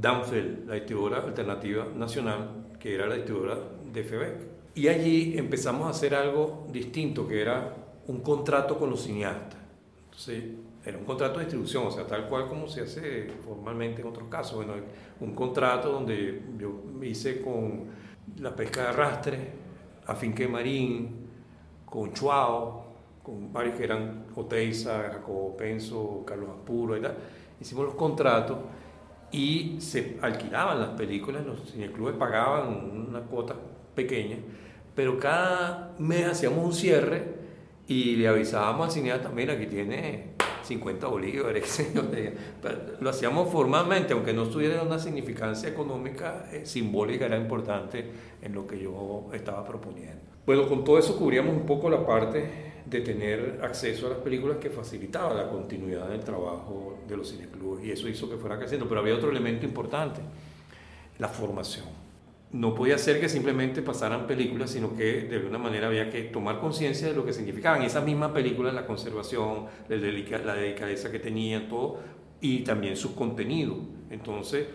Danfeld, 0.00 0.68
la 0.68 0.74
distribuidora 0.74 1.24
alternativa 1.24 1.88
nacional, 1.92 2.68
que 2.78 2.94
era 2.94 3.08
la 3.08 3.16
distribuidora 3.16 3.58
de 3.92 4.04
FEBEC. 4.04 4.34
Y 4.76 4.86
allí 4.86 5.36
empezamos 5.36 5.88
a 5.88 5.90
hacer 5.90 6.14
algo 6.14 6.68
distinto, 6.70 7.26
que 7.26 7.42
era 7.42 7.74
un 8.06 8.20
contrato 8.20 8.78
con 8.78 8.90
los 8.90 9.02
cineastas. 9.02 9.58
Entonces, 10.04 10.44
era 10.84 10.98
un 10.98 11.04
contrato 11.04 11.38
de 11.38 11.46
distribución, 11.46 11.86
o 11.86 11.90
sea, 11.90 12.06
tal 12.06 12.28
cual 12.28 12.46
como 12.46 12.68
se 12.68 12.82
hace 12.82 13.28
formalmente 13.44 14.02
en 14.02 14.08
otros 14.08 14.28
casos. 14.28 14.56
Bueno, 14.56 14.74
un 15.20 15.34
contrato 15.34 15.90
donde 15.90 16.42
yo 16.58 16.82
hice 17.02 17.40
con 17.40 17.86
la 18.38 18.54
pesca 18.54 18.82
de 18.82 18.88
arrastre, 18.88 19.52
Afinque 20.06 20.46
Marín, 20.46 21.24
con 21.86 22.12
Chuao, 22.12 22.84
con 23.22 23.50
varios 23.52 23.76
que 23.76 23.84
eran 23.84 24.26
Oteiza, 24.36 25.10
Jacobo 25.10 25.56
Penso, 25.56 26.22
Carlos 26.26 26.50
Apuro 26.50 26.96
y 26.96 27.00
tal. 27.00 27.16
Hicimos 27.58 27.86
los 27.86 27.94
contratos 27.94 28.58
y 29.32 29.76
se 29.80 30.18
alquilaban 30.20 30.78
las 30.78 30.90
películas, 30.90 31.46
los 31.46 31.72
cineclubes 31.72 32.16
pagaban 32.16 33.08
una 33.08 33.20
cuota 33.20 33.56
pequeña, 33.94 34.36
pero 34.94 35.18
cada 35.18 35.94
mes 35.98 36.26
hacíamos 36.26 36.64
un 36.64 36.72
cierre 36.74 37.34
y 37.86 38.16
le 38.16 38.28
avisábamos 38.28 38.86
al 38.86 38.92
cineasta, 38.92 39.30
mira, 39.30 39.54
aquí 39.54 39.66
tiene 39.66 40.33
50 40.64 41.06
bolívares, 41.06 41.86
lo 43.00 43.10
hacíamos 43.10 43.50
formalmente, 43.50 44.12
aunque 44.12 44.32
no 44.32 44.44
tuviera 44.48 44.82
una 44.82 44.98
significancia 44.98 45.68
económica, 45.68 46.46
eh, 46.52 46.64
simbólica, 46.64 47.26
era 47.26 47.36
importante 47.36 48.04
en 48.42 48.54
lo 48.54 48.66
que 48.66 48.78
yo 48.78 49.28
estaba 49.32 49.64
proponiendo. 49.64 50.22
Bueno, 50.46 50.68
con 50.68 50.84
todo 50.84 50.98
eso 50.98 51.16
cubríamos 51.16 51.54
un 51.54 51.66
poco 51.66 51.88
la 51.88 52.04
parte 52.04 52.74
de 52.84 53.00
tener 53.00 53.60
acceso 53.62 54.06
a 54.06 54.10
las 54.10 54.18
películas 54.18 54.58
que 54.58 54.68
facilitaba 54.68 55.32
la 55.32 55.48
continuidad 55.48 56.08
del 56.08 56.20
trabajo 56.20 56.98
de 57.08 57.16
los 57.16 57.30
cineclubes 57.30 57.84
y 57.84 57.90
eso 57.90 58.08
hizo 58.08 58.28
que 58.28 58.36
fuera 58.36 58.58
creciendo. 58.58 58.86
Pero 58.86 59.00
había 59.00 59.14
otro 59.14 59.30
elemento 59.30 59.64
importante, 59.64 60.20
la 61.18 61.28
formación. 61.28 62.03
No 62.54 62.72
podía 62.72 62.98
ser 62.98 63.18
que 63.18 63.28
simplemente 63.28 63.82
pasaran 63.82 64.28
películas, 64.28 64.70
sino 64.70 64.94
que 64.94 65.22
de 65.22 65.36
alguna 65.38 65.58
manera 65.58 65.88
había 65.88 66.08
que 66.08 66.22
tomar 66.22 66.60
conciencia 66.60 67.08
de 67.08 67.12
lo 67.12 67.26
que 67.26 67.32
significaban 67.32 67.82
esas 67.82 68.04
mismas 68.04 68.30
películas, 68.30 68.72
la 68.72 68.86
conservación, 68.86 69.66
la 69.88 69.96
delicadeza 69.96 71.10
que 71.10 71.18
tenían, 71.18 71.68
todo, 71.68 71.98
y 72.40 72.60
también 72.60 72.96
su 72.96 73.16
contenido. 73.16 73.76
Entonces, 74.08 74.68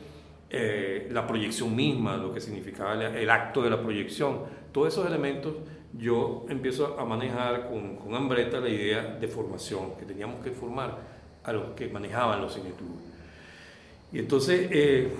eh, 0.50 1.08
la 1.10 1.26
proyección 1.26 1.74
misma, 1.74 2.18
lo 2.18 2.34
que 2.34 2.42
significaba 2.42 3.02
el 3.02 3.30
acto 3.30 3.62
de 3.62 3.70
la 3.70 3.82
proyección, 3.82 4.40
todos 4.74 4.90
esos 4.90 5.08
elementos 5.08 5.54
yo 5.98 6.46
empiezo 6.50 7.00
a 7.00 7.06
manejar 7.06 7.70
con, 7.70 7.96
con 7.96 8.14
Ambreta 8.14 8.60
la 8.60 8.68
idea 8.68 9.16
de 9.16 9.28
formación, 9.30 9.96
que 9.98 10.06
teníamos 10.06 10.44
que 10.44 10.52
formar 10.52 10.98
a 11.46 11.54
los 11.54 11.70
que 11.78 11.88
manejaban 11.88 12.42
los 12.42 12.56
cineclubes. 12.56 13.06
Y 14.12 14.20
entonces 14.20 14.68
eh, 14.70 15.14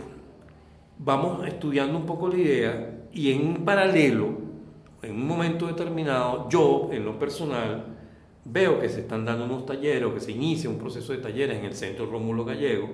vamos 1.00 1.48
estudiando 1.48 1.98
un 1.98 2.06
poco 2.06 2.30
la 2.30 2.38
idea 2.38 3.08
y 3.12 3.32
en 3.32 3.66
paralelo, 3.66 4.38
en 5.02 5.16
un 5.16 5.28
momento 5.28 5.66
determinado, 5.66 6.48
yo 6.50 6.90
en 6.92 7.06
lo 7.06 7.18
personal 7.18 7.98
veo 8.46 8.80
que 8.80 8.90
se 8.90 9.02
están 9.02 9.26
dando 9.26 9.46
unos 9.46 9.66
talleres 9.66 10.04
o 10.04 10.14
que 10.14 10.20
se 10.20 10.32
inicia 10.32 10.70
un 10.70 10.78
proceso 10.78 11.12
de 11.12 11.20
talleres 11.20 11.58
en 11.58 11.66
el 11.66 11.74
Centro 11.74 12.06
Rómulo 12.06 12.46
Gallego 12.46 12.90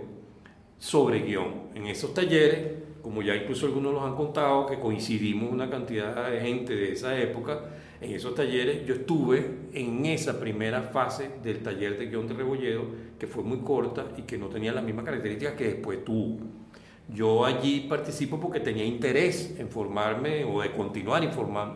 sobre 0.78 1.22
guion. 1.22 1.70
En 1.76 1.88
esos 1.88 2.14
talleres 2.14 2.86
como 3.06 3.22
ya 3.22 3.36
incluso 3.36 3.68
algunos 3.68 3.93
los 3.93 4.01
han 4.01 4.16
contado, 4.16 4.66
que 4.66 4.80
coincidimos 4.80 5.51
una 5.51 5.70
cantidad 5.70 6.28
de 6.28 6.39
gente 6.39 6.76
de 6.76 6.93
esa 6.93 7.16
época 7.16 7.62
en 8.01 8.12
esos 8.12 8.34
talleres. 8.34 8.84
Yo 8.88 8.95
estuve 8.95 9.68
en 9.74 10.08
esa 10.08 10.39
primera 10.39 10.82
fase 10.82 11.30
del 11.43 11.62
taller 11.62 11.99
de 11.99 12.08
guion 12.08 12.28
de 12.28 12.34
Rebolledo, 12.34 12.82
que 13.20 13.28
fue 13.28 13.43
muy 13.43 13.60
corta 13.60 14.08
y 14.18 14.24
que 14.24 14.39
no 14.39 14.47
tenía 14.47 14.74
las 14.74 14.84
mismas 14.84 15.06
características 15.06 15.53
que 15.53 15.66
después 15.66 16.03
tuvo. 16.03 16.39
Yo 17.08 17.45
allí 17.45 17.86
participo 17.88 18.39
porque 18.39 18.60
tenía 18.60 18.84
interés 18.84 19.56
en 19.60 19.70
formarme 19.70 20.43
o 20.43 20.62
de 20.62 20.72
continuar 20.72 21.22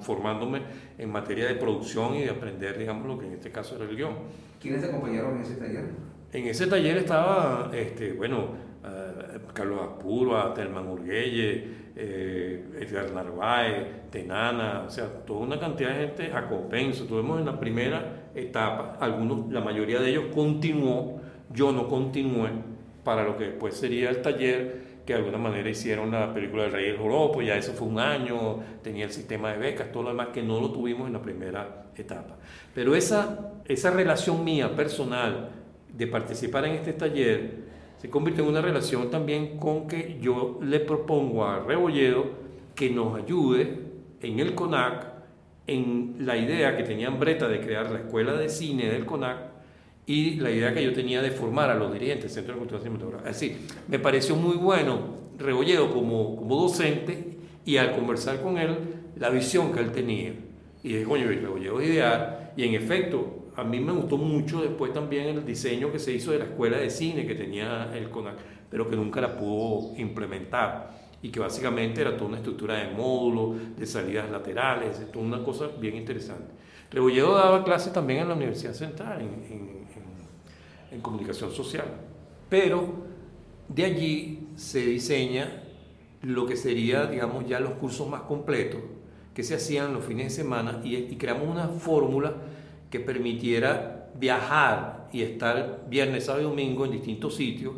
formándome 0.01 0.61
en 0.97 1.11
materia 1.11 1.45
de 1.45 1.55
producción 1.55 2.15
y 2.15 2.23
de 2.23 2.31
aprender, 2.31 2.77
digamos, 2.77 3.05
lo 3.05 3.19
que 3.19 3.27
en 3.27 3.33
este 3.33 3.51
caso 3.51 3.75
era 3.75 3.85
el 3.85 3.95
guion. 3.95 4.13
¿Quiénes 4.59 4.81
te 4.81 4.87
acompañaron 4.87 5.35
en 5.35 5.41
ese 5.43 5.55
taller? 5.55 5.85
En 6.31 6.45
ese 6.47 6.67
taller 6.67 6.97
estaba, 6.97 7.69
este, 7.73 8.13
bueno, 8.13 8.49
uh, 8.83 9.53
Carlos 9.53 9.81
Apuro, 9.81 10.51
Telman 10.53 10.87
Urguelle, 10.87 11.89
eh, 11.95 12.65
Edgar 12.79 13.11
Narváez, 13.11 14.09
Tenana, 14.09 14.85
o 14.87 14.89
sea, 14.89 15.07
toda 15.25 15.41
una 15.41 15.59
cantidad 15.59 15.89
de 15.89 16.07
gente 16.07 16.31
a 16.33 16.47
compenso. 16.47 17.05
Tuvimos 17.05 17.39
en 17.39 17.45
la 17.45 17.59
primera 17.59 18.29
etapa, 18.33 18.97
algunos, 18.99 19.51
la 19.51 19.61
mayoría 19.61 19.99
de 19.99 20.09
ellos 20.09 20.25
continuó, 20.33 21.19
yo 21.51 21.71
no 21.71 21.87
continué 21.87 22.49
para 23.03 23.23
lo 23.23 23.37
que 23.37 23.45
después 23.45 23.75
sería 23.75 24.09
el 24.09 24.21
taller 24.21 24.88
que 25.09 25.13
de 25.13 25.21
alguna 25.21 25.39
manera 25.39 25.67
hicieron 25.67 26.11
la 26.11 26.31
película 26.31 26.61
del 26.63 26.71
Rey 26.71 26.85
del 26.85 26.97
Joropo, 26.97 27.41
ya 27.41 27.57
eso 27.57 27.73
fue 27.73 27.87
un 27.87 27.97
año, 27.97 28.59
tenía 28.83 29.05
el 29.05 29.11
sistema 29.11 29.51
de 29.51 29.57
becas, 29.57 29.91
todo 29.91 30.03
lo 30.03 30.09
demás 30.09 30.27
que 30.31 30.43
no 30.43 30.61
lo 30.61 30.71
tuvimos 30.71 31.07
en 31.07 31.13
la 31.13 31.21
primera 31.23 31.87
etapa. 31.97 32.37
Pero 32.75 32.93
esa, 32.93 33.53
esa 33.65 33.89
relación 33.89 34.43
mía 34.43 34.75
personal 34.75 35.49
de 35.91 36.05
participar 36.05 36.65
en 36.65 36.73
este 36.73 36.93
taller 36.93 37.55
se 37.97 38.07
convirtió 38.07 38.43
en 38.43 38.51
una 38.51 38.61
relación 38.61 39.09
también 39.09 39.57
con 39.57 39.87
que 39.87 40.19
yo 40.21 40.59
le 40.61 40.79
propongo 40.79 41.43
a 41.43 41.59
Rebolledo 41.61 42.25
que 42.75 42.91
nos 42.91 43.17
ayude 43.17 43.79
en 44.21 44.39
el 44.39 44.53
CONAC 44.53 45.07
en 45.65 46.17
la 46.19 46.37
idea 46.37 46.77
que 46.77 46.83
tenían 46.83 47.19
Breta 47.19 47.47
de 47.47 47.61
crear 47.61 47.89
la 47.89 47.97
escuela 47.97 48.33
de 48.33 48.47
cine 48.47 48.85
del 48.89 49.07
CONAC 49.07 49.48
y 50.09 50.37
la 50.37 50.49
idea 50.49 50.73
que 50.73 50.83
yo 50.83 50.91
tenía 50.91 51.21
de 51.21 51.29
formar 51.29 51.69
a 51.69 51.75
los 51.75 51.93
dirigentes 51.93 52.23
del 52.23 52.31
Centro 52.31 52.55
de 52.55 52.59
Cultura 52.61 52.81
Cinematográfica. 52.81 53.29
Así, 53.29 53.55
me 53.87 53.99
pareció 53.99 54.35
muy 54.35 54.57
bueno 54.57 55.19
Rebolledo 55.37 55.93
como, 55.93 56.35
como 56.35 56.55
docente 56.55 57.37
y 57.63 57.77
al 57.77 57.95
conversar 57.95 58.41
con 58.41 58.57
él, 58.57 58.75
la 59.17 59.29
visión 59.29 59.71
que 59.71 59.81
él 59.81 59.91
tenía. 59.91 60.33
Y 60.81 60.87
dije, 60.93 61.03
coño, 61.03 61.27
Rebolledo 61.27 61.79
es 61.79 61.89
ideal. 61.89 62.53
Y 62.57 62.63
en 62.63 62.73
efecto, 62.73 63.51
a 63.55 63.63
mí 63.63 63.79
me 63.79 63.91
gustó 63.91 64.17
mucho 64.17 64.63
después 64.63 64.91
también 64.93 65.27
el 65.27 65.45
diseño 65.45 65.91
que 65.91 65.99
se 65.99 66.11
hizo 66.11 66.31
de 66.31 66.39
la 66.39 66.45
escuela 66.45 66.77
de 66.77 66.89
cine 66.89 67.27
que 67.27 67.35
tenía 67.35 67.91
el 67.93 68.09
CONAC, 68.09 68.37
pero 68.67 68.89
que 68.89 68.95
nunca 68.95 69.21
la 69.21 69.37
pudo 69.37 69.95
implementar. 69.95 70.89
Y 71.21 71.29
que 71.29 71.39
básicamente 71.39 72.01
era 72.01 72.17
toda 72.17 72.29
una 72.29 72.37
estructura 72.37 72.77
de 72.77 72.95
módulos, 72.95 73.77
de 73.77 73.85
salidas 73.85 74.31
laterales, 74.31 75.11
toda 75.11 75.23
una 75.23 75.43
cosa 75.43 75.67
bien 75.79 75.97
interesante. 75.97 76.51
Rebolledo 76.91 77.35
daba 77.35 77.63
clases 77.63 77.93
también 77.93 78.21
en 78.21 78.29
la 78.29 78.35
Universidad 78.35 78.73
Central, 78.73 79.21
en 80.91 81.01
comunicación 81.01 81.51
social. 81.51 81.85
Pero 82.49 82.93
de 83.67 83.85
allí 83.85 84.47
se 84.55 84.79
diseña 84.79 85.63
lo 86.23 86.45
que 86.45 86.57
sería, 86.57 87.05
digamos, 87.05 87.47
ya 87.47 87.59
los 87.59 87.73
cursos 87.73 88.09
más 88.09 88.21
completos 88.21 88.81
que 89.33 89.43
se 89.43 89.55
hacían 89.55 89.93
los 89.93 90.03
fines 90.03 90.25
de 90.25 90.43
semana 90.43 90.81
y, 90.83 91.15
creamos 91.15 91.47
una 91.47 91.67
fórmula 91.67 92.33
que 92.89 92.99
permitiera 92.99 94.09
viajar 94.19 95.07
y 95.13 95.21
estar 95.21 95.85
viernes, 95.87 96.25
sábado 96.25 96.43
y 96.43 96.49
domingo 96.49 96.85
en 96.85 96.91
distintos 96.91 97.35
sitios. 97.35 97.75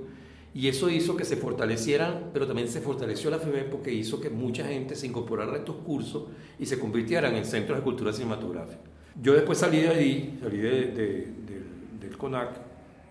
Y 0.54 0.68
eso 0.68 0.90
hizo 0.90 1.16
que 1.16 1.24
se 1.24 1.38
fortalecieran, 1.38 2.32
pero 2.34 2.48
también 2.48 2.68
se 2.68 2.82
fortaleció 2.82 3.30
la 3.30 3.40
FEB 3.40 3.70
porque 3.70 3.94
hizo 3.94 4.20
que 4.20 4.30
mucha 4.30 4.66
gente 4.66 4.96
se 4.96 5.08
incorporara 5.08 5.54
a 5.54 5.58
estos 5.58 5.76
cursos 5.78 6.24
y 6.58 6.66
se 6.66 6.80
convirtieran 6.80 7.36
en 7.36 7.46
centros 7.46 7.78
de 7.78 7.84
cultura 7.84 8.12
cinematográfica. 8.12 8.91
Yo 9.20 9.34
después 9.34 9.58
salí 9.58 9.82
de 9.82 9.90
allí, 9.90 10.40
salí 10.42 10.58
del 10.58 12.18
CONAC 12.18 12.50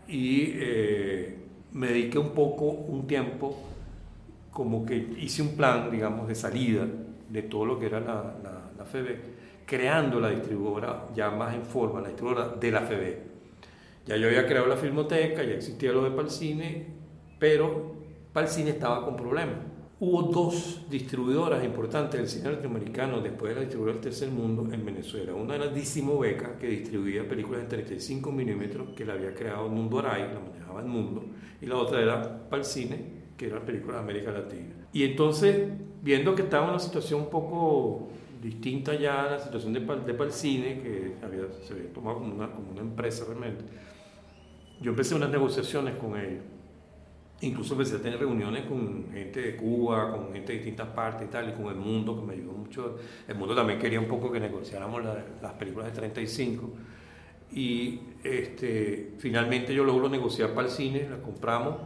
y 0.08 0.52
eh, 0.54 1.36
me 1.72 1.88
dediqué 1.88 2.18
un 2.18 2.30
poco, 2.30 2.64
un 2.64 3.06
tiempo, 3.06 3.56
como 4.50 4.86
que 4.86 4.96
hice 4.96 5.42
un 5.42 5.56
plan, 5.56 5.90
digamos, 5.90 6.26
de 6.26 6.34
salida 6.34 6.86
de 7.28 7.42
todo 7.42 7.66
lo 7.66 7.78
que 7.78 7.86
era 7.86 8.00
la, 8.00 8.34
la, 8.76 8.84
FEB, 8.84 9.18
creando 9.66 10.18
la 10.18 10.30
distribuidora 10.30 11.06
ya 11.14 11.30
más 11.30 11.54
en 11.54 11.64
forma, 11.64 12.00
la 12.00 12.08
distribuidora 12.08 12.48
de 12.48 12.70
la 12.70 12.80
FEB. 12.80 13.18
Ya 14.06 14.16
yo 14.16 14.26
había 14.26 14.46
creado 14.46 14.66
la 14.66 14.76
filmoteca, 14.76 15.44
ya 15.44 15.52
existía 15.52 15.92
lo 15.92 16.02
de 16.02 16.10
Palcine, 16.10 16.86
pero 17.38 17.94
Palcine 18.32 18.70
estaba 18.70 19.04
con 19.04 19.16
problemas 19.16 19.69
Hubo 20.02 20.22
dos 20.22 20.86
distribuidoras 20.88 21.62
importantes 21.62 22.18
del 22.18 22.26
cine 22.26 22.52
latinoamericano 22.52 23.20
después 23.20 23.50
de 23.50 23.56
la 23.56 23.60
distribuidora 23.60 24.00
del 24.00 24.02
tercer 24.02 24.30
mundo 24.30 24.72
en 24.72 24.82
Venezuela. 24.82 25.34
Una 25.34 25.56
era 25.56 25.66
Dissimo 25.66 26.18
Beca, 26.18 26.56
que 26.56 26.68
distribuía 26.68 27.28
películas 27.28 27.60
de 27.60 27.66
35 27.66 28.32
milímetros, 28.32 28.88
que 28.96 29.04
la 29.04 29.12
había 29.12 29.34
creado 29.34 29.68
Mundo 29.68 29.98
Aray, 29.98 30.32
la 30.32 30.40
manejaba 30.40 30.80
el 30.80 30.86
mundo, 30.86 31.26
y 31.60 31.66
la 31.66 31.76
otra 31.76 32.00
era 32.00 32.48
Palcine, 32.48 32.96
que 33.36 33.48
era 33.48 33.62
películas 33.62 33.96
de 33.96 34.02
América 34.02 34.30
Latina. 34.30 34.74
Y 34.90 35.02
entonces, 35.02 35.68
viendo 36.00 36.34
que 36.34 36.42
estaba 36.44 36.64
en 36.64 36.70
una 36.70 36.78
situación 36.78 37.20
un 37.20 37.28
poco 37.28 38.08
distinta 38.42 38.94
ya 38.94 39.24
a 39.24 39.30
la 39.32 39.38
situación 39.38 39.74
de, 39.74 39.80
de 39.80 40.14
Palcine, 40.14 40.80
que 40.80 41.16
había, 41.22 41.42
se 41.62 41.74
había 41.74 41.92
tomado 41.92 42.20
como 42.20 42.34
una, 42.36 42.50
como 42.50 42.70
una 42.70 42.80
empresa 42.80 43.26
realmente, 43.28 43.66
yo 44.80 44.92
empecé 44.92 45.14
unas 45.14 45.28
negociaciones 45.28 45.96
con 45.96 46.18
ellos 46.18 46.42
Incluso 47.42 47.72
empecé 47.72 47.96
a 47.96 48.02
tener 48.02 48.18
reuniones 48.18 48.66
con 48.66 49.10
gente 49.12 49.40
de 49.40 49.56
Cuba, 49.56 50.10
con 50.10 50.32
gente 50.32 50.52
de 50.52 50.58
distintas 50.58 50.88
partes 50.88 51.26
y 51.26 51.30
tal, 51.30 51.48
y 51.48 51.52
con 51.52 51.66
el 51.68 51.76
mundo, 51.76 52.20
que 52.20 52.26
me 52.26 52.34
ayudó 52.34 52.52
mucho. 52.52 52.98
El 53.26 53.36
mundo 53.36 53.54
también 53.54 53.78
quería 53.78 53.98
un 53.98 54.08
poco 54.08 54.30
que 54.30 54.38
negociáramos 54.38 55.02
las 55.40 55.52
películas 55.54 55.86
de 55.86 55.92
35. 55.92 56.70
Y 57.52 58.00
este, 58.22 59.14
finalmente 59.18 59.74
yo 59.74 59.84
logro 59.84 60.08
negociar 60.08 60.50
para 60.50 60.68
el 60.68 60.72
cine, 60.72 61.08
la 61.08 61.16
compramos, 61.22 61.76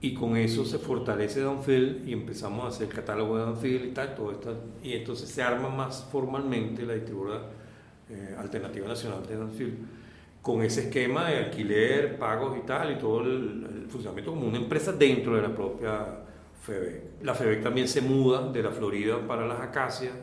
y 0.00 0.12
con 0.12 0.36
eso 0.36 0.64
se 0.64 0.78
fortalece 0.78 1.40
Danfield 1.40 2.06
y 2.08 2.12
empezamos 2.12 2.64
a 2.64 2.68
hacer 2.68 2.88
el 2.88 2.94
catálogo 2.94 3.36
de 3.36 3.44
Danfield 3.44 3.84
y 3.86 3.90
tal, 3.90 4.14
todo 4.14 4.32
esto, 4.32 4.56
y 4.82 4.92
entonces 4.92 5.28
se 5.28 5.42
arma 5.42 5.68
más 5.68 6.06
formalmente 6.12 6.82
la 6.82 6.94
distribuidora 6.94 7.42
eh, 8.10 8.34
alternativa 8.38 8.86
nacional 8.86 9.26
de 9.26 9.36
Danfield 9.36 9.97
con 10.48 10.62
ese 10.62 10.84
esquema 10.84 11.28
de 11.28 11.36
alquiler, 11.36 12.18
pagos 12.18 12.56
y 12.56 12.64
tal, 12.64 12.92
y 12.92 12.94
todo 12.96 13.20
el, 13.20 13.86
funcionamiento 13.90 14.32
como 14.32 14.46
una 14.46 14.56
empresa 14.56 14.92
dentro 14.92 15.36
de 15.36 15.42
la 15.42 15.54
propia 15.54 16.06
FEBEC. 16.62 17.22
La 17.22 17.34
FEBEC 17.34 17.62
también 17.62 17.86
se 17.86 18.00
muda 18.00 18.50
de 18.50 18.62
la 18.62 18.70
Florida 18.70 19.18
para 19.26 19.46
las 19.46 19.60
acacias, 19.60 20.14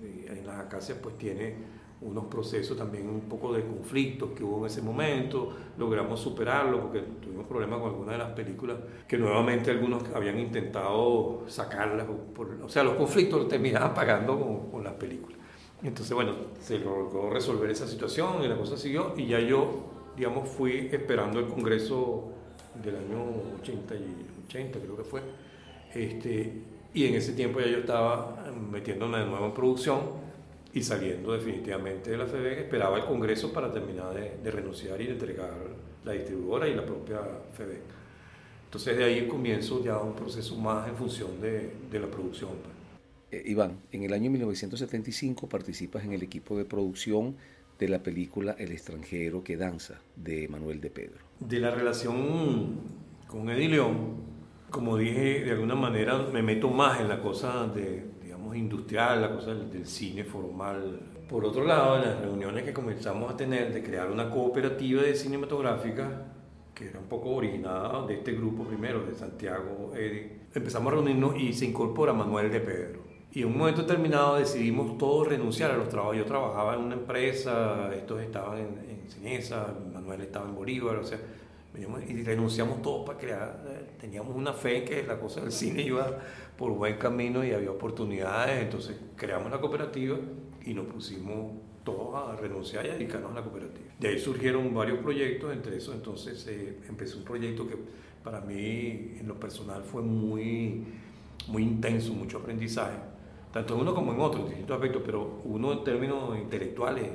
y 0.00 0.28
en 0.28 0.46
las 0.46 0.60
acacias 0.60 0.96
pues 1.02 1.18
tiene 1.18 1.56
unos 2.02 2.26
procesos 2.26 2.78
también 2.78 3.08
un 3.08 3.22
poco 3.22 3.52
de 3.52 3.64
conflictos 3.64 4.30
que 4.30 4.44
hubo 4.44 4.60
en 4.60 4.66
ese 4.66 4.80
momento, 4.80 5.56
logramos 5.76 6.20
superarlo 6.20 6.80
porque 6.80 7.00
tuvimos 7.20 7.44
problemas 7.46 7.80
con 7.80 7.88
algunas 7.88 8.12
de 8.12 8.18
las 8.18 8.30
películas 8.30 8.76
que 9.08 9.18
nuevamente 9.18 9.72
algunos 9.72 10.04
habían 10.14 10.38
intentado 10.38 11.42
sacarlas, 11.48 12.06
o 12.62 12.68
sea, 12.68 12.84
los 12.84 12.94
conflictos 12.94 13.40
los 13.40 13.48
terminaban 13.48 13.92
pagando 13.92 14.38
con, 14.38 14.70
con 14.70 14.84
las 14.84 14.92
películas. 14.92 15.43
Entonces, 15.82 16.14
bueno, 16.14 16.34
se 16.60 16.78
logró 16.78 17.30
resolver 17.30 17.70
esa 17.70 17.86
situación 17.86 18.42
y 18.42 18.48
la 18.48 18.56
cosa 18.56 18.76
siguió 18.76 19.14
y 19.16 19.26
ya 19.26 19.40
yo, 19.40 19.84
digamos, 20.16 20.48
fui 20.48 20.88
esperando 20.90 21.40
el 21.40 21.46
Congreso 21.46 22.32
del 22.82 22.96
año 22.96 23.24
80, 23.60 23.94
y 23.94 24.26
80 24.46 24.78
creo 24.78 24.96
que 24.96 25.04
fue, 25.04 25.20
este, 25.94 26.52
y 26.94 27.06
en 27.06 27.14
ese 27.14 27.32
tiempo 27.32 27.60
ya 27.60 27.66
yo 27.66 27.78
estaba 27.78 28.44
metiéndome 28.70 29.18
de 29.18 29.26
nuevo 29.26 29.46
en 29.46 29.52
producción 29.52 30.00
y 30.72 30.82
saliendo 30.82 31.32
definitivamente 31.32 32.10
de 32.10 32.16
la 32.16 32.26
FEDEC, 32.26 32.60
esperaba 32.60 32.98
el 32.98 33.04
Congreso 33.04 33.52
para 33.52 33.72
terminar 33.72 34.14
de, 34.14 34.50
renunciar 34.50 35.00
y 35.00 35.06
de 35.06 35.12
entregar 35.12 35.54
la 36.04 36.12
distribuidora 36.12 36.66
y 36.66 36.74
la 36.74 36.84
propia 36.84 37.20
FEDEC. 37.52 37.80
Entonces 38.64 38.96
de 38.96 39.04
ahí 39.04 39.28
comienzo 39.28 39.82
ya 39.84 39.98
un 39.98 40.14
proceso 40.14 40.56
más 40.56 40.88
en 40.88 40.96
función 40.96 41.40
de, 41.40 41.72
de 41.90 42.00
la 42.00 42.08
producción. 42.08 42.73
Eh, 43.34 43.42
Iván, 43.46 43.80
en 43.90 44.04
el 44.04 44.12
año 44.12 44.30
1975 44.30 45.48
participas 45.48 46.04
en 46.04 46.12
el 46.12 46.22
equipo 46.22 46.56
de 46.56 46.64
producción 46.64 47.34
de 47.80 47.88
la 47.88 48.00
película 48.00 48.54
El 48.56 48.70
extranjero 48.70 49.42
que 49.42 49.56
danza 49.56 50.00
de 50.14 50.46
Manuel 50.46 50.80
de 50.80 50.90
Pedro. 50.90 51.18
De 51.40 51.58
la 51.58 51.72
relación 51.72 52.78
con 53.26 53.50
Eddie 53.50 53.70
León, 53.70 54.18
como 54.70 54.96
dije, 54.96 55.42
de 55.42 55.50
alguna 55.50 55.74
manera 55.74 56.16
me 56.32 56.42
meto 56.42 56.68
más 56.70 57.00
en 57.00 57.08
la 57.08 57.20
cosa 57.20 57.66
de, 57.66 58.04
digamos, 58.22 58.54
industrial, 58.54 59.20
la 59.20 59.34
cosa 59.34 59.52
del, 59.52 59.84
cine 59.84 60.22
formal. 60.22 61.00
Por 61.28 61.44
otro 61.44 61.64
lado, 61.64 61.96
en 61.96 62.02
las 62.02 62.20
reuniones 62.20 62.62
que 62.62 62.72
comenzamos 62.72 63.32
a 63.32 63.36
tener 63.36 63.74
de 63.74 63.82
crear 63.82 64.12
una 64.12 64.30
cooperativa 64.30 65.02
de 65.02 65.16
cinematográfica, 65.16 66.26
que 66.72 66.86
era 66.86 67.00
un 67.00 67.06
poco 67.06 67.30
originada 67.30 68.06
de 68.06 68.14
este 68.14 68.30
grupo 68.30 68.62
primero, 68.62 69.04
de 69.04 69.14
Santiago 69.14 69.92
empezamos 70.54 70.92
a 70.92 70.94
reunirnos 70.94 71.36
y 71.36 71.52
se 71.52 71.64
incorpora 71.64 72.12
Manuel 72.12 72.52
de 72.52 72.60
Pedro 72.60 73.13
y 73.34 73.42
en 73.42 73.48
un 73.48 73.58
momento 73.58 73.82
determinado 73.82 74.36
decidimos 74.36 74.96
todos 74.96 75.26
renunciar 75.26 75.72
a 75.72 75.76
los 75.76 75.88
trabajos. 75.88 76.16
Yo 76.16 76.24
trabajaba 76.24 76.74
en 76.74 76.82
una 76.82 76.94
empresa, 76.94 77.92
estos 77.92 78.22
estaban 78.22 78.58
en, 78.58 78.94
Cinesa, 79.08 79.74
Manuel 79.92 80.22
estaba 80.22 80.48
en 80.48 80.54
Bolívar, 80.54 80.96
o 80.96 81.04
sea, 81.04 81.18
y 81.76 82.22
renunciamos 82.22 82.80
todos 82.80 83.04
para 83.04 83.18
crear. 83.18 83.64
Eh, 83.66 83.96
teníamos 84.00 84.36
una 84.36 84.52
fe 84.52 84.78
en 84.78 84.84
que 84.84 85.02
la 85.02 85.18
cosa 85.18 85.40
del 85.40 85.50
cine 85.50 85.82
iba 85.82 86.06
por 86.56 86.72
buen 86.72 86.96
camino 86.96 87.44
y 87.44 87.52
había 87.52 87.72
oportunidades, 87.72 88.62
entonces 88.62 88.96
creamos 89.16 89.50
la 89.50 89.60
cooperativa 89.60 90.16
y 90.64 90.72
nos 90.72 90.86
pusimos 90.86 91.52
todos 91.82 92.14
a 92.14 92.36
renunciar 92.36 92.86
y 92.86 92.90
a 92.90 92.92
dedicarnos 92.92 93.32
a 93.32 93.34
la 93.34 93.42
cooperativa. 93.42 93.86
De 93.98 94.08
ahí 94.08 94.18
surgieron 94.18 94.72
varios 94.72 95.00
proyectos, 95.00 95.52
entre 95.52 95.76
esos 95.76 95.96
entonces 95.96 96.46
eh, 96.46 96.78
empezó 96.88 97.18
un 97.18 97.24
proyecto 97.24 97.66
que 97.66 97.76
para 98.22 98.40
mí 98.40 99.16
en 99.18 99.26
lo 99.26 99.38
personal 99.38 99.82
fue 99.82 100.02
muy, 100.02 100.84
muy 101.48 101.62
intenso, 101.62 102.14
mucho 102.14 102.38
aprendizaje, 102.38 102.96
tanto 103.54 103.74
en 103.76 103.82
uno 103.82 103.94
como 103.94 104.12
en 104.12 104.20
otro, 104.20 104.40
en 104.40 104.46
distintos 104.48 104.74
aspectos, 104.74 105.02
pero 105.06 105.40
uno 105.44 105.72
en 105.72 105.84
términos 105.84 106.36
intelectuales 106.36 107.06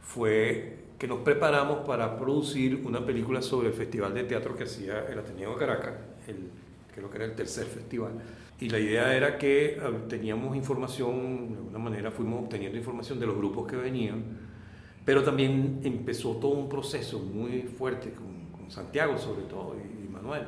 fue 0.00 0.84
que 0.96 1.08
nos 1.08 1.18
preparamos 1.18 1.78
para 1.84 2.16
producir 2.16 2.80
una 2.86 3.04
película 3.04 3.42
sobre 3.42 3.70
el 3.70 3.74
festival 3.74 4.14
de 4.14 4.22
teatro 4.22 4.54
que 4.54 4.62
hacía 4.62 5.04
el 5.08 5.18
Ateneo 5.18 5.54
de 5.54 5.56
Caracas, 5.56 5.94
el, 6.28 6.48
creo 6.94 7.10
que 7.10 7.16
era 7.16 7.24
el 7.24 7.34
tercer 7.34 7.66
festival. 7.66 8.12
Y 8.60 8.68
la 8.68 8.78
idea 8.78 9.16
era 9.16 9.36
que 9.36 9.80
ah, 9.82 9.90
teníamos 10.08 10.54
información, 10.54 11.50
de 11.50 11.58
alguna 11.58 11.78
manera 11.80 12.12
fuimos 12.12 12.44
obteniendo 12.44 12.78
información 12.78 13.18
de 13.18 13.26
los 13.26 13.36
grupos 13.36 13.66
que 13.66 13.74
venían, 13.74 14.22
pero 15.04 15.24
también 15.24 15.80
empezó 15.82 16.36
todo 16.36 16.52
un 16.52 16.68
proceso 16.68 17.18
muy 17.18 17.62
fuerte 17.62 18.12
con, 18.12 18.44
Santiago 18.70 19.18
sobre 19.18 19.42
todo 19.42 19.76
y, 19.76 20.08
Manuel, 20.08 20.44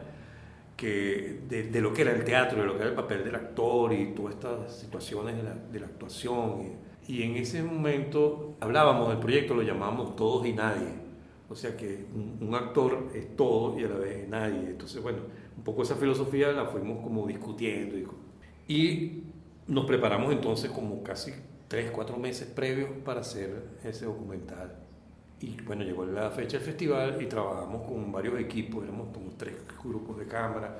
que 0.77 1.41
de, 1.49 1.81
lo 1.81 1.93
que 1.93 2.03
era 2.03 2.13
el 2.13 2.25
teatro, 2.25 2.61
de 2.61 2.67
lo 2.67 2.75
que 2.75 2.81
era 2.81 2.91
el 2.91 2.97
papel 2.97 3.25
del 3.25 3.35
actor 3.35 3.93
y 3.93 4.13
todas 4.13 4.35
estas 4.35 4.77
situaciones 4.77 5.37
de 5.37 5.43
la, 5.43 5.55
de 5.55 5.81
la 5.81 5.87
actuación. 5.87 6.87
Y 7.09 7.23
en 7.23 7.37
ese 7.37 7.63
momento 7.63 8.57
hablábamos 8.61 9.09
del 9.09 9.19
proyecto, 9.19 9.55
lo 9.55 9.63
llamábamos 9.63 10.17
Todos 10.17 10.47
y 10.47 10.53
Nadie. 10.53 11.07
O 11.49 11.55
sea 11.55 11.77
que 11.77 12.05
un, 12.41 12.55
actor 12.55 13.09
es 13.15 13.37
todo 13.37 13.79
y 13.79 13.85
a 13.85 13.89
la 13.89 13.97
vez 13.97 14.29
nadie. 14.29 14.71
Entonces, 14.71 15.01
bueno, 15.01 15.19
un 15.57 15.63
poco 15.63 15.83
esa 15.83 15.95
filosofía 15.95 16.51
la 16.53 16.67
fuimos 16.67 17.03
como 17.03 17.27
discutiendo. 17.27 17.97
Y, 17.97 18.75
y 18.75 19.25
nos 19.69 19.87
preparamos 19.87 20.33
entonces 20.33 20.71
como 20.71 21.03
casi 21.05 21.33
tres, 21.69 21.91
cuatro 21.93 22.17
meses 22.17 22.49
previos 22.49 22.91
para 23.05 23.21
hacer 23.21 23.79
ese 23.85 24.07
documental. 24.07 24.86
Y 25.41 25.61
bueno, 25.63 25.85
llegó 25.85 26.07
la 26.07 26.31
fecha 26.31 26.57
del 26.57 26.67
festival 26.67 27.19
y 27.21 27.27
trabajamos 27.27 27.87
con 27.87 28.11
varios 28.11 28.41
equipos, 28.41 28.85
éramos 28.85 29.09
como 29.13 29.33
tres 29.37 29.55
grupos 29.85 30.19
de 30.19 30.27
cámara 30.27 30.79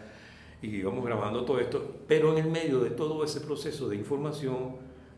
y 0.63 0.69
íbamos 0.69 1.05
grabando 1.05 1.45
todo 1.45 1.61
esto. 1.61 1.97
Pero 2.09 2.33
en 2.37 2.45
el 2.45 2.51
medio 2.51 2.81
de 2.81 2.91
todo 2.91 3.23
ese 3.23 3.41
proceso 3.41 3.89
de 3.89 3.97
información, 3.97 4.77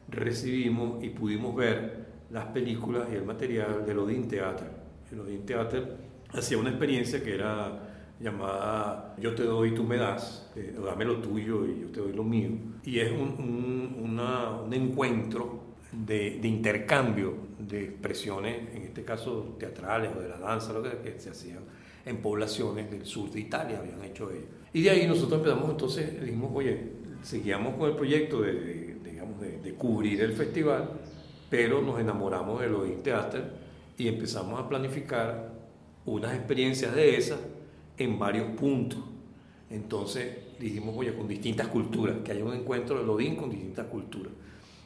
recibimos 0.08 1.02
y 1.04 1.10
pudimos 1.10 1.54
ver 1.54 2.06
las 2.30 2.46
películas 2.46 3.08
y 3.12 3.14
el 3.14 3.24
material 3.24 3.86
del 3.86 3.98
Odin 4.00 4.26
Theater. 4.26 4.70
El 5.12 5.20
Odin 5.20 5.46
Theater 5.46 5.96
hacía 6.30 6.58
una 6.58 6.70
experiencia 6.70 7.22
que 7.22 7.34
era 7.34 7.84
llamada 8.20 9.14
Yo 9.18 9.34
te 9.36 9.44
doy, 9.44 9.72
tú 9.72 9.84
me 9.84 9.96
das, 9.96 10.50
eh, 10.56 10.74
dame 10.84 11.04
lo 11.04 11.18
tuyo 11.18 11.64
y 11.64 11.82
yo 11.82 11.88
te 11.92 12.00
doy 12.00 12.12
lo 12.12 12.24
mío. 12.24 12.50
Y 12.84 12.98
es 12.98 13.12
un, 13.12 13.96
un 14.02 14.74
encuentro 14.74 15.67
de, 15.92 16.38
de, 16.40 16.48
intercambio 16.48 17.34
de 17.58 17.84
expresiones, 17.84 18.74
en 18.74 18.82
este 18.82 19.04
caso 19.04 19.56
teatrales 19.58 20.10
o 20.16 20.20
de 20.20 20.28
la 20.28 20.38
danza, 20.38 20.72
lo 20.72 20.82
que, 20.82 20.90
que 20.98 21.18
se 21.18 21.30
hacían 21.30 21.60
en 22.04 22.18
poblaciones 22.18 22.90
del 22.90 23.04
sur 23.04 23.30
de 23.30 23.40
Italia, 23.40 23.78
habían 23.78 24.02
hecho 24.04 24.30
ellos. 24.30 24.48
Y 24.72 24.82
de 24.82 24.90
ahí 24.90 25.06
nosotros 25.06 25.38
empezamos 25.38 25.70
entonces, 25.70 26.20
dijimos, 26.20 26.50
oye, 26.54 26.92
seguíamos 27.22 27.74
con 27.76 27.90
el 27.90 27.96
proyecto 27.96 28.42
de 28.42 28.88
de, 29.62 29.74
cubrir 29.74 30.20
el 30.20 30.32
festival, 30.32 30.90
pero 31.50 31.80
nos 31.82 32.00
enamoramos 32.00 32.60
de 32.60 32.68
los 32.68 33.02
Theater 33.02 33.52
y 33.96 34.08
empezamos 34.08 34.60
a 34.60 34.68
planificar 34.68 35.52
unas 36.04 36.34
experiencias 36.34 36.94
de 36.94 37.16
esas 37.16 37.40
en 37.96 38.18
varios 38.18 38.50
puntos. 38.56 39.00
Entonces 39.70 40.36
dijimos, 40.58 40.94
oye, 40.96 41.14
con 41.14 41.28
distintas 41.28 41.68
culturas, 41.68 42.16
que 42.24 42.32
haya 42.32 42.44
un 42.44 42.54
encuentro 42.54 42.98
de 42.98 43.04
Lodín 43.04 43.36
con 43.36 43.50
distintas 43.50 43.86
culturas. 43.86 44.32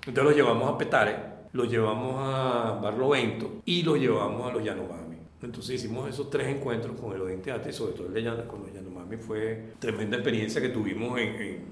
Entonces 0.06 0.24
lo 0.24 0.32
llevamos 0.32 0.74
a 0.74 0.78
Petare, 0.78 1.16
lo 1.52 1.64
llevamos 1.64 2.16
a 2.18 2.80
Barlovento 2.82 3.62
y 3.64 3.82
lo 3.82 3.96
llevamos 3.96 4.50
a 4.50 4.52
los 4.52 4.64
Yanomami. 4.64 5.16
Entonces 5.42 5.76
hicimos 5.76 6.08
esos 6.08 6.28
tres 6.30 6.48
encuentros 6.48 6.98
con 7.00 7.12
el 7.12 7.20
Odin 7.20 7.40
Theater 7.40 7.70
y 7.70 7.72
sobre 7.72 7.92
todo 7.92 8.06
el 8.08 8.14
de 8.14 8.46
con 8.46 8.62
los 8.62 8.72
Yanomami 8.72 9.16
fue 9.16 9.74
tremenda 9.78 10.16
experiencia 10.16 10.60
que 10.60 10.70
tuvimos 10.70 11.18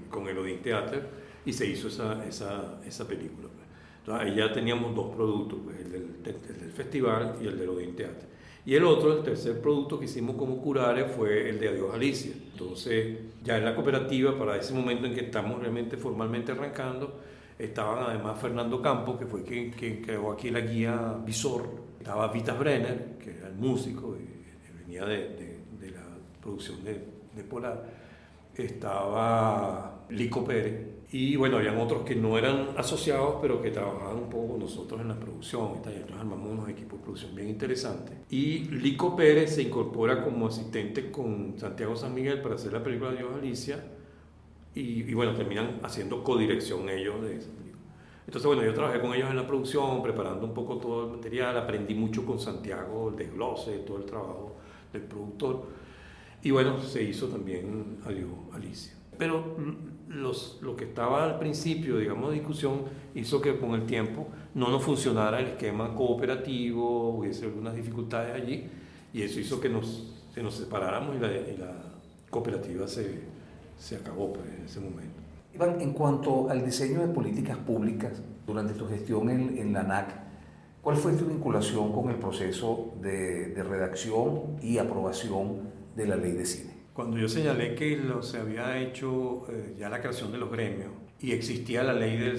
con 0.09 0.27
el 0.27 0.37
Odin 0.37 0.61
Theater 0.61 1.07
y 1.45 1.53
se 1.53 1.65
hizo 1.65 1.87
esa, 1.87 2.25
esa, 2.25 2.79
esa 2.85 3.07
película. 3.07 3.47
Pues. 3.49 3.67
Entonces 3.99 4.27
ahí 4.27 4.35
ya 4.37 4.51
teníamos 4.53 4.95
dos 4.95 5.13
productos, 5.15 5.59
pues, 5.63 5.79
el, 5.79 5.91
del, 5.91 6.23
del, 6.23 6.71
festival 6.71 7.35
y 7.41 7.47
el 7.47 7.57
del 7.57 7.69
Odin 7.69 7.95
Teatro. 7.95 8.27
Y 8.65 8.75
el 8.75 8.83
otro, 8.83 9.17
el 9.17 9.23
tercer 9.23 9.59
producto 9.59 9.99
que 9.99 10.05
hicimos 10.05 10.35
como 10.35 10.61
curare 10.61 11.05
fue 11.05 11.49
el 11.49 11.59
de 11.59 11.69
Adiós 11.69 11.93
Alicia. 11.93 12.31
Entonces, 12.51 13.17
ya 13.43 13.57
en 13.57 13.65
la 13.65 13.73
cooperativa, 13.73 14.37
para 14.37 14.55
ese 14.55 14.73
momento 14.73 15.07
en 15.07 15.15
que 15.15 15.21
estamos 15.21 15.59
realmente 15.59 15.97
formalmente 15.97 16.51
arrancando, 16.51 17.19
estaban 17.63 18.03
además 18.03 18.39
Fernando 18.39 18.81
Campos, 18.81 19.17
que 19.17 19.25
fue 19.25 19.43
quien, 19.43 19.71
quien 19.71 20.01
creó 20.01 20.31
aquí 20.31 20.49
la 20.49 20.61
guía 20.61 21.17
Visor, 21.23 21.69
estaba 21.99 22.27
Vitas 22.29 22.57
Brenner, 22.57 23.17
que 23.19 23.37
era 23.37 23.47
el 23.47 23.55
músico, 23.55 24.17
y, 24.17 24.41
venía 24.79 25.05
de, 25.05 25.17
de, 25.17 25.59
de, 25.79 25.91
la 25.91 26.03
producción 26.41 26.83
de, 26.83 27.05
de 27.35 27.43
Polar, 27.43 27.83
estaba 28.55 30.05
Lico 30.09 30.43
Pérez, 30.43 31.01
y 31.13 31.35
bueno, 31.35 31.57
habían 31.57 31.77
otros 31.77 32.03
que 32.03 32.15
no 32.15 32.37
eran 32.37 32.69
asociados, 32.77 33.35
pero 33.41 33.61
que 33.61 33.69
trabajaban 33.69 34.15
un 34.15 34.29
poco 34.29 34.51
con 34.53 34.59
nosotros 34.61 35.01
en 35.01 35.09
la 35.09 35.19
producción. 35.19 35.73
Entonces 35.75 36.03
armamos 36.17 36.49
unos 36.49 36.69
equipos 36.69 36.99
de 36.99 37.03
producción 37.03 37.35
bien 37.35 37.49
interesantes. 37.49 38.15
Y 38.29 38.59
Lico 38.69 39.13
Pérez 39.13 39.55
se 39.55 39.63
incorpora 39.63 40.23
como 40.23 40.47
asistente 40.47 41.11
con 41.11 41.55
Santiago 41.57 41.97
San 41.97 42.13
Miguel 42.13 42.41
para 42.41 42.55
hacer 42.55 42.71
la 42.71 42.81
película 42.81 43.11
Dios 43.11 43.29
Alicia. 43.35 43.83
Y, 44.73 45.03
y 45.03 45.13
bueno, 45.13 45.33
terminan 45.33 45.79
haciendo 45.83 46.23
codirección 46.23 46.89
ellos 46.89 47.21
de 47.21 47.37
esa 47.37 47.49
película. 47.49 47.81
Entonces, 48.25 48.47
bueno, 48.47 48.63
yo 48.63 48.73
trabajé 48.73 49.01
con 49.01 49.13
ellos 49.13 49.29
en 49.29 49.35
la 49.35 49.45
producción, 49.45 50.01
preparando 50.01 50.45
un 50.45 50.53
poco 50.53 50.77
todo 50.77 51.05
el 51.05 51.11
material. 51.11 51.57
Aprendí 51.57 51.93
mucho 51.93 52.25
con 52.25 52.39
Santiago, 52.39 53.09
el 53.09 53.15
desglose, 53.15 53.79
todo 53.79 53.97
el 53.97 54.05
trabajo 54.05 54.55
del 54.93 55.01
productor. 55.01 55.63
Y 56.43 56.51
bueno, 56.51 56.79
se 56.81 57.03
hizo 57.03 57.27
también 57.27 57.97
Adiós 58.05 58.29
Alicia. 58.53 58.93
Pero 59.17 59.55
los, 60.07 60.59
lo 60.61 60.75
que 60.75 60.85
estaba 60.85 61.25
al 61.25 61.37
principio, 61.37 61.97
digamos, 61.97 62.29
de 62.29 62.35
discusión, 62.37 62.85
hizo 63.13 63.41
que 63.41 63.59
con 63.59 63.75
el 63.75 63.85
tiempo 63.85 64.27
no 64.55 64.69
nos 64.69 64.83
funcionara 64.83 65.39
el 65.39 65.47
esquema 65.47 65.93
cooperativo, 65.93 67.17
hubiese 67.17 67.45
algunas 67.45 67.75
dificultades 67.75 68.33
allí, 68.33 68.67
y 69.13 69.21
eso 69.21 69.39
hizo 69.39 69.59
que 69.59 69.69
nos, 69.69 70.25
que 70.33 70.41
nos 70.41 70.55
separáramos 70.55 71.15
y 71.17 71.19
la, 71.19 71.31
y 71.31 71.57
la 71.57 71.73
cooperativa 72.29 72.87
se, 72.87 73.21
se 73.81 73.95
acabó 73.95 74.31
pues, 74.31 74.45
en 74.47 74.65
ese 74.65 74.79
momento. 74.79 75.19
Iván, 75.53 75.81
en 75.81 75.93
cuanto 75.93 76.49
al 76.49 76.63
diseño 76.63 77.01
de 77.01 77.07
políticas 77.07 77.57
públicas 77.57 78.21
durante 78.45 78.73
tu 78.73 78.87
gestión 78.87 79.29
en, 79.29 79.57
en 79.57 79.73
la 79.73 79.81
ANAC, 79.81 80.13
¿cuál 80.81 80.95
fue 80.97 81.13
tu 81.13 81.25
vinculación 81.25 81.91
con 81.91 82.09
el 82.09 82.17
proceso 82.17 82.93
de, 83.01 83.47
de 83.47 83.63
redacción 83.63 84.57
y 84.61 84.77
aprobación 84.77 85.71
de 85.95 86.05
la 86.05 86.15
ley 86.15 86.33
de 86.33 86.45
cine? 86.45 86.73
Cuando 86.93 87.17
yo 87.17 87.27
señalé 87.27 87.73
que 87.73 87.97
lo, 87.97 88.21
se 88.21 88.37
había 88.37 88.79
hecho 88.79 89.43
eh, 89.49 89.75
ya 89.79 89.89
la 89.89 89.99
creación 89.99 90.31
de 90.31 90.37
los 90.37 90.51
gremios 90.51 90.91
y 91.19 91.31
existía 91.31 91.83
la 91.83 91.93
ley 91.93 92.17
del, 92.17 92.37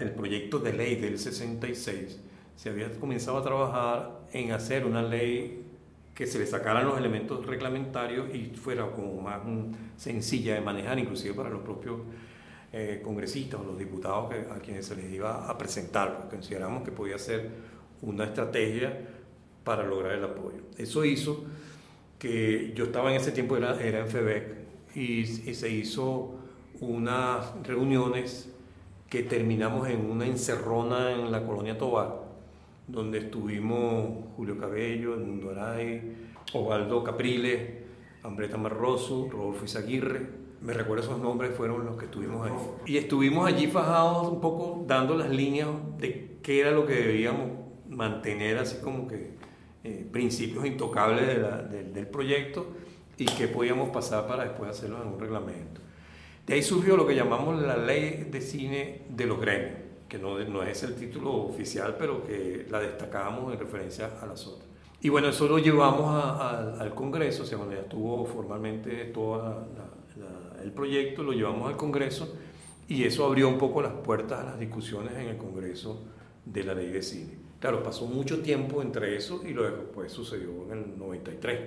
el 0.00 0.10
proyecto 0.12 0.58
de 0.60 0.72
ley 0.72 0.96
del 0.96 1.18
66, 1.18 2.20
se 2.56 2.70
había 2.70 2.90
comenzado 2.98 3.38
a 3.38 3.42
trabajar 3.42 4.20
en 4.32 4.52
hacer 4.52 4.86
una 4.86 5.02
ley 5.02 5.69
que 6.20 6.26
se 6.26 6.38
le 6.38 6.46
sacaran 6.46 6.84
los 6.84 6.98
elementos 6.98 7.46
reglamentarios 7.46 8.26
y 8.34 8.52
fuera 8.54 8.90
como 8.90 9.22
más 9.22 9.40
sencilla 9.96 10.52
de 10.54 10.60
manejar, 10.60 10.98
inclusive 10.98 11.32
para 11.32 11.48
los 11.48 11.62
propios 11.62 12.00
eh, 12.74 13.00
congresistas 13.02 13.58
o 13.58 13.64
los 13.64 13.78
diputados 13.78 14.30
a 14.54 14.58
quienes 14.58 14.84
se 14.84 14.96
les 14.96 15.10
iba 15.10 15.48
a 15.48 15.56
presentar, 15.56 16.18
porque 16.18 16.36
consideramos 16.36 16.82
que 16.82 16.92
podía 16.92 17.16
ser 17.16 17.48
una 18.02 18.24
estrategia 18.24 19.00
para 19.64 19.82
lograr 19.82 20.12
el 20.12 20.22
apoyo. 20.22 20.58
Eso 20.76 21.06
hizo 21.06 21.42
que 22.18 22.74
yo 22.74 22.84
estaba 22.84 23.10
en 23.10 23.16
ese 23.16 23.32
tiempo, 23.32 23.56
era, 23.56 23.82
era 23.82 24.00
en 24.00 24.08
FEBEC, 24.08 24.44
y, 24.94 25.24
se 25.24 25.70
hizo 25.70 26.34
unas 26.82 27.46
reuniones 27.62 28.50
que 29.08 29.22
terminamos 29.22 29.88
en 29.88 30.04
una 30.04 30.26
encerrona 30.26 31.12
en 31.12 31.32
la 31.32 31.46
colonia 31.46 31.78
Tobar, 31.78 32.19
donde 32.90 33.18
estuvimos 33.18 34.24
Julio 34.36 34.58
Cabello, 34.58 35.16
Mundo 35.16 35.50
Aray, 35.50 36.16
Osvaldo 36.52 37.02
Capriles, 37.04 37.60
Ambreta 38.22 38.56
Marroso, 38.56 39.28
Rodolfo 39.30 39.64
Izaguirre, 39.64 40.40
me 40.60 40.74
recuerdo 40.74 41.04
esos 41.04 41.18
nombres, 41.20 41.54
fueron 41.54 41.86
los 41.86 41.96
que 41.96 42.04
estuvimos 42.04 42.46
ahí. 42.46 42.54
Y 42.86 42.98
estuvimos 42.98 43.46
allí 43.46 43.66
fajados 43.66 44.28
un 44.28 44.40
poco 44.40 44.84
dando 44.86 45.16
las 45.16 45.30
líneas 45.30 45.68
de 45.98 46.38
qué 46.42 46.60
era 46.60 46.70
lo 46.70 46.86
que 46.86 46.94
debíamos 46.94 47.50
mantener 47.88 48.58
así 48.58 48.78
como 48.82 49.08
que 49.08 49.30
eh, 49.82 50.06
principios 50.12 50.66
intocables 50.66 51.26
del 51.70 52.06
proyecto 52.06 52.66
y 53.16 53.24
que 53.24 53.48
podíamos 53.48 53.90
pasar 53.90 54.26
para 54.26 54.44
después 54.44 54.70
hacerlo 54.70 55.02
en 55.02 55.08
un 55.08 55.20
reglamento. 55.20 55.80
De 56.46 56.54
ahí 56.54 56.62
surgió 56.62 56.96
lo 56.96 57.06
que 57.06 57.14
llamamos 57.14 57.60
la 57.62 57.76
ley 57.76 58.28
de 58.30 58.40
cine 58.40 59.02
de 59.08 59.26
los 59.26 59.40
gremios, 59.40 59.78
que 60.10 60.18
no, 60.18 60.38
no 60.40 60.62
es 60.62 60.82
el 60.82 60.96
título 60.96 61.32
oficial, 61.44 61.94
pero 61.98 62.26
que 62.26 62.66
la 62.68 62.80
destacábamos 62.80 63.54
en 63.54 63.60
referencia 63.60 64.10
a 64.20 64.26
las 64.26 64.46
otras. 64.46 64.68
Y 65.00 65.08
bueno, 65.08 65.28
eso 65.28 65.48
lo 65.48 65.58
llevamos 65.58 66.12
al 66.78 66.94
Congreso, 66.94 67.44
o 67.44 67.46
sea, 67.46 67.56
cuando 67.56 67.76
estuvo 67.76 68.26
formalmente 68.26 69.06
todo 69.06 69.66
el 70.62 70.72
proyecto, 70.72 71.22
lo 71.22 71.32
llevamos 71.32 71.70
al 71.70 71.76
Congreso 71.78 72.36
y 72.86 73.04
eso 73.04 73.24
abrió 73.24 73.48
un 73.48 73.56
poco 73.56 73.80
las 73.80 73.92
puertas 73.92 74.40
a 74.40 74.44
las 74.44 74.58
discusiones 74.58 75.14
en 75.14 75.28
el 75.28 75.38
Congreso 75.38 76.02
de 76.44 76.64
la 76.64 76.74
ley 76.74 76.90
de 76.90 77.02
cine. 77.02 77.38
Claro, 77.60 77.82
pasó 77.82 78.06
mucho 78.06 78.42
tiempo 78.42 78.82
entre 78.82 79.16
eso 79.16 79.42
y 79.46 79.52
luego 79.52 79.84
pues 79.94 80.12
sucedió 80.12 80.70
en 80.72 80.78
el 80.78 80.98
93. 80.98 81.60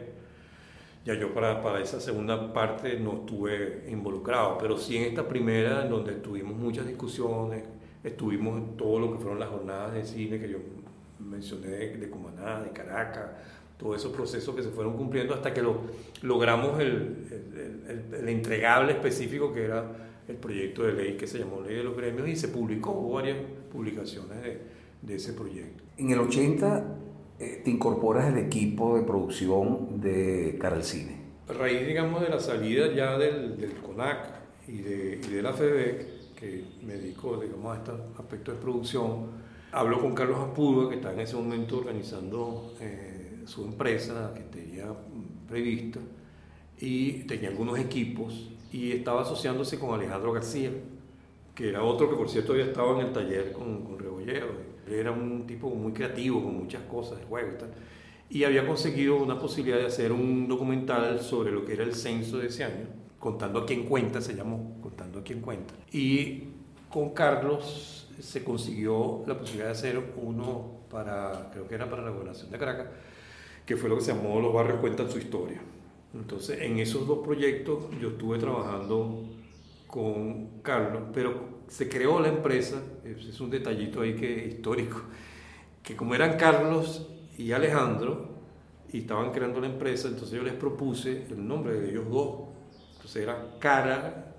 Ya 1.06 1.16
yo 1.16 1.34
para, 1.34 1.62
para 1.62 1.82
esa 1.82 2.00
segunda 2.00 2.54
parte 2.54 3.00
no 3.00 3.22
estuve 3.22 3.86
involucrado, 3.90 4.58
pero 4.60 4.78
sí 4.78 4.98
en 4.98 5.04
esta 5.06 5.28
primera, 5.28 5.84
en 5.84 5.90
donde 5.90 6.14
tuvimos 6.14 6.56
muchas 6.56 6.86
discusiones, 6.86 7.64
estuvimos 8.04 8.58
en 8.58 8.78
todo 8.78 9.00
lo 9.00 9.14
que 9.14 9.20
fueron 9.20 9.40
las 9.40 9.50
jornadas 9.50 9.94
de 9.94 10.04
cine 10.04 10.40
que 10.40 10.50
yo 10.50 10.58
mencioné 11.20 11.70
de, 11.70 12.10
Cumaná, 12.10 12.62
de 12.62 12.72
Caracas, 12.72 13.32
todos 13.78 13.98
esos 13.98 14.14
procesos 14.14 14.56
que 14.56 14.64
se 14.64 14.70
fueron 14.70 14.96
cumpliendo 14.96 15.34
hasta 15.34 15.54
que 15.54 15.62
lo, 15.62 15.82
logramos 16.22 16.80
el, 16.80 17.82
el, 17.88 18.14
el, 18.14 18.30
entregable 18.30 18.94
específico 18.94 19.54
que 19.54 19.66
era 19.66 19.86
el 20.28 20.36
proyecto 20.36 20.84
de 20.84 20.94
ley 20.94 21.18
que 21.18 21.28
se 21.28 21.40
llamó 21.40 21.62
Ley 21.62 21.76
de 21.78 21.84
los 21.84 21.96
Gremios 21.96 22.28
y 22.28 22.36
se 22.36 22.50
publicó, 22.50 22.92
hubo 22.92 23.14
varias 23.14 23.38
publicaciones 23.72 24.42
de, 24.42 24.62
de 25.02 25.16
ese 25.16 25.34
proyecto. 25.34 25.84
En 25.98 26.12
el 26.12 26.20
80 26.20 26.86
eh, 27.40 27.62
te 27.64 27.70
incorporas 27.70 28.26
al 28.26 28.38
equipo 28.38 28.98
de 28.98 29.04
producción 29.04 30.00
de 30.00 30.58
Cara 30.60 30.76
al 30.76 30.84
Cine. 30.84 31.24
A 31.50 31.54
raíz, 31.54 31.86
digamos, 31.86 32.22
de 32.22 32.30
la 32.30 32.40
salida 32.40 32.94
ya 32.94 33.18
del, 33.18 33.58
del 33.58 33.74
CONAC 33.74 34.30
y 34.68 34.78
de, 34.78 35.20
y 35.28 35.30
de 35.30 35.42
la 35.42 35.52
FEBEC, 35.52 36.08
que 36.44 36.66
me 36.86 36.96
dedico, 36.96 37.38
digamos, 37.38 37.74
a 37.74 37.80
este 37.80 37.92
aspecto 38.20 38.52
de 38.52 38.58
producción, 38.58 39.28
hablo 39.72 40.02
con 40.02 40.14
Carlos 40.14 40.40
Apuro, 40.40 40.90
que 40.90 40.96
está 40.96 41.14
en 41.14 41.22
ese 41.22 41.38
momento 41.38 41.78
organizando 41.78 42.74
eh, 42.82 43.44
su 43.46 43.64
empresa 43.64 44.34
que 44.36 44.42
tenía 44.42 44.88
prevista, 45.48 46.00
y 46.80 47.24
tenía 47.24 47.48
algunos 47.48 47.80
equipos, 47.80 48.50
y 48.74 48.92
estaba 48.92 49.22
asociándose 49.22 49.80
con 49.80 49.94
Alejandro 49.94 50.34
García, 50.34 50.72
que 51.56 51.70
era 51.70 51.82
otro 51.82 52.10
que 52.10 52.18
por 52.18 52.30
cierto 52.30 52.52
había 52.52 52.66
estado 52.66 53.00
en 53.00 53.08
el 53.08 53.14
taller 53.14 53.54
con, 53.54 53.84
con 53.84 53.98
Rebollero 53.98 54.74
era 54.86 55.12
un 55.12 55.48
tipo 55.48 55.70
muy 55.70 55.94
creativo, 55.94 56.44
con 56.44 56.58
muchas 56.58 56.82
cosas 56.84 57.20
de 57.20 57.24
juego 57.24 57.52
y 57.54 57.58
tal. 57.58 57.70
Y 58.30 58.44
había 58.44 58.68
conseguido 58.68 59.16
una 59.16 59.40
posibilidad 59.40 59.78
de 59.78 59.86
hacer 59.86 60.12
un 60.12 60.48
documental 60.50 61.22
sobre 61.22 61.54
lo 61.54 61.64
que 61.64 61.72
era 61.74 61.86
el 61.86 61.96
censo 61.96 62.38
de 62.40 62.48
ese 62.48 62.66
año, 62.66 62.88
Contando 63.24 63.60
a 63.60 63.66
quien 63.66 63.86
cuenta, 63.86 64.20
se 64.20 64.36
llamó 64.36 64.82
Contando 64.82 65.20
a 65.20 65.24
quien 65.24 65.40
cuenta. 65.40 65.74
Y 65.94 66.50
con 66.90 67.12
Carlos 67.12 68.10
se 68.20 68.44
consiguió 68.44 69.24
la 69.26 69.38
posibilidad 69.38 69.68
de 69.68 69.72
hacer 69.72 70.14
uno 70.18 70.82
para, 70.90 71.50
creo 71.54 71.66
que 71.66 71.76
era 71.76 71.90
para 71.90 72.04
la 72.04 72.10
gobernación 72.10 72.52
de 72.52 72.58
Caracas, 72.58 72.88
que 73.66 73.78
fue 73.78 73.88
lo 73.88 73.96
que 73.96 74.02
se 74.02 74.14
llamó 74.14 74.42
Los 74.42 74.54
barrios 74.54 74.82
cuentan 74.82 75.10
su 75.10 75.20
historia. 75.20 75.62
Entonces, 76.14 76.60
en 76.64 76.80
esos 76.80 77.08
dos 77.08 77.20
proyectos 77.20 77.86
yo 78.02 78.10
estuve 78.10 78.40
trabajando 78.40 79.24
con 79.88 80.60
Carlos, 80.62 81.04
pero 81.14 81.64
se 81.70 81.88
creó 81.88 82.20
la 82.20 82.28
empresa, 82.28 82.84
es 83.06 83.40
un 83.40 83.50
detallito 83.50 84.02
ahí 84.02 84.18
que 84.18 84.48
histórico, 84.48 85.02
que 85.82 85.96
como 85.96 86.14
eran 86.14 86.36
Carlos 86.36 87.08
y 87.38 87.54
Alejandro 87.54 88.34
y 88.92 88.98
estaban 88.98 89.32
creando 89.32 89.62
la 89.62 89.68
empresa, 89.68 90.10
entonces 90.10 90.36
yo 90.36 90.44
les 90.44 90.56
propuse 90.56 91.26
el 91.30 91.48
nombre 91.48 91.80
de 91.80 91.90
ellos 91.90 92.10
dos. 92.10 92.53
Era 93.16 93.56
Cara 93.60 94.34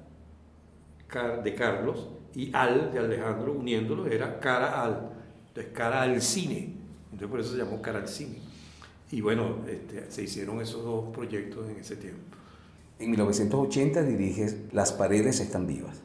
de 1.42 1.54
Carlos 1.54 2.08
y 2.34 2.50
Al 2.52 2.92
de 2.92 2.98
Alejandro, 2.98 3.52
uniéndolo 3.52 4.06
era 4.06 4.40
Cara 4.40 4.82
Al. 4.82 5.10
Entonces 5.48 5.72
Cara 5.72 6.02
al 6.02 6.20
Cine. 6.20 6.74
Entonces 7.12 7.28
por 7.28 7.40
eso 7.40 7.52
se 7.52 7.58
llamó 7.58 7.80
Cara 7.80 8.00
al 8.00 8.08
Cine. 8.08 8.38
Y 9.12 9.20
bueno, 9.20 9.58
este, 9.68 10.10
se 10.10 10.22
hicieron 10.24 10.60
esos 10.60 10.82
dos 10.84 11.14
proyectos 11.14 11.68
en 11.68 11.76
ese 11.76 11.96
tiempo. 11.96 12.20
En 12.98 13.10
1980 13.10 14.02
diriges 14.02 14.56
Las 14.72 14.92
paredes 14.92 15.40
están 15.40 15.66
vivas. 15.66 16.02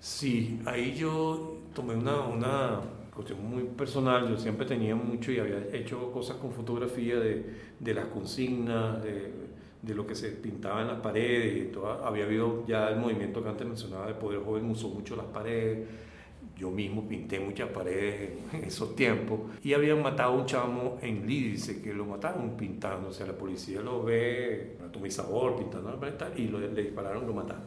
Sí, 0.00 0.60
ahí 0.66 0.94
yo 0.94 1.58
tomé 1.74 1.94
una, 1.94 2.20
una 2.20 2.80
cuestión 3.12 3.44
muy 3.48 3.64
personal, 3.64 4.28
yo 4.28 4.38
siempre 4.38 4.66
tenía 4.66 4.94
mucho 4.94 5.32
y 5.32 5.38
había 5.38 5.58
hecho 5.72 6.12
cosas 6.12 6.36
con 6.36 6.52
fotografía 6.52 7.16
de, 7.18 7.44
de 7.80 7.94
las 7.94 8.04
consignas, 8.06 9.02
de, 9.02 9.32
de, 9.86 9.94
lo 9.94 10.06
que 10.06 10.14
se 10.14 10.30
pintaba 10.30 10.82
en 10.82 10.88
las 10.88 11.00
paredes, 11.00 11.68
y 11.68 11.72
todo. 11.72 12.04
había 12.04 12.24
habido 12.24 12.66
ya 12.66 12.88
el 12.88 12.98
movimiento 12.98 13.42
que 13.42 13.48
antes 13.48 13.66
mencionaba 13.66 14.06
de 14.06 14.14
Poder 14.14 14.40
Joven 14.44 14.70
usó 14.70 14.88
mucho 14.88 15.16
las 15.16 15.26
paredes, 15.26 15.86
yo 16.56 16.70
mismo 16.70 17.06
pinté 17.06 17.38
muchas 17.38 17.68
paredes 17.68 18.30
en, 18.52 18.64
esos 18.64 18.96
tiempos 18.96 19.40
y 19.62 19.74
habían 19.74 20.02
matado 20.02 20.32
a 20.32 20.36
un 20.36 20.46
chamo 20.46 20.98
en 21.02 21.26
Lídice 21.26 21.82
que 21.82 21.92
lo 21.92 22.06
mataron 22.06 22.56
pintando, 22.56 23.08
o 23.08 23.12
sea, 23.12 23.26
la 23.26 23.34
policía 23.34 23.80
lo 23.80 24.02
ve, 24.02 24.78
a 24.80 24.98
mi 24.98 25.10
sabor, 25.10 25.56
pintando 25.56 25.90
la 25.90 26.00
pared 26.00 26.14
y 26.36 26.48
lo, 26.48 26.58
le 26.58 26.82
dispararon, 26.82 27.26
lo 27.26 27.34
mataron. 27.34 27.64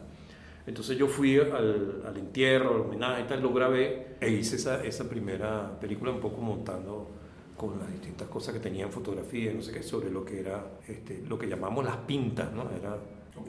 Entonces 0.66 0.98
yo 0.98 1.08
fui 1.08 1.38
al, 1.38 2.04
al, 2.06 2.18
entierro, 2.18 2.76
al 2.76 2.82
homenaje 2.82 3.24
y 3.24 3.28
tal, 3.28 3.42
lo 3.42 3.54
grabé 3.54 4.18
e 4.20 4.30
hice 4.30 4.58
esa, 4.58 4.84
esa 4.84 5.10
primera 5.10 5.80
película 5.80 6.12
un 6.12 6.20
poco 6.20 6.42
montando 6.42 7.19
con 7.60 7.78
las 7.78 7.92
distintas 7.92 8.30
cosas 8.30 8.54
que 8.54 8.62
tenía 8.62 8.86
en 8.86 8.92
fotografía, 8.92 9.54
no 9.54 9.62
sé 9.62 9.74
qué, 9.74 9.84
sobre 9.84 10.10
lo 10.10 10.24
que 10.24 10.40
era, 10.40 10.80
este, 10.88 11.22
lo 11.28 11.38
que 11.38 11.46
llamamos 11.46 11.84
las 11.84 11.98
pintas, 11.98 12.54
¿no? 12.54 12.70
Era, 12.72 12.98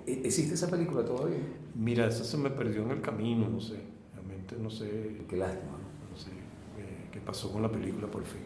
¿E-, 0.05 0.23
¿Existe 0.25 0.55
esa 0.55 0.69
película 0.69 1.05
todavía? 1.05 1.39
Mira, 1.77 2.09
esa 2.09 2.25
se 2.25 2.37
me 2.37 2.51
perdió 2.51 2.83
en 2.83 2.91
el 2.91 3.01
camino, 3.01 3.49
no 3.49 3.61
sé, 3.61 3.77
realmente 4.13 4.57
no 4.61 4.69
sé. 4.69 5.23
Qué 5.29 5.37
lástima. 5.37 5.79
No 6.11 6.17
sé 6.17 6.31
eh, 6.31 7.09
qué 7.13 7.21
pasó 7.21 7.53
con 7.53 7.63
la 7.63 7.71
película 7.71 8.09
por 8.09 8.25
fin. 8.25 8.43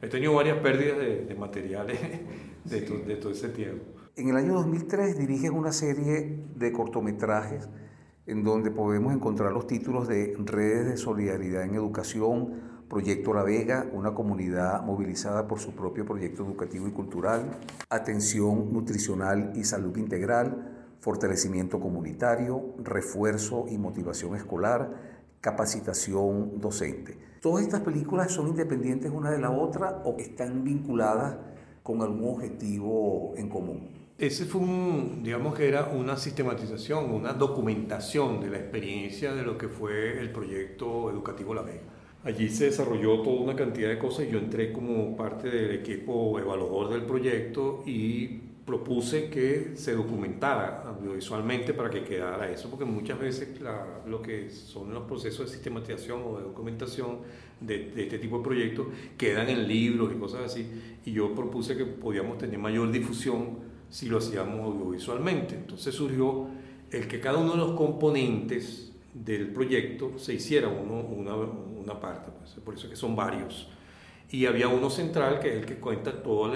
He 0.00 0.06
tenido 0.06 0.34
varias 0.34 0.58
pérdidas 0.58 0.98
de, 0.98 1.24
de 1.24 1.34
materiales 1.34 1.98
de, 2.64 2.80
de 2.80 3.16
todo 3.16 3.32
ese 3.32 3.48
tiempo. 3.48 3.84
En 4.14 4.28
el 4.28 4.36
año 4.36 4.54
2003 4.54 5.18
diriges 5.18 5.50
una 5.50 5.72
serie 5.72 6.44
de 6.54 6.72
cortometrajes 6.72 7.68
en 8.26 8.44
donde 8.44 8.70
podemos 8.70 9.12
encontrar 9.12 9.52
los 9.52 9.66
títulos 9.66 10.06
de 10.06 10.36
Redes 10.38 10.86
de 10.86 10.96
Solidaridad 10.96 11.64
en 11.64 11.74
Educación, 11.74 12.77
Proyecto 12.88 13.34
La 13.34 13.42
Vega, 13.42 13.86
una 13.92 14.14
comunidad 14.14 14.82
movilizada 14.82 15.46
por 15.46 15.58
su 15.58 15.72
propio 15.72 16.06
proyecto 16.06 16.42
educativo 16.42 16.88
y 16.88 16.90
cultural, 16.90 17.58
Atención 17.90 18.72
Nutricional 18.72 19.52
y 19.54 19.64
Salud 19.64 19.94
Integral, 19.98 20.86
Fortalecimiento 21.00 21.80
Comunitario, 21.80 22.74
Refuerzo 22.82 23.66
y 23.68 23.76
Motivación 23.76 24.36
Escolar, 24.36 25.18
Capacitación 25.42 26.58
Docente. 26.60 27.18
¿Todas 27.42 27.62
estas 27.62 27.82
películas 27.82 28.32
son 28.32 28.48
independientes 28.48 29.12
una 29.12 29.30
de 29.30 29.38
la 29.38 29.50
otra 29.50 30.00
o 30.06 30.16
están 30.18 30.64
vinculadas 30.64 31.36
con 31.82 32.00
algún 32.00 32.36
objetivo 32.36 33.34
en 33.36 33.50
común? 33.50 33.90
Ese 34.16 34.46
fue 34.46 34.62
un, 34.62 35.22
digamos 35.22 35.54
que 35.54 35.68
era 35.68 35.90
una 35.90 36.16
sistematización, 36.16 37.12
una 37.12 37.34
documentación 37.34 38.40
de 38.40 38.48
la 38.48 38.56
experiencia 38.56 39.34
de 39.34 39.42
lo 39.42 39.58
que 39.58 39.68
fue 39.68 40.18
el 40.18 40.32
proyecto 40.32 41.10
educativo 41.10 41.54
La 41.54 41.62
Vega. 41.62 41.97
Allí 42.24 42.48
se 42.48 42.66
desarrolló 42.66 43.20
toda 43.20 43.40
una 43.40 43.54
cantidad 43.54 43.88
de 43.88 43.98
cosas 43.98 44.26
y 44.26 44.32
yo 44.32 44.38
entré 44.38 44.72
como 44.72 45.16
parte 45.16 45.48
del 45.48 45.70
equipo 45.70 46.38
evaluador 46.38 46.90
del 46.90 47.02
proyecto 47.02 47.82
y 47.86 48.40
propuse 48.66 49.30
que 49.30 49.72
se 49.76 49.94
documentara 49.94 50.82
audiovisualmente 50.82 51.72
para 51.72 51.88
que 51.88 52.02
quedara 52.02 52.50
eso, 52.50 52.68
porque 52.68 52.84
muchas 52.84 53.18
veces 53.18 53.48
lo 54.06 54.20
que 54.20 54.50
son 54.50 54.92
los 54.92 55.04
procesos 55.04 55.46
de 55.46 55.52
sistematización 55.54 56.22
o 56.22 56.36
de 56.36 56.44
documentación 56.44 57.20
de, 57.60 57.90
de, 57.92 58.02
este 58.02 58.18
tipo 58.18 58.38
de 58.38 58.44
proyectos 58.44 58.88
quedan 59.16 59.48
en 59.48 59.66
libros 59.66 60.12
y 60.14 60.18
cosas 60.18 60.42
así, 60.42 60.66
y 61.06 61.12
yo 61.12 61.34
propuse 61.34 61.78
que 61.78 61.86
podíamos 61.86 62.36
tener 62.36 62.58
mayor 62.58 62.92
difusión 62.92 63.58
si 63.88 64.06
lo 64.06 64.18
hacíamos 64.18 64.60
audiovisualmente. 64.60 65.54
Entonces 65.54 65.94
surgió 65.94 66.48
el 66.90 67.08
que 67.08 67.20
cada 67.20 67.38
uno 67.38 67.52
de 67.52 67.58
los 67.58 67.72
componentes 67.72 68.92
del 69.24 69.52
proyecto 69.52 70.18
se 70.18 70.34
hiciera 70.34 70.68
uno, 70.68 71.00
una, 71.00 71.34
una 71.34 72.00
parte, 72.00 72.30
pues, 72.38 72.52
por 72.64 72.74
eso 72.74 72.86
es 72.86 72.90
que 72.90 72.96
son 72.96 73.16
varios. 73.16 73.68
Y 74.30 74.46
había 74.46 74.68
uno 74.68 74.90
central 74.90 75.40
que 75.40 75.48
es 75.48 75.56
el 75.56 75.66
que 75.66 75.76
cuenta 75.76 76.22
todo 76.22 76.52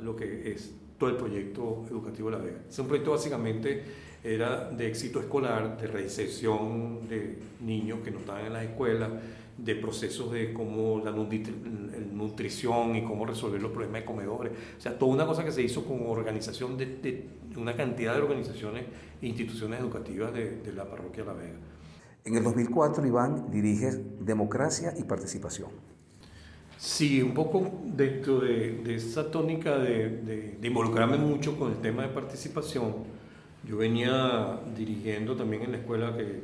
lo 0.00 0.14
que 0.14 0.52
es 0.52 0.74
todo 0.96 1.10
el 1.10 1.16
proyecto 1.16 1.84
educativo 1.90 2.30
de 2.30 2.36
La 2.36 2.42
Vega. 2.44 2.58
Ese 2.68 2.84
proyecto 2.84 3.10
básicamente 3.12 3.82
era 4.22 4.70
de 4.70 4.86
éxito 4.86 5.18
escolar, 5.18 5.80
de 5.80 5.86
reinserción 5.86 7.08
de 7.08 7.38
niños 7.60 8.00
que 8.04 8.10
no 8.10 8.18
estaban 8.18 8.46
en 8.46 8.52
las 8.52 8.64
escuelas, 8.64 9.10
de 9.56 9.74
procesos 9.74 10.30
de 10.30 10.52
cómo 10.52 11.02
la 11.04 11.10
nutrición 11.10 12.96
y 12.96 13.02
cómo 13.02 13.26
resolver 13.26 13.60
los 13.60 13.72
problemas 13.72 14.02
de 14.02 14.06
comedores. 14.06 14.52
O 14.78 14.80
sea, 14.80 14.98
toda 14.98 15.12
una 15.12 15.26
cosa 15.26 15.44
que 15.44 15.52
se 15.52 15.62
hizo 15.62 15.84
con 15.84 16.06
organización 16.06 16.76
de, 16.78 17.26
una 17.56 17.74
cantidad 17.74 18.14
de 18.14 18.22
organizaciones 18.22 18.84
e 19.20 19.26
instituciones 19.26 19.80
educativas 19.80 20.32
de, 20.32 20.58
de, 20.58 20.72
la 20.72 20.84
parroquia 20.84 21.24
La 21.24 21.32
Vega. 21.32 21.58
En 22.24 22.36
el 22.36 22.44
2004, 22.44 23.06
Iván, 23.06 23.50
diriges 23.50 23.98
Democracia 24.20 24.92
y 24.98 25.04
Participación. 25.04 25.70
Sí, 26.80 27.20
un 27.20 27.34
poco 27.34 27.82
dentro 27.84 28.40
de, 28.40 28.94
esa 28.94 29.30
tónica 29.30 29.78
de, 29.78 30.56
involucrarme 30.62 31.18
mucho 31.18 31.58
con 31.58 31.72
el 31.72 31.78
tema 31.78 32.02
de 32.02 32.08
participación. 32.08 32.94
Yo 33.68 33.76
venía 33.76 34.58
dirigiendo 34.74 35.36
también 35.36 35.62
en 35.62 35.72
la 35.72 35.78
escuela 35.78 36.16
que 36.16 36.40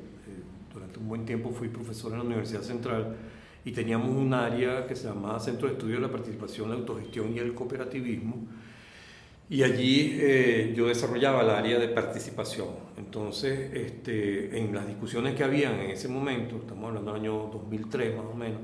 durante 0.75 0.99
un 0.99 1.09
buen 1.09 1.25
tiempo 1.25 1.51
fui 1.51 1.69
profesor 1.69 2.13
en 2.13 2.19
la 2.19 2.25
Universidad 2.25 2.61
Central 2.61 3.17
y 3.65 3.73
teníamos 3.73 4.11
un 4.11 4.35
área 4.35 4.87
que 4.87 4.95
se 4.95 5.09
llamaba 5.09 5.41
Centro 5.41 5.69
de 5.69 5.75
Estudio 5.75 5.95
de 5.95 6.03
la 6.03 6.11
Participación, 6.11 6.69
la 6.69 6.77
Autogestión 6.77 7.35
y 7.35 7.39
el 7.39 7.55
Cooperativismo. 7.55 8.37
Y 9.49 9.63
allí 9.63 10.19
eh, 10.21 10.75
yo 10.77 10.87
desarrollaba 10.87 11.43
el 11.43 11.51
área 11.51 11.79
de 11.79 11.89
participación. 11.89 12.69
Entonces, 12.97 13.73
este, 13.75 14.59
en 14.59 14.75
las 14.75 14.87
discusiones 14.87 15.35
que 15.35 15.45
habían 15.45 15.75
en 15.81 15.91
ese 15.91 16.09
momento, 16.09 16.57
estamos 16.57 16.89
hablando 16.89 17.13
del 17.13 17.21
año 17.21 17.51
2003 17.53 18.17
más 18.17 18.27
o 18.27 18.35
menos, 18.35 18.61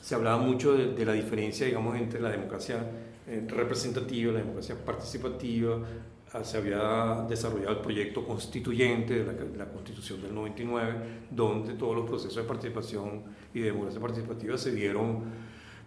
se 0.00 0.14
hablaba 0.14 0.38
mucho 0.38 0.74
de, 0.74 1.04
la 1.04 1.12
diferencia, 1.12 1.66
digamos, 1.66 1.96
entre 1.96 2.20
la 2.20 2.30
democracia 2.30 2.78
eh, 3.26 3.44
representativa, 3.48 4.32
la 4.32 4.40
democracia 4.40 4.76
participativa, 4.82 5.78
ah, 6.32 6.44
se 6.44 6.58
había 6.58 7.24
desarrollado 7.28 7.72
el 7.72 7.80
proyecto 7.80 8.26
constituyente 8.26 9.22
de 9.22 9.24
la, 9.24 9.32
la, 9.56 9.70
Constitución 9.70 10.22
del 10.22 10.34
99, 10.34 10.94
donde 11.30 11.74
todos 11.74 11.96
los 11.96 12.06
procesos 12.06 12.36
de 12.36 12.42
participación 12.42 13.22
y 13.52 13.60
de 13.60 13.66
democracia 13.66 14.00
participativa 14.00 14.58
se 14.58 14.74
dieron 14.74 15.22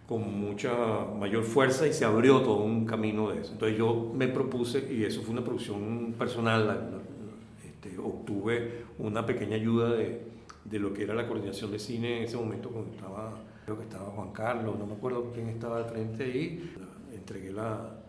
con 0.08 0.40
mucha 0.40 0.72
mayor 1.18 1.44
fuerza 1.44 1.86
y 1.86 1.92
se 1.92 2.04
abrió 2.04 2.40
todo 2.40 2.56
un 2.56 2.86
camino 2.86 3.30
de 3.30 3.42
eso. 3.42 3.52
Entonces 3.52 3.76
yo 3.76 4.10
me 4.14 4.26
propuse, 4.26 4.88
y 4.90 5.04
eso 5.04 5.20
fue 5.20 5.32
una 5.32 5.44
producción 5.44 6.14
personal, 6.18 7.02
este, 7.80 7.96
obtuve 7.98 8.84
una 8.98 9.24
pequeña 9.24 9.54
ayuda 9.54 9.94
de, 9.94 10.22
de, 10.64 10.78
lo 10.78 10.92
que 10.92 11.04
era 11.04 11.14
la 11.14 11.28
coordinación 11.28 11.70
de 11.70 11.78
cine 11.78 12.18
en 12.18 12.24
ese 12.24 12.36
momento 12.36 12.70
cuando 12.70 12.90
estaba, 12.92 13.40
creo 13.64 13.76
que 13.76 13.84
estaba 13.84 14.06
Juan 14.06 14.32
Carlos, 14.32 14.76
no 14.78 14.86
me 14.86 14.94
acuerdo 14.94 15.30
quién 15.32 15.48
estaba 15.48 15.78
al 15.78 15.84
frente 15.84 16.24
ahí, 16.24 16.72
entregué 17.14 17.52
la, 17.52 18.00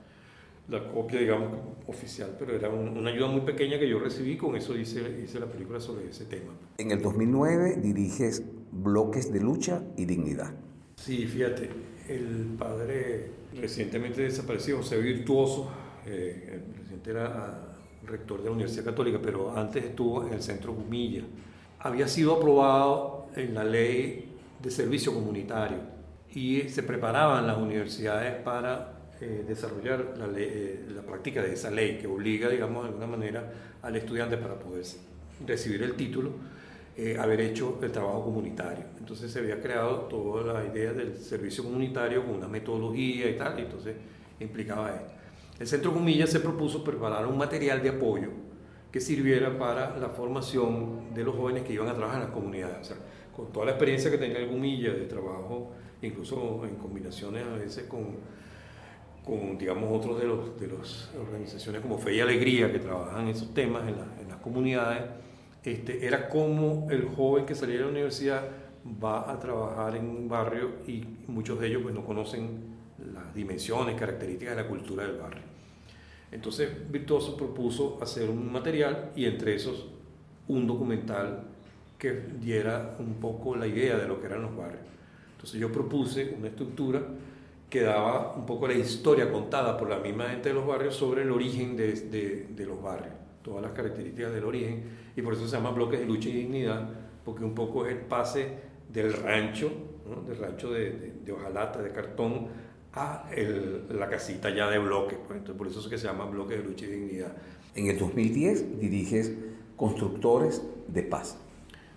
la 0.70 0.91
copia, 0.91 1.20
digamos, 1.20 1.51
oficial, 1.88 2.36
pero 2.39 2.55
era 2.55 2.70
una 2.70 3.11
ayuda 3.11 3.28
muy 3.28 3.41
pequeña 3.41 3.78
que 3.78 3.88
yo 3.88 3.99
recibí, 3.99 4.38
con 4.38 4.55
eso 4.55 4.76
hice, 4.76 5.22
hice 5.24 5.39
la 5.39 5.45
película 5.45 5.80
sobre 5.80 6.09
ese 6.09 6.26
tema. 6.26 6.51
En 6.80 6.89
el 6.89 7.01
2009 7.01 7.78
diriges 7.78 8.43
Bloques 8.72 9.32
de 9.32 9.39
Lucha 9.39 9.84
y 9.97 10.05
Dignidad. 10.05 10.53
Sí, 10.95 11.28
fíjate, 11.28 11.70
el 12.07 12.55
padre 12.57 13.32
recientemente 13.55 14.24
desaparecido, 14.24 14.78
José 14.78 14.97
Virtuoso, 14.99 15.72
eh, 16.05 16.53
el 16.53 16.61
presidente 16.74 17.11
era 17.11 17.68
rector 18.10 18.39
de 18.39 18.45
la 18.45 18.51
Universidad 18.51 18.86
Católica, 18.86 19.20
pero 19.22 19.55
antes 19.55 19.84
estuvo 19.84 20.26
en 20.26 20.34
el 20.34 20.41
Centro 20.41 20.74
Gumilla. 20.74 21.24
Había 21.80 22.07
sido 22.07 22.36
aprobado 22.36 23.28
en 23.36 23.53
la 23.53 23.64
ley 23.64 24.36
de 24.62 24.72
servicio 24.72 25.14
comunitario 25.14 25.78
y 26.34 26.64
se 26.64 26.84
preparaban 26.84 27.47
las 27.47 27.57
universidades 27.57 28.36
para 28.43 28.99
eh, 29.22 29.45
desarrollar 29.47 30.14
la, 30.18 30.28
eh, 30.36 30.86
la, 30.93 31.01
práctica 31.01 31.41
de 31.41 31.53
esa 31.53 31.72
ley 31.72 31.97
que 31.97 32.07
obliga, 32.07 32.49
digamos, 32.49 32.84
de 32.84 32.89
alguna 32.89 33.07
manera 33.07 33.51
al 33.82 33.95
estudiante 33.95 34.38
para 34.38 34.60
poder 34.60 34.84
recibir 35.45 35.84
el 35.84 35.93
título 35.93 36.32
eh, 37.01 37.18
haber 37.18 37.39
hecho 37.39 37.80
el 37.82 37.93
trabajo 37.93 38.26
comunitario. 38.26 38.84
Entonces 38.99 39.32
se 39.32 39.39
había 39.39 39.62
creado 39.62 39.99
toda 40.10 40.53
la 40.53 40.66
idea 40.66 40.91
del 40.91 41.16
servicio 41.18 41.64
comunitario 41.64 42.26
con 42.26 42.36
una 42.36 42.47
metodología 42.49 43.30
y 43.30 43.38
tal, 43.38 43.57
y 43.57 43.62
entonces 43.62 43.95
implicaba 44.38 44.93
esto. 44.93 45.18
El 45.60 45.68
Centro 45.68 45.91
Gumilla 45.91 46.26
se 46.26 46.39
propuso 46.39 46.84
preparar 46.84 47.26
un 47.28 47.38
material 47.38 47.84
de 47.84 47.89
apoyo 47.89 48.30
que 48.91 49.01
sirviera 49.01 49.57
para 49.57 49.97
la 49.97 50.07
formación 50.07 51.14
de 51.14 51.24
los 51.24 51.36
jóvenes 51.36 51.64
que 51.64 51.74
iban 51.74 51.89
a 51.89 51.93
trabajar 51.93 52.22
en 52.22 52.28
las 52.28 52.34
comunidades. 52.34 52.95
Con 53.36 53.51
toda 53.51 53.66
la 53.66 53.72
experiencia 53.74 54.10
que 54.10 54.18
tenía 54.18 54.38
el 54.38 54.47
Gumilla 54.47 54.93
de 54.93 55.05
trabajo, 55.05 55.72
incluso 56.01 56.62
en 56.66 56.76
combinaciones 56.76 57.45
a 57.45 57.55
veces 57.55 57.84
con, 57.88 58.16
con 59.26 59.57
digamos, 59.57 59.91
otros 59.91 60.20
de 60.20 60.28
las 60.28 60.60
de 60.60 60.68
los 60.68 61.12
organizaciones 61.20 61.82
como 61.82 61.97
Fe 61.97 62.16
y 62.16 62.20
Alegría 62.22 62.72
que 62.72 62.80
trabajan 62.80 63.28
esos 63.28 63.53
temas 63.53 63.84
en, 63.84 63.95
en 64.22 64.30
las 64.30 64.38
comunidades, 64.38 65.03
este, 65.64 66.05
era 66.05 66.30
como 66.30 66.88
el 66.89 67.03
joven 67.03 67.45
que 67.45 67.53
salía 67.53 67.76
de 67.76 67.82
la 67.82 67.89
universidad 67.89 68.43
va 69.03 69.30
a 69.30 69.38
trabajar 69.38 69.97
en 69.97 70.07
un 70.07 70.30
barrio 70.30 70.72
y 70.88 71.03
muchos 71.28 71.60
de 71.60 71.68
ellos 71.68 71.82
pues, 71.84 71.93
no 71.93 72.05
conocen 72.05 72.80
las 73.14 73.34
dimensiones, 73.36 73.95
características 73.95 74.55
de 74.55 74.64
la 74.64 74.68
cultura 74.70 75.03
del 75.03 75.18
barrio. 75.18 75.49
Entonces 76.32 76.69
Virtuoso 76.91 77.36
propuso 77.36 77.97
hacer 78.01 78.30
un 78.30 78.51
material 78.51 79.11
y 79.15 79.25
entre 79.25 79.55
esos 79.55 79.88
un 80.47 80.67
documental 80.67 81.43
que 81.97 82.11
diera 82.39 82.95
un 82.99 83.15
poco 83.15 83.55
la 83.55 83.67
idea 83.67 83.97
de 83.97 84.07
lo 84.07 84.19
que 84.19 84.27
eran 84.27 84.41
los 84.41 84.55
barrios. 84.55 84.82
Entonces 85.32 85.59
yo 85.59 85.71
propuse 85.71 86.36
una 86.38 86.47
estructura 86.47 87.01
que 87.69 87.82
daba 87.82 88.36
un 88.36 88.45
poco 88.45 88.67
la 88.67 88.73
historia 88.73 89.32
contada 89.32 89.77
por 89.77 89.89
la 89.89 89.99
misma 89.99 90.30
gente 90.30 90.49
de 90.49 90.55
los 90.55 90.65
barrios 90.65 90.95
sobre 90.95 91.21
el 91.21 91.32
origen 91.32 91.75
de, 91.75 91.93
de, 91.93 92.47
de 92.49 92.65
los 92.65 92.82
barrios 92.82 93.13
todas 93.43 93.61
las 93.61 93.71
características 93.71 94.32
del 94.34 94.43
origen, 94.43 94.84
y 95.15 95.21
por 95.21 95.34
eso 95.34 95.47
se 95.47 95.55
llama 95.55 95.71
bloques 95.71 95.99
de 95.99 96.05
lucha 96.05 96.30
y 96.30 96.34
dignidad, 96.34 96.89
porque 97.25 97.43
un 97.43 97.55
poco 97.55 97.86
es 97.86 97.93
el 97.93 98.01
pase 98.01 98.47
del 98.91 99.13
rancho, 99.13 99.71
del 100.27 100.38
rancho 100.38 100.71
de, 100.71 101.13
de, 101.23 101.32
hojalata, 101.32 101.82
de 101.82 101.91
cartón, 101.91 102.47
a 102.94 103.30
la 103.90 104.10
casita 104.10 104.50
ya 104.50 104.70
de 104.70 104.80
bloques. 104.80 105.18
Pues. 105.28 105.38
Entonces, 105.38 105.58
por 105.58 105.68
eso 105.68 105.80
es 105.80 105.88
que 105.88 105.98
se 105.98 106.08
llama 106.08 106.26
bloques 106.26 106.58
de 106.58 106.64
lucha 106.64 106.86
y 106.86 106.90
dignidad. 106.90 107.34
En 107.76 107.88
el 107.88 107.98
2010 107.98 108.80
diriges 108.80 109.34
Constructores 109.76 110.62
de 110.88 111.04
Paz. 111.04 111.38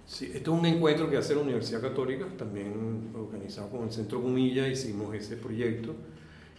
Sí, 0.07 0.31
esto 0.35 0.55
es 0.55 0.61
un 0.61 0.67
encuentro 0.67 1.09
que 1.09 1.17
hace 1.17 1.35
la 1.35 1.41
Universidad 1.41 1.81
Católica, 1.81 2.27
también 2.37 3.11
organizado 3.15 3.71
con 3.71 3.85
el 3.85 3.93
Centro 3.93 4.21
Gumilla, 4.21 4.69
hicimos 4.69 5.15
ese 5.15 5.37
proyecto, 5.37 5.95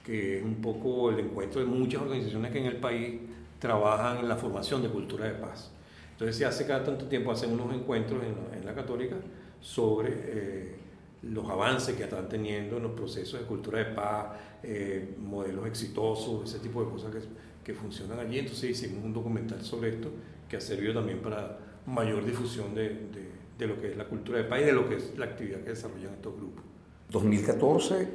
que 0.06 0.40
es 0.40 0.44
un 0.44 0.56
poco 0.56 1.12
el 1.12 1.20
encuentro 1.20 1.62
de 1.62 1.68
muchas 1.68 2.02
organizaciones 2.02 2.52
que 2.52 2.60
en 2.60 2.66
el 2.66 2.78
país 2.78 3.20
trabajan 3.60 4.18
en 4.18 4.28
la 4.28 4.36
formación 4.36 4.82
de 4.82 4.90
cultura 4.90 5.26
de 5.26 5.34
paz. 5.36 5.72
Entonces 6.12 6.36
se 6.38 6.46
hace 6.46 6.66
cada 6.66 6.84
tanto 6.84 7.06
tiempo, 7.06 7.32
hacen 7.32 7.52
unos 7.52 7.74
encuentros 7.74 8.22
en 8.24 8.66
la, 8.66 8.74
Católica 8.74 9.16
sobre 9.62 10.10
eh, 10.12 10.76
los 11.24 11.50
avances 11.50 11.96
que 11.96 12.04
están 12.04 12.28
teniendo 12.30 12.78
en 12.78 12.84
los 12.84 12.92
procesos 12.94 13.40
de 13.40 13.46
cultura 13.46 13.80
de 13.80 13.86
paz, 13.86 14.28
eh, 14.64 15.16
modelos 15.20 15.66
exitosos, 15.68 16.50
ese 16.50 16.60
tipo 16.60 16.84
de 16.84 16.92
cosas 16.92 17.14
que, 17.14 17.22
que, 17.64 17.74
funcionan 17.74 18.20
allí. 18.20 18.40
Entonces 18.40 18.72
hicimos 18.72 19.04
un 19.04 19.14
documental 19.14 19.62
sobre 19.64 19.90
esto 19.90 20.10
que 20.50 20.58
ha 20.58 20.62
servido 20.62 20.94
también 20.94 21.20
para 21.20 21.58
mayor 21.86 22.26
difusión 22.26 22.76
de, 22.76 22.90
de, 22.90 23.30
de 23.58 23.68
lo 23.68 23.80
que 23.80 23.92
es 23.92 23.98
la 23.98 24.06
cultura 24.06 24.38
de 24.38 24.44
paz 24.46 24.62
y 24.62 24.64
de 24.66 24.74
lo 24.74 24.88
que 24.88 24.96
es 24.96 25.18
la 25.18 25.26
actividad 25.26 25.62
que 25.62 25.70
desarrollan 25.70 26.14
estos 26.14 26.36
grupos. 26.36 26.64
2014, 27.10 28.08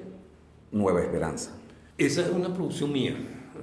Nueva 0.72 1.02
Esperanza. 1.02 1.56
Esa 1.96 2.22
es 2.22 2.30
una 2.30 2.52
producción 2.52 2.92
mía 2.92 3.16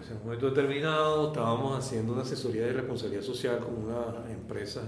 en 0.10 0.18
un 0.18 0.24
momento 0.24 0.50
determinado 0.50 1.28
estábamos 1.28 1.78
haciendo 1.78 2.14
una 2.14 2.24
asesoría 2.24 2.66
de 2.66 2.74
responsabilidad 2.74 3.24
social 3.24 3.60
con 3.60 3.76
una 3.76 4.32
empresa 4.32 4.82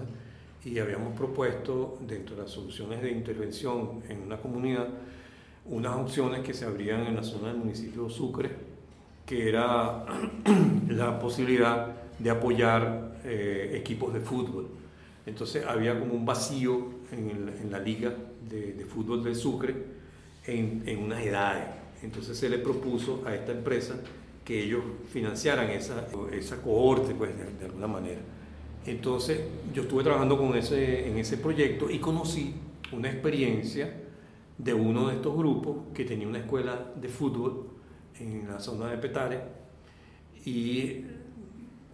y 0.66 0.80
habíamos 0.80 1.16
propuesto 1.16 1.98
dentro 2.02 2.36
de 2.36 2.44
las 2.44 2.52
soluciones 2.52 3.02
de 3.02 3.12
intervención 3.12 4.04
en 4.10 4.22
una 4.22 4.38
comunidad 4.38 4.88
unas 5.70 5.96
opciones 5.96 6.42
que 6.42 6.54
se 6.54 6.66
abrían 6.66 7.06
en 7.08 7.16
la 7.16 7.24
zona 7.24 7.50
del 7.50 7.58
municipio 7.58 8.06
de 8.06 8.10
Sucre, 8.10 8.50
que 9.26 9.50
era 9.50 10.06
la 10.90 11.20
posibilidad 11.20 11.96
de 12.18 12.30
apoyar 12.30 13.20
eh, 13.26 13.74
equipos 13.76 14.14
de 14.14 14.22
fútbol. 14.22 14.68
Entonces 15.26 15.66
había 15.66 16.00
como 16.00 16.14
un 16.14 16.26
vacío 16.26 16.88
en, 17.12 17.70
la 17.70 17.80
liga 17.80 18.14
de, 18.50 18.86
fútbol 18.88 19.24
de 19.24 19.36
Sucre 19.36 19.76
en, 20.46 20.84
en 20.86 21.00
unas 21.00 21.26
edades. 21.26 21.66
Entonces 22.02 22.38
se 22.38 22.48
le 22.48 22.60
propuso 22.60 23.24
a 23.26 23.36
esta 23.36 23.52
empresa 23.52 23.96
que 24.46 24.64
ellos 24.64 24.82
financiaran 25.12 25.70
esa, 25.70 26.08
esa 26.32 26.62
cohorte, 26.62 27.14
pues, 27.14 27.32
de, 27.60 27.66
alguna 27.66 27.88
manera. 27.88 28.22
Entonces, 28.88 29.42
yo 29.74 29.84
estuve 29.84 30.04
trabajando 30.04 30.38
con 30.38 30.56
ese, 30.56 31.10
en 31.10 31.18
ese 31.18 31.38
proyecto 31.38 31.90
y 31.90 32.00
conocí 32.00 32.54
una 32.94 33.10
experiencia 33.10 33.94
de 34.58 34.74
uno 34.74 35.10
de 35.10 35.16
estos 35.16 35.36
grupos 35.36 35.78
que 35.94 36.06
tenía 36.06 36.28
una 36.28 36.40
escuela 36.40 36.94
de 36.96 37.10
fútbol 37.10 37.68
en 38.20 38.48
la 38.48 38.60
zona 38.60 38.90
de 38.90 38.98
Petare 38.98 39.42
y, 40.46 41.04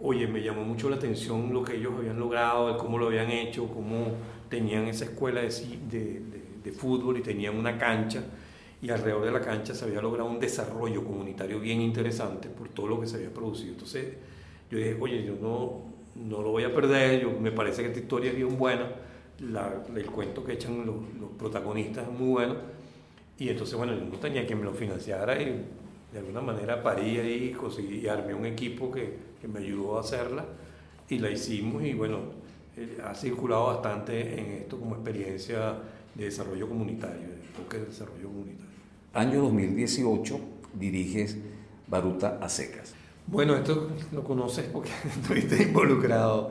oye, 0.00 0.28
me 0.28 0.40
llamó 0.40 0.64
mucho 0.64 0.88
la 0.88 0.96
atención 0.96 1.52
lo 1.52 1.64
que 1.64 1.76
ellos 1.76 1.94
habían 1.98 2.18
logrado, 2.18 2.78
cómo 2.78 2.96
lo 2.96 3.08
habían 3.08 3.30
hecho, 3.30 3.66
cómo 3.66 4.12
tenían 4.48 4.86
esa 4.86 5.06
escuela 5.06 5.40
de, 5.40 5.48
de, 5.90 6.22
de 6.62 6.72
fútbol 6.72 7.18
y 7.18 7.22
tenían 7.22 7.56
una 7.56 7.76
cancha 7.76 8.22
y 8.80 8.90
alrededor 8.90 9.24
de 9.24 9.32
la 9.32 9.40
cancha 9.40 9.74
se 9.74 9.84
había 9.84 10.00
logrado 10.00 10.30
un 10.30 10.38
desarrollo 10.38 11.02
comunitario 11.04 11.58
bien 11.58 11.80
interesante 11.80 12.48
por 12.48 12.68
todo 12.68 12.86
lo 12.86 13.00
que 13.00 13.06
se 13.06 13.16
había 13.16 13.32
producido. 13.32 13.72
Entonces 13.72 14.14
yo 14.70 14.78
dije, 14.78 14.96
oye, 15.00 15.24
yo 15.24 15.34
no, 15.40 15.93
no 16.14 16.42
lo 16.42 16.50
voy 16.50 16.64
a 16.64 16.74
perder, 16.74 17.22
yo, 17.22 17.30
me 17.40 17.52
parece 17.52 17.82
que 17.82 17.88
esta 17.88 18.00
historia 18.00 18.30
es 18.30 18.36
bien 18.36 18.56
buena, 18.56 18.88
el 19.38 20.06
cuento 20.06 20.44
que 20.44 20.52
echan 20.52 20.86
los, 20.86 20.96
protagonistas 21.38 22.06
es 22.06 22.12
muy 22.12 22.28
bueno, 22.28 22.54
y 23.38 23.48
entonces 23.48 23.76
bueno, 23.76 23.94
yo 23.94 24.04
no 24.04 24.18
tenía 24.18 24.46
quien 24.46 24.60
me 24.60 24.64
lo 24.64 24.72
financiara 24.72 25.40
y 25.40 25.64
de 26.12 26.18
alguna 26.18 26.40
manera 26.40 26.82
parí 26.82 27.18
ahí, 27.18 27.50
conseguí 27.50 27.98
y 27.98 28.08
armé 28.08 28.32
un 28.34 28.46
equipo 28.46 28.90
que, 28.92 29.14
que 29.40 29.48
me 29.48 29.58
ayudó 29.58 29.98
a 29.98 30.00
hacerla 30.00 30.44
y 31.08 31.18
la 31.18 31.30
hicimos 31.30 31.82
y 31.82 31.92
bueno, 31.94 32.18
eh, 32.76 32.98
ha 33.04 33.14
circulado 33.14 33.66
bastante 33.66 34.40
en 34.40 34.52
esto 34.62 34.78
como 34.78 34.94
experiencia 34.94 35.76
de 36.14 36.24
desarrollo 36.24 36.68
comunitario, 36.68 37.28
enfoque 37.48 37.78
de 37.78 37.86
desarrollo 37.86 38.28
comunitario. 38.28 38.66
Año 39.12 39.42
2018 39.42 40.40
diriges 40.74 41.36
Baruta 41.86 42.38
a 42.40 42.48
secas. 42.48 42.94
Bueno, 43.26 43.56
esto 43.56 43.88
lo 44.12 44.22
conoces 44.22 44.66
porque 44.66 44.90
estuviste 45.06 45.62
involucrado. 45.62 46.50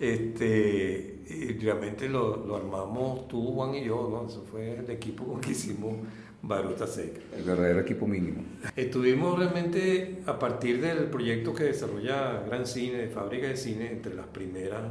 Este, 0.00 1.20
realmente 1.60 2.08
lo, 2.08 2.44
lo, 2.44 2.56
armamos 2.56 3.28
tú, 3.28 3.52
Juan 3.52 3.74
y 3.74 3.84
yo, 3.84 4.08
¿no? 4.10 4.28
Eso 4.28 4.44
fue 4.50 4.78
el 4.78 4.90
equipo 4.90 5.24
con 5.24 5.40
que 5.40 5.52
hicimos 5.52 5.96
Baruta 6.42 6.86
Seca. 6.86 7.20
El 7.36 7.44
verdadero 7.44 7.80
equipo 7.80 8.06
mínimo. 8.06 8.42
Estuvimos 8.74 9.38
realmente 9.38 10.22
a 10.26 10.38
partir 10.38 10.80
del 10.80 11.04
proyecto 11.04 11.54
que 11.54 11.64
desarrolla 11.64 12.42
Gran 12.46 12.66
Cine, 12.66 12.98
de 12.98 13.08
fábrica 13.08 13.46
de 13.46 13.56
cine, 13.56 13.92
entre 13.92 14.14
las 14.14 14.26
primeras 14.26 14.82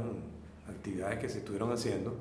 actividades 0.68 1.18
que 1.18 1.28
se 1.28 1.38
estuvieron 1.38 1.70
haciendo 1.70 2.16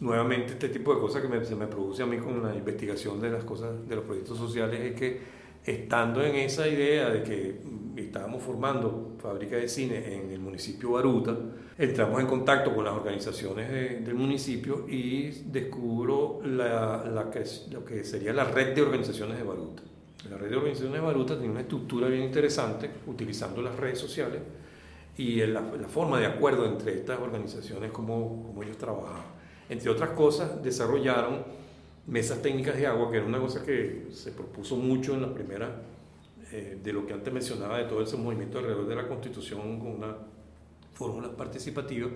nuevamente 0.00 0.54
este 0.54 0.68
tipo 0.68 0.94
de 0.94 1.00
cosas 1.00 1.22
que 1.22 1.44
se 1.44 1.54
me 1.54 1.66
produce 1.66 2.02
a 2.02 2.06
mí 2.06 2.18
con 2.18 2.42
la 2.42 2.54
investigación 2.54 3.20
de 3.20 3.30
las 3.30 3.44
cosas, 3.44 3.88
de 3.88 3.94
los 3.94 4.04
proyectos 4.04 4.36
sociales, 4.36 4.80
es 4.80 4.94
que 4.98 5.20
estando 5.64 6.24
en 6.24 6.34
esa 6.34 6.66
idea 6.66 7.08
de 7.08 7.22
que 7.22 7.60
estábamos 7.96 8.42
formando 8.42 9.16
fábrica 9.18 9.56
de 9.56 9.68
cine 9.68 10.14
en 10.14 10.30
el 10.30 10.40
municipio 10.40 10.92
Baruta, 10.92 11.36
entramos 11.78 12.20
en 12.20 12.26
contacto 12.26 12.74
con 12.74 12.84
las 12.84 12.94
organizaciones 12.94 13.70
del 14.04 14.14
municipio 14.14 14.86
y 14.88 15.30
descubro 15.46 16.40
la, 16.44 17.04
la 17.04 17.30
que, 17.30 17.44
lo 17.70 17.84
que 17.84 18.04
sería 18.04 18.32
la 18.32 18.44
red 18.44 18.74
de 18.74 18.82
organizaciones 18.82 19.38
de 19.38 19.44
Baruta. 19.44 19.82
La 20.30 20.36
red 20.36 20.50
de 20.50 20.56
organizaciones 20.56 21.00
de 21.00 21.06
Baruta 21.06 21.34
tiene 21.36 21.50
una 21.50 21.62
estructura 21.62 22.08
bien 22.08 22.22
interesante, 22.22 22.88
utilizando 23.06 23.60
las 23.60 23.76
redes 23.76 23.98
sociales 23.98 24.40
y 25.16 25.44
la, 25.46 25.60
la 25.60 25.88
forma 25.88 26.18
de 26.18 26.26
acuerdo 26.26 26.64
entre 26.66 26.94
estas 26.94 27.18
organizaciones, 27.18 27.90
como, 27.90 28.44
como 28.44 28.62
ellos 28.62 28.78
trabajaban. 28.78 29.24
Entre 29.68 29.90
otras 29.90 30.10
cosas, 30.10 30.62
desarrollaron 30.62 31.44
mesas 32.06 32.42
técnicas 32.42 32.76
de 32.76 32.86
agua, 32.86 33.10
que 33.10 33.18
era 33.18 33.26
una 33.26 33.40
cosa 33.40 33.62
que 33.64 34.06
se 34.10 34.32
propuso 34.32 34.76
mucho 34.76 35.14
en 35.14 35.22
la 35.22 35.32
primera, 35.32 35.82
eh, 36.52 36.78
de 36.82 36.92
lo 36.92 37.06
que 37.06 37.14
antes 37.14 37.32
mencionaba, 37.32 37.78
de 37.78 37.84
todo 37.84 38.02
ese 38.02 38.18
movimiento 38.18 38.58
alrededor 38.58 38.86
de 38.86 38.94
la 38.94 39.08
Constitución 39.08 39.78
con 39.78 39.88
una 39.88 40.16
fórmula 40.92 41.34
participativa. 41.34 42.10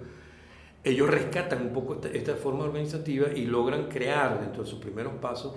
Ellos 0.84 1.08
rescatan 1.08 1.62
un 1.62 1.72
poco 1.72 1.98
esta, 2.12 2.34
forma 2.36 2.64
organizativa 2.64 3.28
y 3.34 3.46
logran 3.46 3.88
crear 3.88 4.38
dentro 4.38 4.62
de 4.62 4.68
sus 4.68 4.78
primeros 4.78 5.14
pasos 5.14 5.56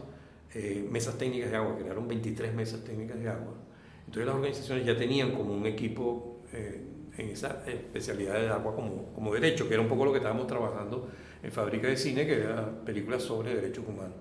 eh, 0.54 0.88
mesas 0.90 1.18
técnicas 1.18 1.52
de 1.52 1.58
agua, 1.58 1.76
crearon 1.78 2.08
23 2.08 2.54
mesas 2.56 2.82
técnicas 2.86 3.20
de 3.20 3.28
agua. 3.28 3.54
Entonces 4.00 4.26
las 4.26 4.36
organizaciones 4.36 4.86
ya 4.86 4.98
tenían 4.98 5.34
como 5.34 5.54
un 5.54 5.66
equipo 5.66 6.40
eh, 6.54 6.82
en 7.18 7.30
esa 7.30 7.64
especialidad 7.68 8.40
de 8.40 8.48
agua 8.48 8.74
como, 8.74 9.12
como 9.14 9.34
derecho, 9.34 9.68
que 9.68 9.74
era 9.74 9.84
un 9.84 9.90
poco 9.90 10.06
lo 10.06 10.12
que 10.12 10.20
estábamos 10.20 10.48
trabajando 10.48 11.10
en 11.44 11.52
Fábrica 11.52 11.88
de 11.90 11.98
Cine, 11.98 12.26
que 12.26 12.36
era 12.36 12.84
películas 12.86 13.24
sobre 13.24 13.54
derechos 13.56 13.84
humanos. 13.86 14.16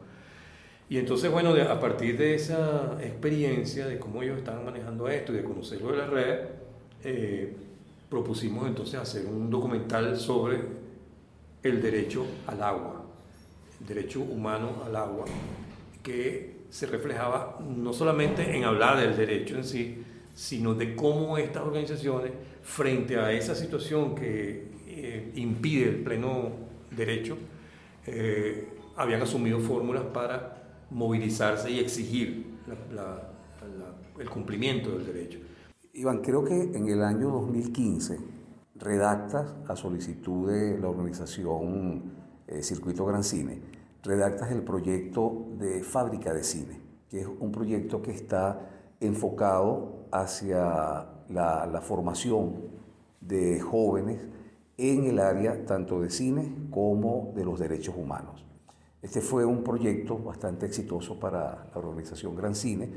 Y 0.91 0.97
entonces, 0.97 1.30
bueno, 1.30 1.51
a 1.51 1.80
partir 1.80 2.16
de 2.16 2.34
esa 2.34 2.97
experiencia 3.03 3.86
de 3.86 3.99
cómo 3.99 4.22
ellos 4.22 4.39
estaban 4.39 4.64
manejando 4.64 5.09
esto 5.09 5.32
y 5.32 5.36
de 5.36 5.45
conocerlo 5.45 5.93
de 5.93 5.99
la 5.99 6.07
red, 6.07 6.39
eh, 7.05 7.55
propusimos 8.09 8.66
entonces 8.66 8.99
hacer 8.99 9.26
un 9.26 9.51
documental 9.51 10.16
sobre 10.16 10.61
el 11.62 11.82
derecho 11.82 12.24
al 12.47 12.62
agua, 12.62 13.05
el 13.80 13.86
derecho 13.86 14.20
humano 14.20 14.82
al 14.86 14.97
agua, 14.97 15.26
que 16.03 16.57
se 16.70 16.86
reflejaba 16.86 17.59
no 17.68 17.93
solamente 17.93 18.57
en 18.57 18.64
hablar 18.64 18.99
del 18.99 19.14
derecho 19.14 19.57
en 19.57 19.64
sí, 19.64 20.03
sino 20.34 20.74
de 20.74 20.95
cómo 20.97 21.36
estas 21.36 21.64
organizaciones, 21.64 22.32
frente 22.62 23.18
a 23.18 23.32
esa 23.32 23.55
situación 23.55 24.14
que 24.14 24.68
eh, 24.86 25.32
impide 25.36 25.89
el 25.89 25.97
pleno 25.97 26.51
derecho, 26.91 27.36
eh, 28.07 28.68
habían 28.97 29.22
asumido 29.22 29.61
fórmulas 29.61 30.05
para 30.12 30.57
movilizarse 30.91 31.70
y 31.70 31.78
exigir 31.78 32.59
el 34.18 34.30
cumplimiento 34.30 34.91
del 34.91 35.07
derecho. 35.07 35.39
Iván, 35.95 36.18
creo 36.18 36.45
que 36.45 36.55
en 36.55 36.89
el 36.89 37.03
año 37.03 37.30
2015 37.30 38.18
redactas 38.76 39.55
a 39.66 39.76
solicitud 39.76 40.51
de 40.51 40.78
la 40.78 40.89
organización 40.89 42.12
eh, 42.47 42.62
Circuito 42.62 43.05
Gran 43.05 43.24
Cine, 43.24 43.61
redactas 44.03 44.53
el 44.53 44.62
proyecto 44.62 45.49
de 45.59 45.82
fábrica 45.82 46.32
de 46.32 46.45
cine, 46.45 46.80
que 47.11 47.20
es 47.20 47.26
un 47.26 47.51
proyecto 47.51 48.01
que 48.01 48.12
está 48.12 48.61
enfocado 49.01 50.07
hacia 50.12 51.07
la, 51.28 51.66
la 51.66 51.80
formación 51.80 52.55
de 53.20 53.61
jóvenes 53.61 54.20
en 54.76 55.05
el 55.05 55.18
área 55.18 55.66
tanto 55.66 56.01
de 56.01 56.11
cine 56.11 56.68
como 56.70 57.32
de 57.34 57.45
los 57.45 57.59
derechos 57.59 57.97
humanos. 57.97 58.45
Este 59.01 59.20
fue 59.20 59.44
un 59.44 59.62
proyecto 59.62 60.18
bastante 60.18 60.66
exitoso 60.66 61.20
para 61.20 61.68
la 61.72 61.78
organización 61.78 62.34
Gran 62.34 62.57
Cine, 62.57 62.88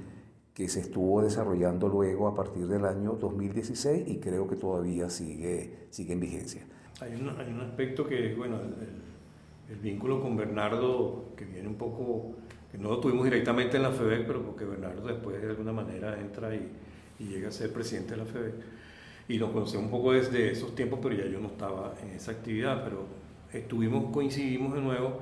que 0.53 0.67
se 0.67 0.79
estuvo 0.79 1.21
desarrollando 1.21 1.87
luego 1.87 2.27
a 2.27 2.33
partir 2.33 2.67
del 2.67 2.85
año 2.85 3.13
2016 3.13 4.07
y 4.07 4.17
creo 4.17 4.47
que 4.47 4.55
todavía 4.55 5.09
sigue, 5.09 5.87
sigue 5.91 6.13
en 6.13 6.19
vigencia. 6.19 6.63
Hay 7.01 7.13
un, 7.13 7.29
hay 7.29 7.51
un 7.51 7.61
aspecto 7.61 8.07
que, 8.07 8.33
bueno, 8.33 8.59
el, 8.59 9.77
vínculo 9.81 10.21
con 10.21 10.35
Bernardo, 10.35 11.33
que 11.37 11.45
viene 11.45 11.67
un 11.67 11.75
poco, 11.75 12.35
que 12.69 12.77
no 12.77 12.89
lo 12.89 12.99
tuvimos 12.99 13.23
directamente 13.23 13.77
en 13.77 13.83
la 13.83 13.91
FEBEC, 13.91 14.27
pero 14.27 14.43
porque 14.43 14.65
Bernardo 14.65 15.07
después 15.07 15.41
de 15.41 15.49
alguna 15.49 15.71
manera 15.71 16.19
entra 16.19 16.53
y, 16.53 16.67
y 17.19 17.25
llega 17.25 17.47
a 17.47 17.51
ser 17.51 17.71
presidente 17.71 18.11
de 18.11 18.17
la 18.17 18.25
FEBEC 18.25 18.55
y 19.29 19.37
nos 19.37 19.51
conocemos 19.51 19.85
un 19.85 19.91
poco 19.91 20.11
desde 20.11 20.51
esos 20.51 20.75
tiempos, 20.75 20.99
pero 21.01 21.15
ya 21.15 21.25
yo 21.25 21.39
no 21.39 21.47
estaba 21.47 21.95
en 22.03 22.09
esa 22.09 22.31
actividad, 22.31 22.83
pero 22.83 23.05
estuvimos, 23.53 24.11
coincidimos 24.11 24.73
de 24.73 24.81
nuevo 24.81 25.21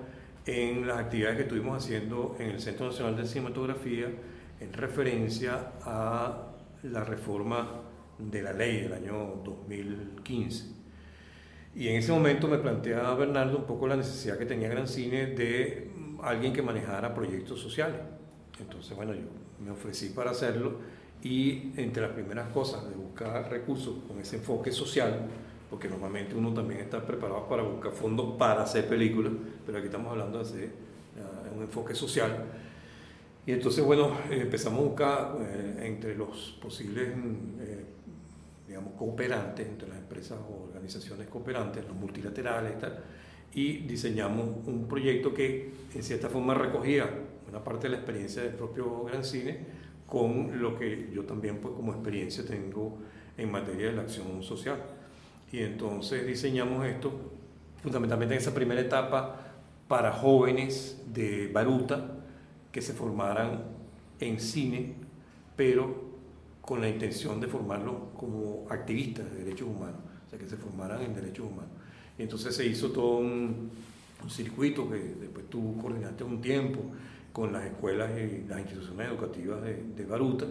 en 0.49 0.87
las 0.87 0.97
actividades 0.97 1.37
que 1.37 1.43
estuvimos 1.43 1.83
haciendo 1.83 2.35
en 2.39 2.49
el 2.49 2.59
Centro 2.59 2.87
Nacional 2.87 3.15
de 3.15 3.27
Cinematografía 3.27 4.07
en 4.59 4.73
referencia 4.73 5.73
a 5.83 6.47
la 6.83 7.03
reforma 7.03 7.81
de 8.17 8.41
la 8.41 8.53
ley 8.53 8.81
del 8.81 8.93
año 8.93 9.41
2015. 9.43 10.65
Y 11.75 11.87
en 11.87 11.97
ese 11.97 12.11
momento 12.11 12.47
me 12.47 12.57
planteaba 12.57 13.13
Bernardo 13.13 13.59
un 13.59 13.65
poco 13.65 13.87
la 13.87 13.95
necesidad 13.95 14.39
que 14.39 14.47
tenía 14.47 14.69
Gran 14.69 14.87
Cine 14.87 15.27
de 15.27 15.91
alguien 16.23 16.51
que 16.51 16.63
manejara 16.63 17.13
proyectos 17.13 17.59
sociales. 17.61 17.99
Entonces, 18.59 18.97
bueno, 18.97 19.13
yo 19.13 19.27
me 19.63 19.69
ofrecí 19.69 20.09
para 20.09 20.31
hacerlo 20.31 20.79
y 21.21 21.73
entre 21.77 22.01
las 22.01 22.11
primeras 22.11 22.49
cosas 22.49 22.89
de 22.89 22.95
buscar 22.95 23.51
recursos 23.51 23.97
con 24.07 24.19
ese 24.19 24.37
enfoque 24.37 24.71
social, 24.71 25.27
porque 25.69 25.87
normalmente 25.87 26.35
uno 26.35 26.53
también 26.53 26.81
está 26.81 27.05
preparado 27.05 27.47
para 27.47 27.63
buscar 27.63 27.91
fondos 27.91 28.35
para 28.37 28.63
hacer 28.63 28.87
películas, 28.87 29.33
pero 29.65 29.77
aquí 29.77 29.87
estamos 29.87 30.11
hablando 30.11 30.39
de 30.39 30.43
hacer 30.43 30.69
uh, 31.17 31.55
un 31.55 31.63
enfoque 31.63 31.93
social. 31.93 32.45
Y 33.45 33.51
entonces, 33.51 33.83
bueno, 33.83 34.15
empezamos 34.29 34.79
a 34.79 34.83
buscar 34.83 35.35
eh, 35.41 35.87
entre 35.87 36.15
los 36.15 36.57
posibles, 36.61 37.09
eh, 37.59 37.85
digamos, 38.67 38.93
cooperantes, 38.93 39.67
entre 39.67 39.87
las 39.87 39.97
empresas 39.97 40.37
o 40.37 40.65
organizaciones 40.67 41.27
cooperantes, 41.27 41.83
los 41.87 41.95
multilaterales 41.95 42.73
y 42.77 42.79
tal, 42.79 43.03
y 43.53 43.77
diseñamos 43.77 44.67
un 44.67 44.87
proyecto 44.87 45.33
que 45.33 45.71
en 45.95 46.03
cierta 46.03 46.29
forma 46.29 46.53
recogía 46.53 47.09
una 47.49 47.63
parte 47.63 47.87
de 47.87 47.93
la 47.93 47.97
experiencia 47.97 48.43
del 48.43 48.53
propio 48.53 49.03
Gran 49.05 49.23
Cine, 49.23 49.57
con 50.05 50.61
lo 50.61 50.77
que 50.77 51.09
yo 51.11 51.23
también 51.23 51.57
pues, 51.57 51.73
como 51.73 51.93
experiencia 51.93 52.45
tengo 52.45 52.99
en 53.37 53.51
materia 53.51 53.87
de 53.87 53.93
la 53.93 54.01
acción 54.03 54.43
social. 54.43 54.77
Y 55.51 55.59
entonces 55.59 56.25
diseñamos 56.25 56.85
esto 56.85 57.11
fundamentalmente 57.81 58.35
en 58.35 58.41
esa 58.41 58.53
primera 58.53 58.81
etapa 58.81 59.35
para 59.87 60.11
jóvenes 60.11 61.01
de 61.07 61.49
Baruta 61.51 62.11
que 62.71 62.81
se 62.81 62.93
formaran 62.93 63.63
en 64.19 64.39
cine, 64.39 64.93
pero 65.55 66.09
con 66.61 66.81
la 66.81 66.89
intención 66.89 67.39
de 67.39 67.47
formarlos 67.47 67.95
como 68.15 68.67
activistas 68.69 69.31
de 69.31 69.43
derechos 69.43 69.67
humanos, 69.67 70.01
o 70.27 70.29
sea, 70.29 70.37
que 70.37 70.47
se 70.47 70.57
formaran 70.57 71.01
en 71.01 71.15
derechos 71.15 71.47
humanos. 71.47 71.71
Y 72.17 72.23
entonces 72.23 72.55
se 72.55 72.65
hizo 72.65 72.91
todo 72.91 73.17
un, 73.17 73.71
un 74.21 74.29
circuito 74.29 74.87
que 74.89 74.97
después 74.97 75.49
tú 75.49 75.77
coordinaste 75.81 76.23
un 76.23 76.41
tiempo, 76.41 76.81
con 77.31 77.53
las 77.53 77.65
escuelas 77.65 78.11
y 78.17 78.47
las 78.47 78.59
instituciones 78.59 79.07
educativas 79.07 79.61
de, 79.63 80.05
Baruta. 80.05 80.45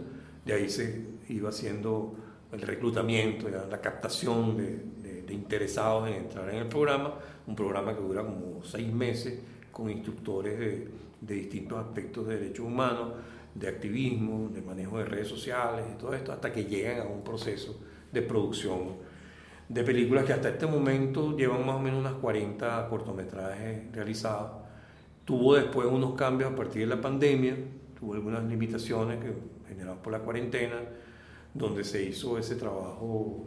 De 0.44 0.52
ahí 0.52 0.70
se 0.70 1.04
iba 1.28 1.50
haciendo 1.50 2.14
el 2.52 2.60
reclutamiento, 2.60 3.48
la 3.48 3.80
captación 3.80 4.56
de, 4.56 5.32
interesados 5.32 6.08
en 6.08 6.14
entrar 6.14 6.48
en 6.48 6.56
el 6.56 6.66
programa, 6.66 7.14
un 7.46 7.54
programa 7.54 7.94
que 7.94 8.00
dura 8.00 8.22
como 8.22 8.64
seis 8.64 8.90
meses 8.92 9.38
con 9.70 9.90
instructores 9.90 10.58
de, 10.58 11.34
distintos 11.34 11.78
aspectos 11.78 12.26
de 12.26 12.38
derechos 12.38 12.66
humanos, 12.66 13.12
de 13.54 13.68
activismo, 13.68 14.48
de 14.52 14.62
manejo 14.62 14.98
de 14.98 15.04
redes 15.04 15.28
sociales 15.28 15.84
y 15.92 15.98
todo 15.98 16.14
esto, 16.14 16.32
hasta 16.32 16.52
que 16.52 16.64
llegan 16.64 17.00
a 17.00 17.10
un 17.10 17.22
proceso 17.22 17.78
de 18.12 18.22
producción 18.22 18.96
de 19.68 19.82
películas 19.84 20.24
que 20.24 20.32
hasta 20.32 20.48
este 20.48 20.66
momento 20.66 21.36
llevan 21.36 21.66
más 21.66 21.76
o 21.76 21.80
menos 21.80 22.00
unas 22.00 22.14
40 22.14 22.88
cortometrajes 22.88 23.92
realizados. 23.92 24.52
Tuvo 25.24 25.56
después 25.56 25.86
unos 25.86 26.14
cambios 26.14 26.52
a 26.52 26.56
partir 26.56 26.88
de 26.88 26.94
la 26.94 27.00
pandemia, 27.00 27.54
tuvo 27.98 28.14
algunas 28.14 28.44
limitaciones 28.44 29.18
que, 29.18 29.34
generadas 29.68 29.98
por 29.98 30.12
la 30.12 30.20
cuarentena, 30.20 30.76
donde 31.54 31.84
se 31.84 32.02
hizo 32.02 32.38
ese 32.38 32.56
trabajo 32.56 33.46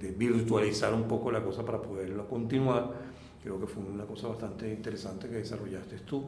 de, 0.00 0.10
virtualizar 0.12 0.94
un 0.94 1.08
poco 1.08 1.30
la 1.30 1.42
cosa 1.42 1.64
para 1.64 1.80
poderlo 1.80 2.28
continuar. 2.28 2.92
Creo 3.42 3.60
que 3.60 3.66
fue 3.66 3.82
una 3.82 4.04
cosa 4.04 4.28
bastante 4.28 4.68
interesante 4.68 5.28
que 5.28 5.36
desarrollaste 5.36 5.98
tú. 6.00 6.24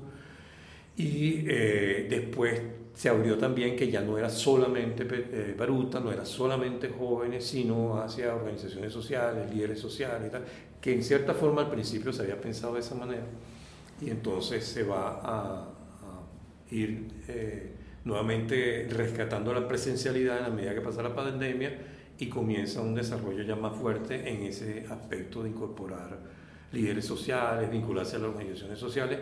Y 0.96 1.44
eh, 1.46 2.06
después 2.10 2.60
se 2.94 3.08
abrió 3.08 3.38
también 3.38 3.76
que 3.76 3.88
ya 3.88 4.00
no 4.00 4.18
era 4.18 4.28
solamente 4.28 5.06
eh, 5.08 5.54
Baruta, 5.56 6.00
no 6.00 6.10
era 6.10 6.24
solamente 6.24 6.88
jóvenes, 6.88 7.44
sino 7.44 8.00
hacia 8.00 8.34
organizaciones 8.34 8.92
sociales, 8.92 9.54
líderes 9.54 9.78
sociales 9.78 10.26
y 10.26 10.30
tal, 10.30 10.44
que 10.80 10.94
en 10.94 11.04
cierta 11.04 11.34
forma 11.34 11.62
al 11.62 11.70
principio 11.70 12.12
se 12.12 12.22
había 12.22 12.40
pensado 12.40 12.74
de 12.74 12.80
esa 12.80 12.96
manera 12.96 13.26
y 14.00 14.10
entonces 14.10 14.64
se 14.64 14.84
va 14.84 15.20
a, 15.22 15.68
ir 16.70 17.08
eh, 17.28 17.72
nuevamente 18.09 18.88
rescatando 18.90 19.52
la 19.52 19.68
presencialidad 19.68 20.38
en 20.38 20.42
la 20.44 20.48
medida 20.48 20.74
que 20.74 20.80
pasa 20.80 21.02
la 21.02 21.14
pandemia 21.14 21.78
y 22.18 22.26
comienza 22.26 22.80
un 22.80 22.94
desarrollo 22.94 23.42
ya 23.42 23.54
más 23.54 23.76
fuerte 23.76 24.28
en 24.28 24.44
ese 24.44 24.86
aspecto 24.88 25.42
de 25.42 25.50
incorporar 25.50 26.18
líderes 26.72 27.04
sociales, 27.04 27.70
vincularse 27.70 28.16
a 28.16 28.20
las 28.20 28.30
organizaciones 28.30 28.78
sociales 28.78 29.18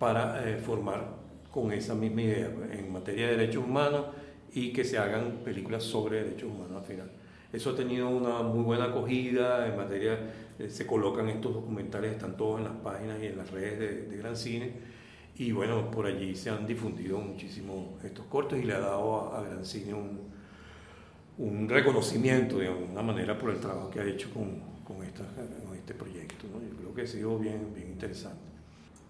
para 0.00 0.50
eh, 0.50 0.56
formar 0.56 1.06
con 1.52 1.72
esa 1.72 1.94
misma 1.94 2.22
idea 2.22 2.50
en 2.72 2.92
materia 2.92 3.28
de 3.28 3.36
derechos 3.36 3.64
humanos 3.64 4.06
y 4.52 4.72
que 4.72 4.84
se 4.84 4.98
hagan 4.98 5.38
películas 5.44 5.84
sobre 5.84 6.24
derechos 6.24 6.50
humanos 6.50 6.82
al 6.82 6.84
final. 6.84 7.10
Eso 7.52 7.70
ha 7.70 7.76
tenido 7.76 8.08
una 8.08 8.42
muy 8.42 8.64
buena 8.64 8.86
acogida 8.86 9.68
en 9.68 9.76
materia, 9.76 10.18
eh, 10.58 10.68
se 10.68 10.84
colocan 10.84 11.28
estos 11.28 11.54
documentales, 11.54 12.12
están 12.12 12.36
todos 12.36 12.58
en 12.58 12.64
las 12.64 12.74
páginas 12.74 13.22
y 13.22 13.26
en 13.26 13.36
las 13.38 13.52
redes 13.52 13.78
de, 13.78 14.02
de 14.02 14.16
Gran 14.16 14.36
Cine 14.36 14.95
y 15.38 15.52
bueno, 15.52 15.90
por 15.90 16.06
allí 16.06 16.34
se 16.34 16.50
han 16.50 16.66
difundido 16.66 17.18
muchísimo 17.18 17.98
estos 18.02 18.24
cortos 18.26 18.58
y 18.58 18.62
le 18.62 18.74
ha 18.74 18.80
dado 18.80 19.34
a, 19.34 19.42
Gran 19.42 19.64
Cine 19.64 19.92
un, 19.92 20.20
un, 21.38 21.68
reconocimiento 21.68 22.58
de 22.58 22.68
alguna 22.68 23.02
manera 23.02 23.38
por 23.38 23.50
el 23.50 23.60
trabajo 23.60 23.90
que 23.90 24.00
ha 24.00 24.04
hecho 24.04 24.32
con, 24.32 24.60
con, 24.82 25.04
esta, 25.04 25.24
con 25.66 25.76
este 25.76 25.92
proyecto. 25.92 26.46
¿no? 26.50 26.62
Yo 26.66 26.74
creo 26.76 26.94
que 26.94 27.02
ha 27.02 27.06
sido 27.06 27.38
bien, 27.38 27.72
bien 27.74 27.88
interesante. 27.88 28.40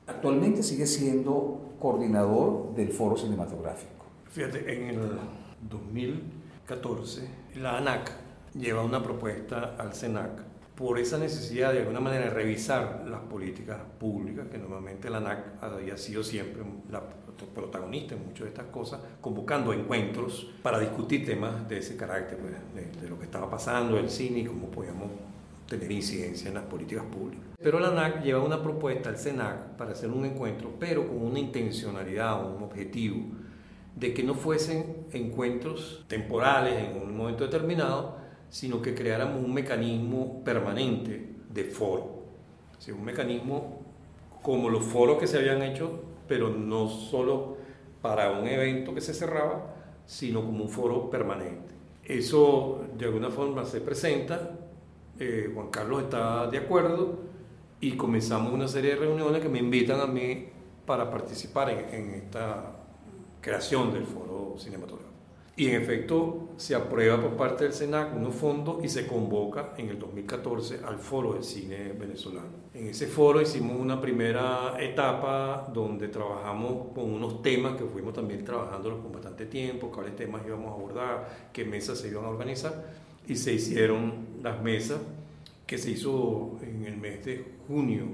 Actualmente 0.08 0.62
sigue 0.62 0.86
siendo 0.86 1.74
coordinador 1.78 2.74
del 2.74 2.90
Foro 2.90 3.16
Cinematográfico. 3.16 4.06
Fíjate, 4.30 4.72
en 4.72 4.88
el 4.90 5.10
2014 5.68 7.28
la 7.56 7.78
ANAC 7.78 8.12
lleva 8.54 8.82
una 8.82 9.02
propuesta 9.02 9.76
al 9.78 9.94
SENAC 9.94 10.45
por 10.76 10.98
esa 10.98 11.18
necesidad 11.18 11.72
de 11.72 11.80
alguna 11.80 12.00
manera 12.00 12.26
de 12.26 12.30
revisar 12.30 13.06
las 13.08 13.20
políticas 13.20 13.78
públicas, 13.98 14.46
que 14.48 14.58
normalmente 14.58 15.08
la 15.08 15.18
ANAC 15.18 15.62
había 15.62 15.96
sido 15.96 16.22
siempre 16.22 16.62
la 16.90 17.02
protagonista 17.54 18.14
en 18.14 18.26
muchas 18.26 18.44
de 18.44 18.48
estas 18.48 18.66
cosas, 18.66 19.00
convocando 19.22 19.72
encuentros 19.72 20.50
para 20.62 20.78
discutir 20.78 21.24
temas 21.24 21.66
de 21.66 21.78
ese 21.78 21.96
carácter, 21.96 22.38
pues, 22.38 23.00
de, 23.00 23.08
lo 23.08 23.18
que 23.18 23.24
estaba 23.24 23.48
pasando, 23.50 23.98
el 23.98 24.10
cine 24.10 24.40
y 24.40 24.44
cómo 24.44 24.70
podíamos 24.70 25.08
tener 25.66 25.90
incidencia 25.90 26.48
en 26.48 26.54
las 26.54 26.64
políticas 26.64 27.04
públicas. 27.06 27.44
Pero 27.60 27.80
la 27.80 27.88
ANAC 27.88 28.22
lleva 28.22 28.42
una 28.42 28.62
propuesta 28.62 29.08
al 29.08 29.18
SENAC 29.18 29.76
para 29.76 29.92
hacer 29.92 30.10
un 30.10 30.26
encuentro, 30.26 30.74
pero 30.78 31.08
con 31.08 31.22
una 31.22 31.38
intencionalidad, 31.38 32.54
un 32.54 32.62
objetivo, 32.62 33.24
de 33.94 34.12
que 34.12 34.22
no 34.22 34.34
fuesen 34.34 35.06
encuentros 35.12 36.04
temporales 36.06 36.90
en 36.90 37.00
un 37.00 37.16
momento 37.16 37.44
determinado, 37.44 38.25
sino 38.48 38.80
que 38.80 38.94
creáramos 38.94 39.42
un 39.44 39.52
mecanismo 39.52 40.42
permanente 40.44 41.34
de 41.50 41.64
foro. 41.64 42.16
un 42.88 43.04
mecanismo 43.04 43.80
como 44.42 44.70
los 44.70 44.84
foros 44.84 45.18
que 45.18 45.26
se 45.26 45.38
habían 45.38 45.62
hecho, 45.62 46.04
pero 46.28 46.50
no 46.50 46.88
solo 46.88 47.56
para 48.00 48.30
un 48.30 48.46
evento 48.46 48.94
que 48.94 49.00
se 49.00 49.12
cerraba, 49.12 49.74
sino 50.06 50.44
como 50.44 50.64
un 50.64 50.70
foro 50.70 51.10
permanente. 51.10 51.74
Eso 52.04 52.84
de 52.96 53.06
alguna 53.06 53.30
forma 53.30 53.64
se 53.64 53.80
presenta, 53.80 54.52
eh, 55.18 55.50
Juan 55.52 55.70
Carlos 55.70 56.04
está 56.04 56.46
de 56.46 56.58
acuerdo 56.58 57.18
y 57.80 57.96
comenzamos 57.96 58.52
una 58.52 58.68
serie 58.68 58.90
de 58.90 58.96
reuniones 59.00 59.42
que 59.42 59.48
me 59.48 59.58
invitan 59.58 60.00
a 60.00 60.06
mí 60.06 60.48
para 60.86 61.10
participar 61.10 61.70
en 61.70 62.10
esta 62.10 62.76
creación 63.40 63.92
del 63.92 64.04
foro 64.04 64.54
cinematográfico. 64.58 65.05
Y 65.58 65.68
en 65.68 65.80
efecto 65.80 66.50
se 66.58 66.74
aprueba 66.74 67.18
por 67.18 67.30
parte 67.30 67.64
del 67.64 67.72
SENAC 67.72 68.14
unos 68.14 68.34
fondos 68.34 68.84
y 68.84 68.90
se 68.90 69.06
convoca 69.06 69.72
en 69.78 69.88
el 69.88 69.98
2014 69.98 70.80
al 70.84 70.98
Foro 70.98 71.32
del 71.32 71.44
Cine 71.44 71.94
Venezolano. 71.98 72.66
En 72.74 72.88
ese 72.88 73.06
foro 73.06 73.40
hicimos 73.40 73.80
una 73.80 73.98
primera 73.98 74.76
etapa 74.78 75.66
donde 75.72 76.08
trabajamos 76.08 76.92
con 76.94 77.10
unos 77.10 77.40
temas 77.40 77.74
que 77.76 77.84
fuimos 77.84 78.12
también 78.12 78.44
trabajando 78.44 79.00
con 79.00 79.10
bastante 79.10 79.46
tiempo, 79.46 79.90
cuáles 79.90 80.14
temas 80.14 80.42
íbamos 80.46 80.68
a 80.70 80.74
abordar, 80.74 81.50
qué 81.54 81.64
mesas 81.64 81.98
se 81.98 82.08
iban 82.08 82.26
a 82.26 82.28
organizar 82.28 82.84
y 83.26 83.34
se 83.36 83.54
hicieron 83.54 84.26
las 84.42 84.62
mesas 84.62 85.00
que 85.66 85.78
se 85.78 85.90
hizo 85.90 86.58
en 86.60 86.84
el 86.84 86.98
mes 86.98 87.24
de 87.24 87.44
junio, 87.66 88.04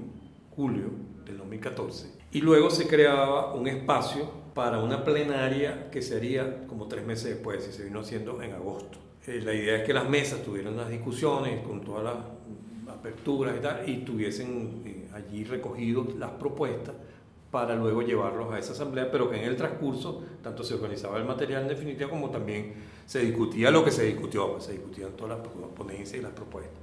julio 0.55 0.91
del 1.25 1.39
2014. 1.39 2.07
Y 2.31 2.39
luego 2.39 2.69
se 2.69 2.87
creaba 2.87 3.53
un 3.53 3.67
espacio 3.67 4.42
para 4.53 4.79
una 4.79 5.03
plenaria 5.03 5.89
que 5.89 6.01
sería 6.01 6.67
como 6.67 6.87
tres 6.87 7.05
meses 7.05 7.35
después, 7.35 7.67
y 7.67 7.71
se 7.71 7.83
vino 7.83 8.01
haciendo 8.01 8.41
en 8.41 8.53
agosto. 8.53 8.99
Eh, 9.25 9.41
la 9.43 9.53
idea 9.53 9.77
es 9.77 9.83
que 9.83 9.93
las 9.93 10.07
mesas 10.07 10.43
tuvieran 10.43 10.75
las 10.77 10.89
discusiones 10.89 11.65
con 11.65 11.81
todas 11.81 12.03
las 12.03 12.95
aperturas 12.95 13.55
y 13.57 13.61
tal, 13.61 13.89
y 13.89 13.97
tuviesen 13.97 14.83
eh, 14.85 15.09
allí 15.13 15.43
recogidos 15.43 16.15
las 16.15 16.31
propuestas 16.31 16.95
para 17.49 17.75
luego 17.75 18.01
llevarlos 18.01 18.51
a 18.51 18.57
esa 18.57 18.73
asamblea, 18.73 19.11
pero 19.11 19.29
que 19.29 19.37
en 19.37 19.43
el 19.43 19.55
transcurso 19.55 20.23
tanto 20.41 20.63
se 20.63 20.73
organizaba 20.73 21.17
el 21.19 21.25
material 21.25 21.63
en 21.63 21.67
definitiva 21.67 22.09
como 22.09 22.31
también 22.31 22.73
se 23.05 23.19
discutía 23.19 23.69
lo 23.69 23.85
que 23.85 23.91
se 23.91 24.05
discutió, 24.05 24.59
se 24.59 24.71
discutían 24.71 25.11
todas 25.11 25.37
las 25.37 25.47
ponencias 25.75 26.19
y 26.19 26.23
las 26.23 26.31
propuestas. 26.31 26.79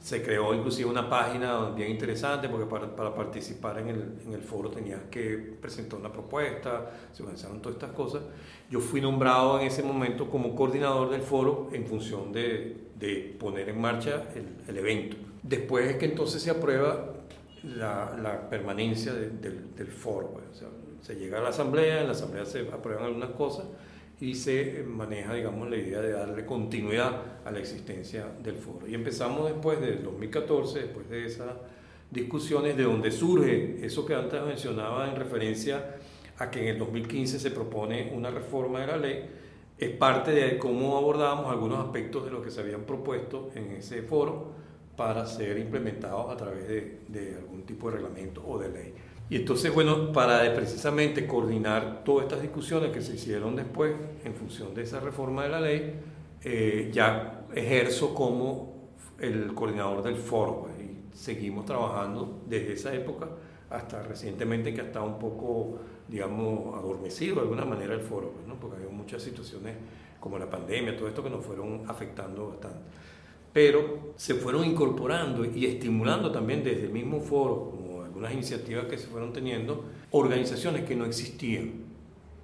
Se 0.00 0.22
creó 0.22 0.54
inclusive 0.54 0.88
una 0.88 1.10
página 1.10 1.70
bien 1.70 1.90
interesante 1.90 2.48
porque 2.48 2.64
para, 2.64 2.96
para 2.96 3.14
participar 3.14 3.78
en 3.80 3.88
el, 3.88 4.14
en 4.26 4.32
el, 4.32 4.40
foro 4.40 4.70
tenías 4.70 5.02
que 5.10 5.56
presentar 5.60 6.00
una 6.00 6.10
propuesta, 6.10 6.90
se 7.12 7.22
organizaron 7.22 7.60
todas 7.60 7.76
estas 7.76 7.92
cosas. 7.92 8.22
Yo 8.70 8.80
fui 8.80 9.02
nombrado 9.02 9.60
en 9.60 9.66
ese 9.66 9.82
momento 9.82 10.30
como 10.30 10.56
coordinador 10.56 11.10
del 11.10 11.20
foro 11.20 11.68
en 11.72 11.84
función 11.86 12.32
de, 12.32 12.88
de 12.98 13.36
poner 13.38 13.68
en 13.68 13.78
marcha 13.78 14.24
el, 14.34 14.46
el, 14.66 14.78
evento. 14.78 15.18
Después 15.42 15.90
es 15.90 15.96
que 15.96 16.06
entonces 16.06 16.42
se 16.42 16.50
aprueba 16.50 17.12
la, 17.62 18.16
la 18.22 18.48
permanencia 18.48 19.12
del, 19.12 19.38
del, 19.40 19.88
foro. 19.88 20.30
Pues. 20.30 20.44
O 20.52 20.54
sea, 20.54 20.68
se 21.02 21.16
llega 21.16 21.38
a 21.38 21.42
la 21.42 21.50
asamblea, 21.50 22.00
en 22.00 22.06
la 22.06 22.12
asamblea 22.12 22.46
se 22.46 22.60
aprueban 22.60 23.04
algunas 23.04 23.30
cosas 23.30 23.66
y 24.20 24.34
se 24.34 24.84
maneja, 24.86 25.32
digamos, 25.32 25.70
la 25.70 25.76
idea 25.76 26.00
de 26.00 26.12
darle 26.12 26.44
continuidad 26.44 27.22
a 27.44 27.50
la 27.50 27.58
existencia 27.58 28.26
del 28.42 28.56
foro. 28.56 28.86
Y 28.86 28.94
empezamos 28.94 29.50
después 29.50 29.80
del 29.80 30.02
2014, 30.02 30.80
después 30.80 31.08
de 31.08 31.24
esas 31.24 31.54
discusiones, 32.10 32.76
de 32.76 32.82
donde 32.82 33.10
surge 33.10 33.78
eso 33.84 34.04
que 34.04 34.14
antes 34.14 34.42
mencionaba 34.42 35.08
en 35.08 35.16
referencia 35.16 35.96
a 36.38 36.50
que 36.50 36.60
en 36.60 36.68
el 36.68 36.78
2015 36.78 37.38
se 37.38 37.50
propone 37.50 38.12
una 38.14 38.30
reforma 38.30 38.80
de 38.80 38.86
la 38.86 38.96
ley, 38.98 39.24
es 39.78 39.90
parte 39.96 40.32
de 40.32 40.58
cómo 40.58 40.98
abordamos 40.98 41.50
algunos 41.50 41.78
aspectos 41.78 42.26
de 42.26 42.30
lo 42.30 42.42
que 42.42 42.50
se 42.50 42.60
habían 42.60 42.82
propuesto 42.82 43.50
en 43.54 43.72
ese 43.72 44.02
foro 44.02 44.52
para 44.96 45.24
ser 45.24 45.56
implementados 45.56 46.30
a 46.30 46.36
través 46.36 46.68
de, 46.68 46.98
de 47.08 47.36
algún 47.36 47.62
tipo 47.62 47.90
de 47.90 47.96
reglamento 47.96 48.46
o 48.46 48.58
de 48.58 48.68
ley. 48.68 48.94
Y 49.30 49.36
entonces, 49.36 49.72
bueno, 49.72 50.10
para 50.10 50.52
precisamente 50.54 51.24
coordinar 51.24 52.02
todas 52.04 52.24
estas 52.24 52.42
discusiones 52.42 52.90
que 52.90 53.00
se 53.00 53.14
hicieron 53.14 53.54
después 53.54 53.94
en 54.24 54.34
función 54.34 54.74
de 54.74 54.82
esa 54.82 54.98
reforma 54.98 55.44
de 55.44 55.48
la 55.48 55.60
ley, 55.60 55.94
eh, 56.42 56.90
ya 56.92 57.46
ejerzo 57.54 58.12
como 58.12 58.90
el 59.20 59.54
coordinador 59.54 60.02
del 60.02 60.16
foro. 60.16 60.62
Pues, 60.62 60.80
y 60.80 61.16
seguimos 61.16 61.64
trabajando 61.64 62.42
desde 62.48 62.72
esa 62.72 62.92
época 62.92 63.28
hasta 63.70 64.02
recientemente 64.02 64.74
que 64.74 64.80
ha 64.80 64.84
estado 64.84 65.06
un 65.06 65.20
poco, 65.20 65.78
digamos, 66.08 66.76
adormecido 66.76 67.36
de 67.36 67.42
alguna 67.42 67.64
manera 67.64 67.94
el 67.94 68.00
foro, 68.00 68.32
pues, 68.32 68.48
¿no? 68.48 68.58
porque 68.58 68.78
había 68.78 68.88
muchas 68.88 69.22
situaciones 69.22 69.76
como 70.18 70.40
la 70.40 70.50
pandemia, 70.50 70.96
todo 70.96 71.06
esto 71.06 71.22
que 71.22 71.30
nos 71.30 71.46
fueron 71.46 71.84
afectando 71.86 72.48
bastante. 72.48 72.80
Pero 73.52 74.12
se 74.16 74.34
fueron 74.34 74.64
incorporando 74.64 75.44
y 75.44 75.66
estimulando 75.66 76.32
también 76.32 76.64
desde 76.64 76.82
el 76.82 76.90
mismo 76.90 77.20
foro, 77.20 77.72
unas 78.20 78.34
iniciativas 78.34 78.84
que 78.84 78.98
se 78.98 79.06
fueron 79.06 79.32
teniendo, 79.32 79.84
organizaciones 80.10 80.84
que 80.84 80.94
no 80.94 81.06
existían. 81.06 81.90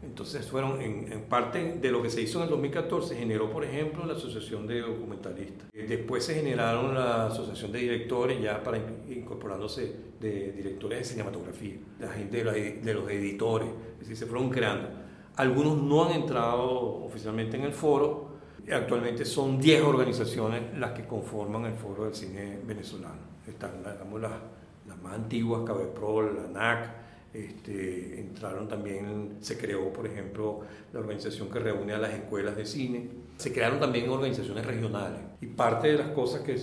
Entonces 0.02 0.46
fueron 0.46 0.80
en, 0.80 1.22
parte 1.28 1.74
de 1.80 1.90
lo 1.90 2.02
que 2.02 2.08
se 2.10 2.22
hizo 2.22 2.38
en 2.38 2.44
el 2.44 2.50
2014, 2.50 3.16
generó 3.16 3.50
por 3.50 3.64
ejemplo 3.64 4.06
la 4.06 4.14
Asociación 4.14 4.66
de 4.66 4.80
Documentalistas. 4.80 5.68
Después 5.72 6.24
se 6.24 6.34
generaron 6.34 6.94
la 6.94 7.26
Asociación 7.26 7.72
de 7.72 7.80
Directores, 7.80 8.40
ya 8.40 8.62
para 8.62 8.78
incorporándose 9.08 9.94
de 10.20 10.52
directores 10.52 11.00
de 11.00 11.04
cinematografía, 11.04 11.74
la 12.00 12.08
gente 12.08 12.38
de 12.38 12.44
los, 12.44 12.54
de 12.54 12.94
los 12.94 13.10
editores, 13.10 13.68
es 13.94 14.00
decir, 14.00 14.16
se 14.16 14.26
fueron 14.26 14.48
creando. 14.48 14.88
Algunos 15.36 15.82
no 15.82 16.06
han 16.06 16.12
entrado 16.12 17.04
oficialmente 17.04 17.56
en 17.56 17.64
el 17.64 17.72
foro, 17.72 18.30
actualmente 18.72 19.24
son 19.24 19.60
10 19.60 19.82
organizaciones 19.82 20.78
las 20.78 20.92
que 20.92 21.04
conforman 21.04 21.66
el 21.66 21.74
foro 21.74 22.04
del 22.04 22.14
cine 22.14 22.58
venezolano. 22.64 23.36
Están, 23.46 23.78
digamos, 23.78 24.20
las 24.20 24.32
las 24.86 25.00
más 25.02 25.14
antiguas, 25.14 25.62
Cabepro, 25.64 26.32
la 26.32 26.48
NAC, 26.48 26.90
este, 27.36 28.18
entraron 28.20 28.66
también, 28.66 29.36
se 29.40 29.58
creó, 29.58 29.92
por 29.92 30.06
ejemplo, 30.06 30.60
la 30.92 31.00
organización 31.00 31.50
que 31.50 31.58
reúne 31.58 31.92
a 31.92 31.98
las 31.98 32.14
escuelas 32.14 32.56
de 32.56 32.64
cine. 32.64 33.08
Se 33.36 33.52
crearon 33.52 33.78
también 33.78 34.08
organizaciones 34.08 34.64
regionales. 34.64 35.20
Y 35.42 35.46
parte 35.46 35.88
de 35.88 35.98
las 35.98 36.08
cosas 36.08 36.40
que, 36.40 36.54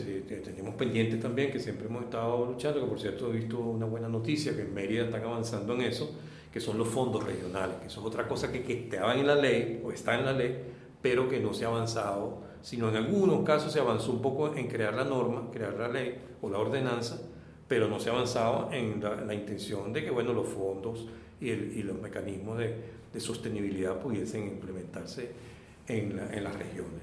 tenemos 0.44 0.74
pendientes 0.74 1.20
también, 1.20 1.52
que 1.52 1.60
siempre 1.60 1.88
hemos 1.88 2.06
estado 2.06 2.46
luchando, 2.46 2.80
que 2.82 2.88
por 2.88 3.00
cierto 3.00 3.30
he 3.30 3.38
visto 3.38 3.60
una 3.60 3.86
buena 3.86 4.10
noticia, 4.10 4.56
que 4.56 4.64
en 4.64 4.74
Mérida 4.74 5.06
están 5.06 5.24
avanzando 5.24 5.76
en 5.76 5.82
eso, 5.82 6.16
que 6.52 6.60
son 6.60 6.80
los 6.80 6.88
fondos 6.88 7.24
regionales, 7.24 7.78
que 7.78 7.88
eso 7.88 8.00
es 8.00 8.08
otra 8.08 8.28
cosa 8.28 8.52
que, 8.52 8.64
que 8.64 8.86
estaba 8.86 9.14
en 9.14 9.28
la 9.28 9.36
ley, 9.36 9.80
o 9.86 9.92
está 9.92 10.18
en 10.18 10.26
la 10.26 10.34
ley, 10.34 10.58
pero 11.04 11.30
que 11.30 11.40
no 11.40 11.54
se 11.54 11.66
ha 11.66 11.68
avanzado, 11.68 12.42
sino 12.64 12.90
en 12.90 12.96
algunos 12.96 13.44
casos 13.44 13.72
se 13.72 13.80
avanzó 13.80 14.12
un 14.12 14.24
poco 14.24 14.56
en 14.56 14.68
crear 14.68 14.96
la 14.96 15.04
norma, 15.04 15.52
crear 15.52 15.76
la 15.76 15.90
ley 15.90 16.16
o 16.42 16.50
la 16.50 16.58
ordenanza, 16.58 17.22
pero 17.68 17.88
no 17.88 18.00
se 18.00 18.10
ha 18.10 18.14
avanzado 18.14 18.70
en 18.72 19.02
la, 19.02 19.34
intención 19.34 19.94
de 19.94 20.04
que 20.04 20.12
bueno, 20.12 20.34
los 20.34 20.48
fondos 20.48 21.08
y, 21.40 21.50
el, 21.50 21.78
y 21.78 21.84
los 21.84 22.00
mecanismos 22.00 22.58
de, 22.58 22.76
de, 23.12 23.20
sostenibilidad 23.20 24.00
pudiesen 24.00 24.48
implementarse 24.48 25.32
en, 25.88 26.20
en 26.32 26.44
las 26.44 26.56
regiones. 26.56 27.02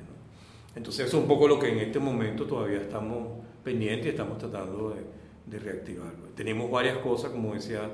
Entonces 0.75 1.07
eso 1.07 1.17
es 1.17 1.23
un 1.23 1.29
poco 1.29 1.49
lo 1.49 1.59
que 1.59 1.69
en 1.69 1.79
este 1.79 1.99
momento 1.99 2.47
todavía 2.47 2.81
estamos 2.81 3.29
pendientes 3.65 4.07
y 4.07 4.11
estamos 4.11 4.39
tratando 4.39 4.91
de, 4.91 5.03
de 5.51 5.59
reactivarlo. 5.59 6.29
Tenemos 6.35 6.71
varias 6.71 6.99
cosas, 6.99 7.33
como 7.33 7.55
decía, 7.55 7.91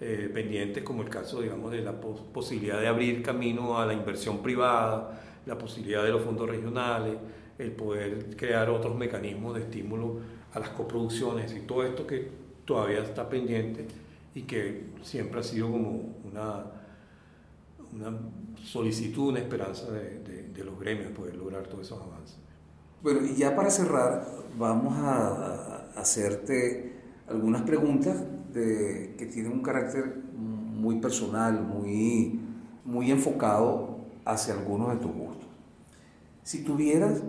eh, 0.00 0.30
pendientes, 0.32 0.82
como 0.82 1.02
el 1.02 1.08
caso, 1.08 1.40
digamos, 1.40 1.70
de 1.70 1.80
la 1.80 1.92
posibilidad 1.92 2.80
de 2.80 2.88
abrir 2.88 3.22
camino 3.22 3.78
a 3.78 3.86
la 3.86 3.92
inversión 3.92 4.42
privada, 4.42 5.20
la 5.46 5.56
posibilidad 5.56 6.02
de 6.02 6.10
los 6.10 6.22
fondos 6.22 6.48
regionales, 6.48 7.16
el 7.58 7.72
poder 7.72 8.36
crear 8.36 8.68
otros 8.70 8.96
mecanismos 8.96 9.54
de 9.54 9.62
estímulo 9.62 10.20
a 10.52 10.58
las 10.58 10.70
coproducciones 10.70 11.54
y 11.54 11.60
todo 11.60 11.84
esto 11.84 12.06
que 12.06 12.28
todavía 12.64 13.02
está 13.02 13.28
pendiente 13.28 13.86
y 14.34 14.42
que 14.42 14.86
siempre 15.02 15.40
ha 15.40 15.42
sido 15.42 15.70
como 15.70 16.14
una, 16.24 16.64
una 17.92 18.18
solicitud, 18.62 19.28
una 19.28 19.40
esperanza 19.40 19.90
de, 19.90 20.18
de, 20.52 20.64
los 20.64 20.78
gremios 20.78 21.10
poder 21.12 21.36
lograr 21.36 21.66
todos 21.66 21.86
esos 21.86 22.00
avances. 22.00 22.36
Bueno, 23.02 23.20
y 23.26 23.34
ya 23.34 23.54
para 23.54 23.70
cerrar, 23.70 24.26
vamos 24.58 24.94
a, 24.96 25.90
hacerte 25.96 26.92
algunas 27.28 27.62
preguntas 27.62 28.16
de, 28.52 29.14
que 29.16 29.26
tienen 29.26 29.52
un 29.52 29.62
carácter 29.62 30.16
muy 30.34 30.96
personal, 31.00 31.62
muy, 31.62 32.40
muy 32.84 33.10
enfocado 33.10 33.98
hacia 34.24 34.54
algunos 34.54 34.90
de 34.90 34.96
tus 34.96 35.12
gustos. 35.12 35.46
Si 36.42 36.64
tuvieras, 36.64 37.22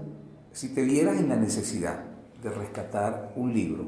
si 0.56 0.70
te 0.70 0.84
vieras 0.84 1.20
en 1.20 1.28
la 1.28 1.36
necesidad 1.36 1.99
de 2.41 2.49
rescatar 2.49 3.34
un 3.36 3.53
libro, 3.53 3.86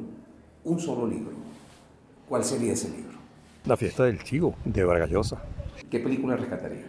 un 0.65 0.79
solo 0.81 1.07
libro, 1.07 1.31
¿cuál 2.27 2.43
sería 2.43 2.73
ese 2.73 2.89
libro? 2.89 3.17
La 3.63 3.77
fiesta 3.77 4.03
del 4.03 4.21
chivo, 4.21 4.53
de 4.65 4.83
Vargallosa. 4.83 5.41
¿Qué 5.89 6.01
película 6.01 6.35
rescatarías? 6.35 6.87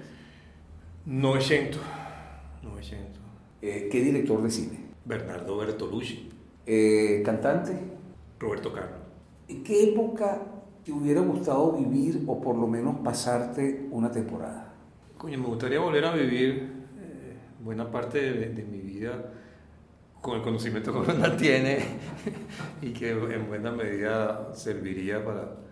900. 1.07 1.81
900. 2.65 3.21
Eh, 3.63 3.89
¿Qué 3.91 4.01
director 4.01 4.43
de 4.43 4.51
cine? 4.51 4.81
Bernardo 5.05 5.57
Bertolucci. 5.57 6.29
Eh, 6.67 7.23
¿Cantante? 7.25 7.79
Roberto 8.41 8.73
Carlos. 8.73 8.99
¿En 9.47 9.63
qué 9.63 9.93
época 9.93 10.43
te 10.85 10.91
hubiera 10.91 11.21
gustado 11.21 11.77
vivir 11.77 12.25
o 12.27 12.41
por 12.41 12.57
lo 12.57 12.67
menos 12.67 12.97
pasarte 13.05 13.87
una 13.93 14.11
temporada? 14.11 14.75
Coño, 15.17 15.39
me 15.39 15.47
gustaría 15.47 15.79
volver 15.79 16.05
a 16.05 16.15
vivir 16.15 16.87
eh, 17.01 17.37
buena 17.63 17.89
parte 17.89 18.19
de, 18.33 18.65
mi 18.65 18.81
vida 18.81 19.35
con 20.21 20.37
el 20.37 20.43
conocimiento 20.43 20.93
que 20.93 21.11
uno 21.11 21.33
tiene 21.37 21.79
y 22.83 22.91
que 22.91 23.11
en 23.11 23.49
buena 23.49 23.71
medida 23.73 24.55
serviría 24.55 25.25
para 25.25 25.69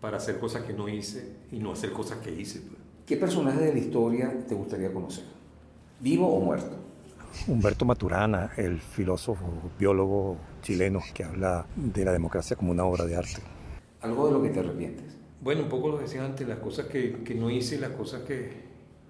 para 0.00 0.18
hacer 0.18 0.38
cosas 0.38 0.62
que 0.62 0.72
no 0.72 0.88
hice 0.88 1.32
y 1.50 1.58
no 1.58 1.72
hacer 1.72 1.92
cosas 1.92 2.18
que 2.18 2.30
hice. 2.30 2.60
Pues. 2.60 2.78
¿Qué 3.06 3.16
personaje 3.16 3.60
de 3.60 3.72
la 3.72 3.78
historia 3.78 4.32
te 4.46 4.54
gustaría 4.54 4.92
conocer? 4.92 5.24
¿Vivo 6.00 6.28
o 6.28 6.40
muerto? 6.40 6.76
Humberto 7.46 7.84
Maturana, 7.84 8.52
el 8.56 8.80
filósofo, 8.80 9.44
biólogo 9.78 10.36
chileno 10.62 11.00
que 11.12 11.24
habla 11.24 11.66
de 11.74 12.04
la 12.04 12.12
democracia 12.12 12.56
como 12.56 12.72
una 12.72 12.84
obra 12.84 13.04
de 13.04 13.16
arte. 13.16 13.42
¿Algo 14.00 14.26
de 14.26 14.32
lo 14.32 14.42
que 14.42 14.50
te 14.50 14.60
arrepientes? 14.60 15.16
Bueno, 15.40 15.62
un 15.62 15.68
poco 15.68 15.88
lo 15.88 15.98
decía 15.98 16.24
antes, 16.24 16.46
las 16.46 16.58
cosas 16.58 16.86
que, 16.86 17.24
que 17.24 17.34
no 17.34 17.50
hice 17.50 17.74
y 17.74 17.78
las 17.78 17.90
cosas 17.90 18.22
que, 18.22 18.50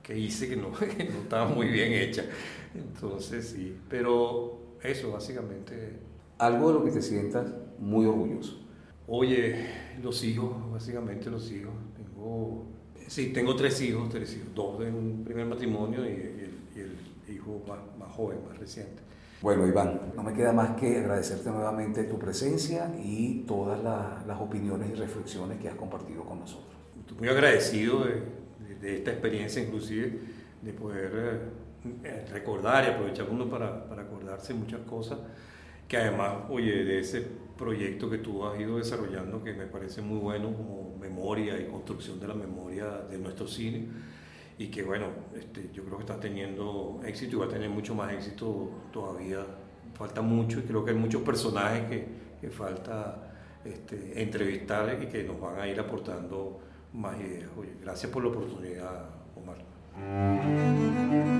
que 0.02 0.18
hice 0.18 0.48
que 0.48 0.56
no, 0.56 0.72
que 0.96 1.04
no 1.04 1.18
estaban 1.22 1.54
muy 1.54 1.68
bien 1.68 1.92
hechas. 1.92 2.26
Entonces, 2.74 3.48
sí, 3.48 3.76
pero 3.88 4.55
eso 4.82 5.12
básicamente. 5.12 6.00
Algo 6.38 6.68
de 6.68 6.74
lo 6.74 6.84
que 6.84 6.90
te 6.90 7.02
sientas 7.02 7.46
muy 7.78 8.06
orgulloso. 8.06 8.66
Oye, 9.08 9.66
los 10.02 10.22
hijos, 10.24 10.52
básicamente 10.70 11.30
los 11.30 11.50
hijos. 11.50 11.72
Tengo, 11.96 12.66
sí, 13.06 13.32
tengo 13.32 13.54
tres 13.54 13.80
hijos, 13.80 14.08
tres 14.08 14.34
hijos, 14.34 14.48
dos 14.54 14.78
de 14.80 14.90
un 14.90 15.22
primer 15.24 15.46
matrimonio 15.46 16.04
y, 16.04 16.52
el, 16.76 16.96
hijo 17.28 17.62
más, 17.66 18.12
joven, 18.12 18.38
más 18.48 18.58
reciente. 18.58 19.02
Bueno, 19.42 19.66
Iván, 19.66 20.12
no 20.14 20.22
me 20.22 20.32
queda 20.32 20.52
más 20.52 20.76
que 20.76 20.98
agradecerte 20.98 21.50
nuevamente 21.50 22.04
tu 22.04 22.18
presencia 22.18 22.94
y 23.02 23.44
todas 23.46 23.82
las 23.82 24.40
opiniones 24.40 24.90
y 24.90 24.94
reflexiones 24.94 25.58
que 25.58 25.68
has 25.68 25.74
compartido 25.74 26.24
con 26.24 26.40
nosotros. 26.40 26.74
Estoy 27.00 27.18
muy 27.18 27.28
agradecido 27.28 28.04
de, 28.04 28.96
esta 28.96 29.10
experiencia, 29.10 29.62
inclusive, 29.62 30.20
de 30.62 30.72
poder 30.72 31.12
eh, 31.14 31.40
recordar 32.30 32.84
y 32.84 32.88
aprovechar 32.88 33.28
uno 33.30 33.48
para, 33.48 33.88
para 33.88 34.02
acordarse 34.02 34.54
muchas 34.54 34.80
cosas 34.80 35.18
que 35.88 35.96
además, 35.96 36.38
oye, 36.48 36.84
de 36.84 37.00
ese 37.00 37.26
proyecto 37.56 38.10
que 38.10 38.18
tú 38.18 38.44
has 38.44 38.58
ido 38.60 38.78
desarrollando, 38.78 39.42
que 39.42 39.52
me 39.52 39.66
parece 39.66 40.02
muy 40.02 40.18
bueno 40.18 40.52
como 40.52 40.96
memoria 40.98 41.58
y 41.60 41.66
construcción 41.66 42.18
de 42.18 42.28
la 42.28 42.34
memoria 42.34 42.86
de 43.08 43.18
nuestro 43.18 43.46
cine, 43.46 43.86
y 44.58 44.68
que 44.68 44.82
bueno, 44.82 45.06
este, 45.36 45.70
yo 45.72 45.84
creo 45.84 45.98
que 45.98 46.04
está 46.04 46.18
teniendo 46.18 47.00
éxito 47.04 47.36
y 47.36 47.38
va 47.40 47.46
a 47.46 47.48
tener 47.48 47.70
mucho 47.70 47.94
más 47.94 48.12
éxito 48.12 48.70
todavía. 48.92 49.44
Falta 49.94 50.22
mucho 50.22 50.58
y 50.58 50.62
creo 50.62 50.84
que 50.84 50.90
hay 50.90 50.96
muchos 50.96 51.22
personajes 51.22 51.88
que, 51.88 52.06
que 52.40 52.50
falta 52.50 53.32
este, 53.64 54.20
entrevistar 54.20 54.98
y 55.02 55.06
que 55.06 55.24
nos 55.24 55.40
van 55.40 55.60
a 55.60 55.68
ir 55.68 55.78
aportando 55.78 56.60
más 56.92 57.18
ideas. 57.20 57.50
Oye, 57.56 57.74
gracias 57.82 58.10
por 58.10 58.22
la 58.22 58.30
oportunidad, 58.30 59.08
Omar. 59.36 59.56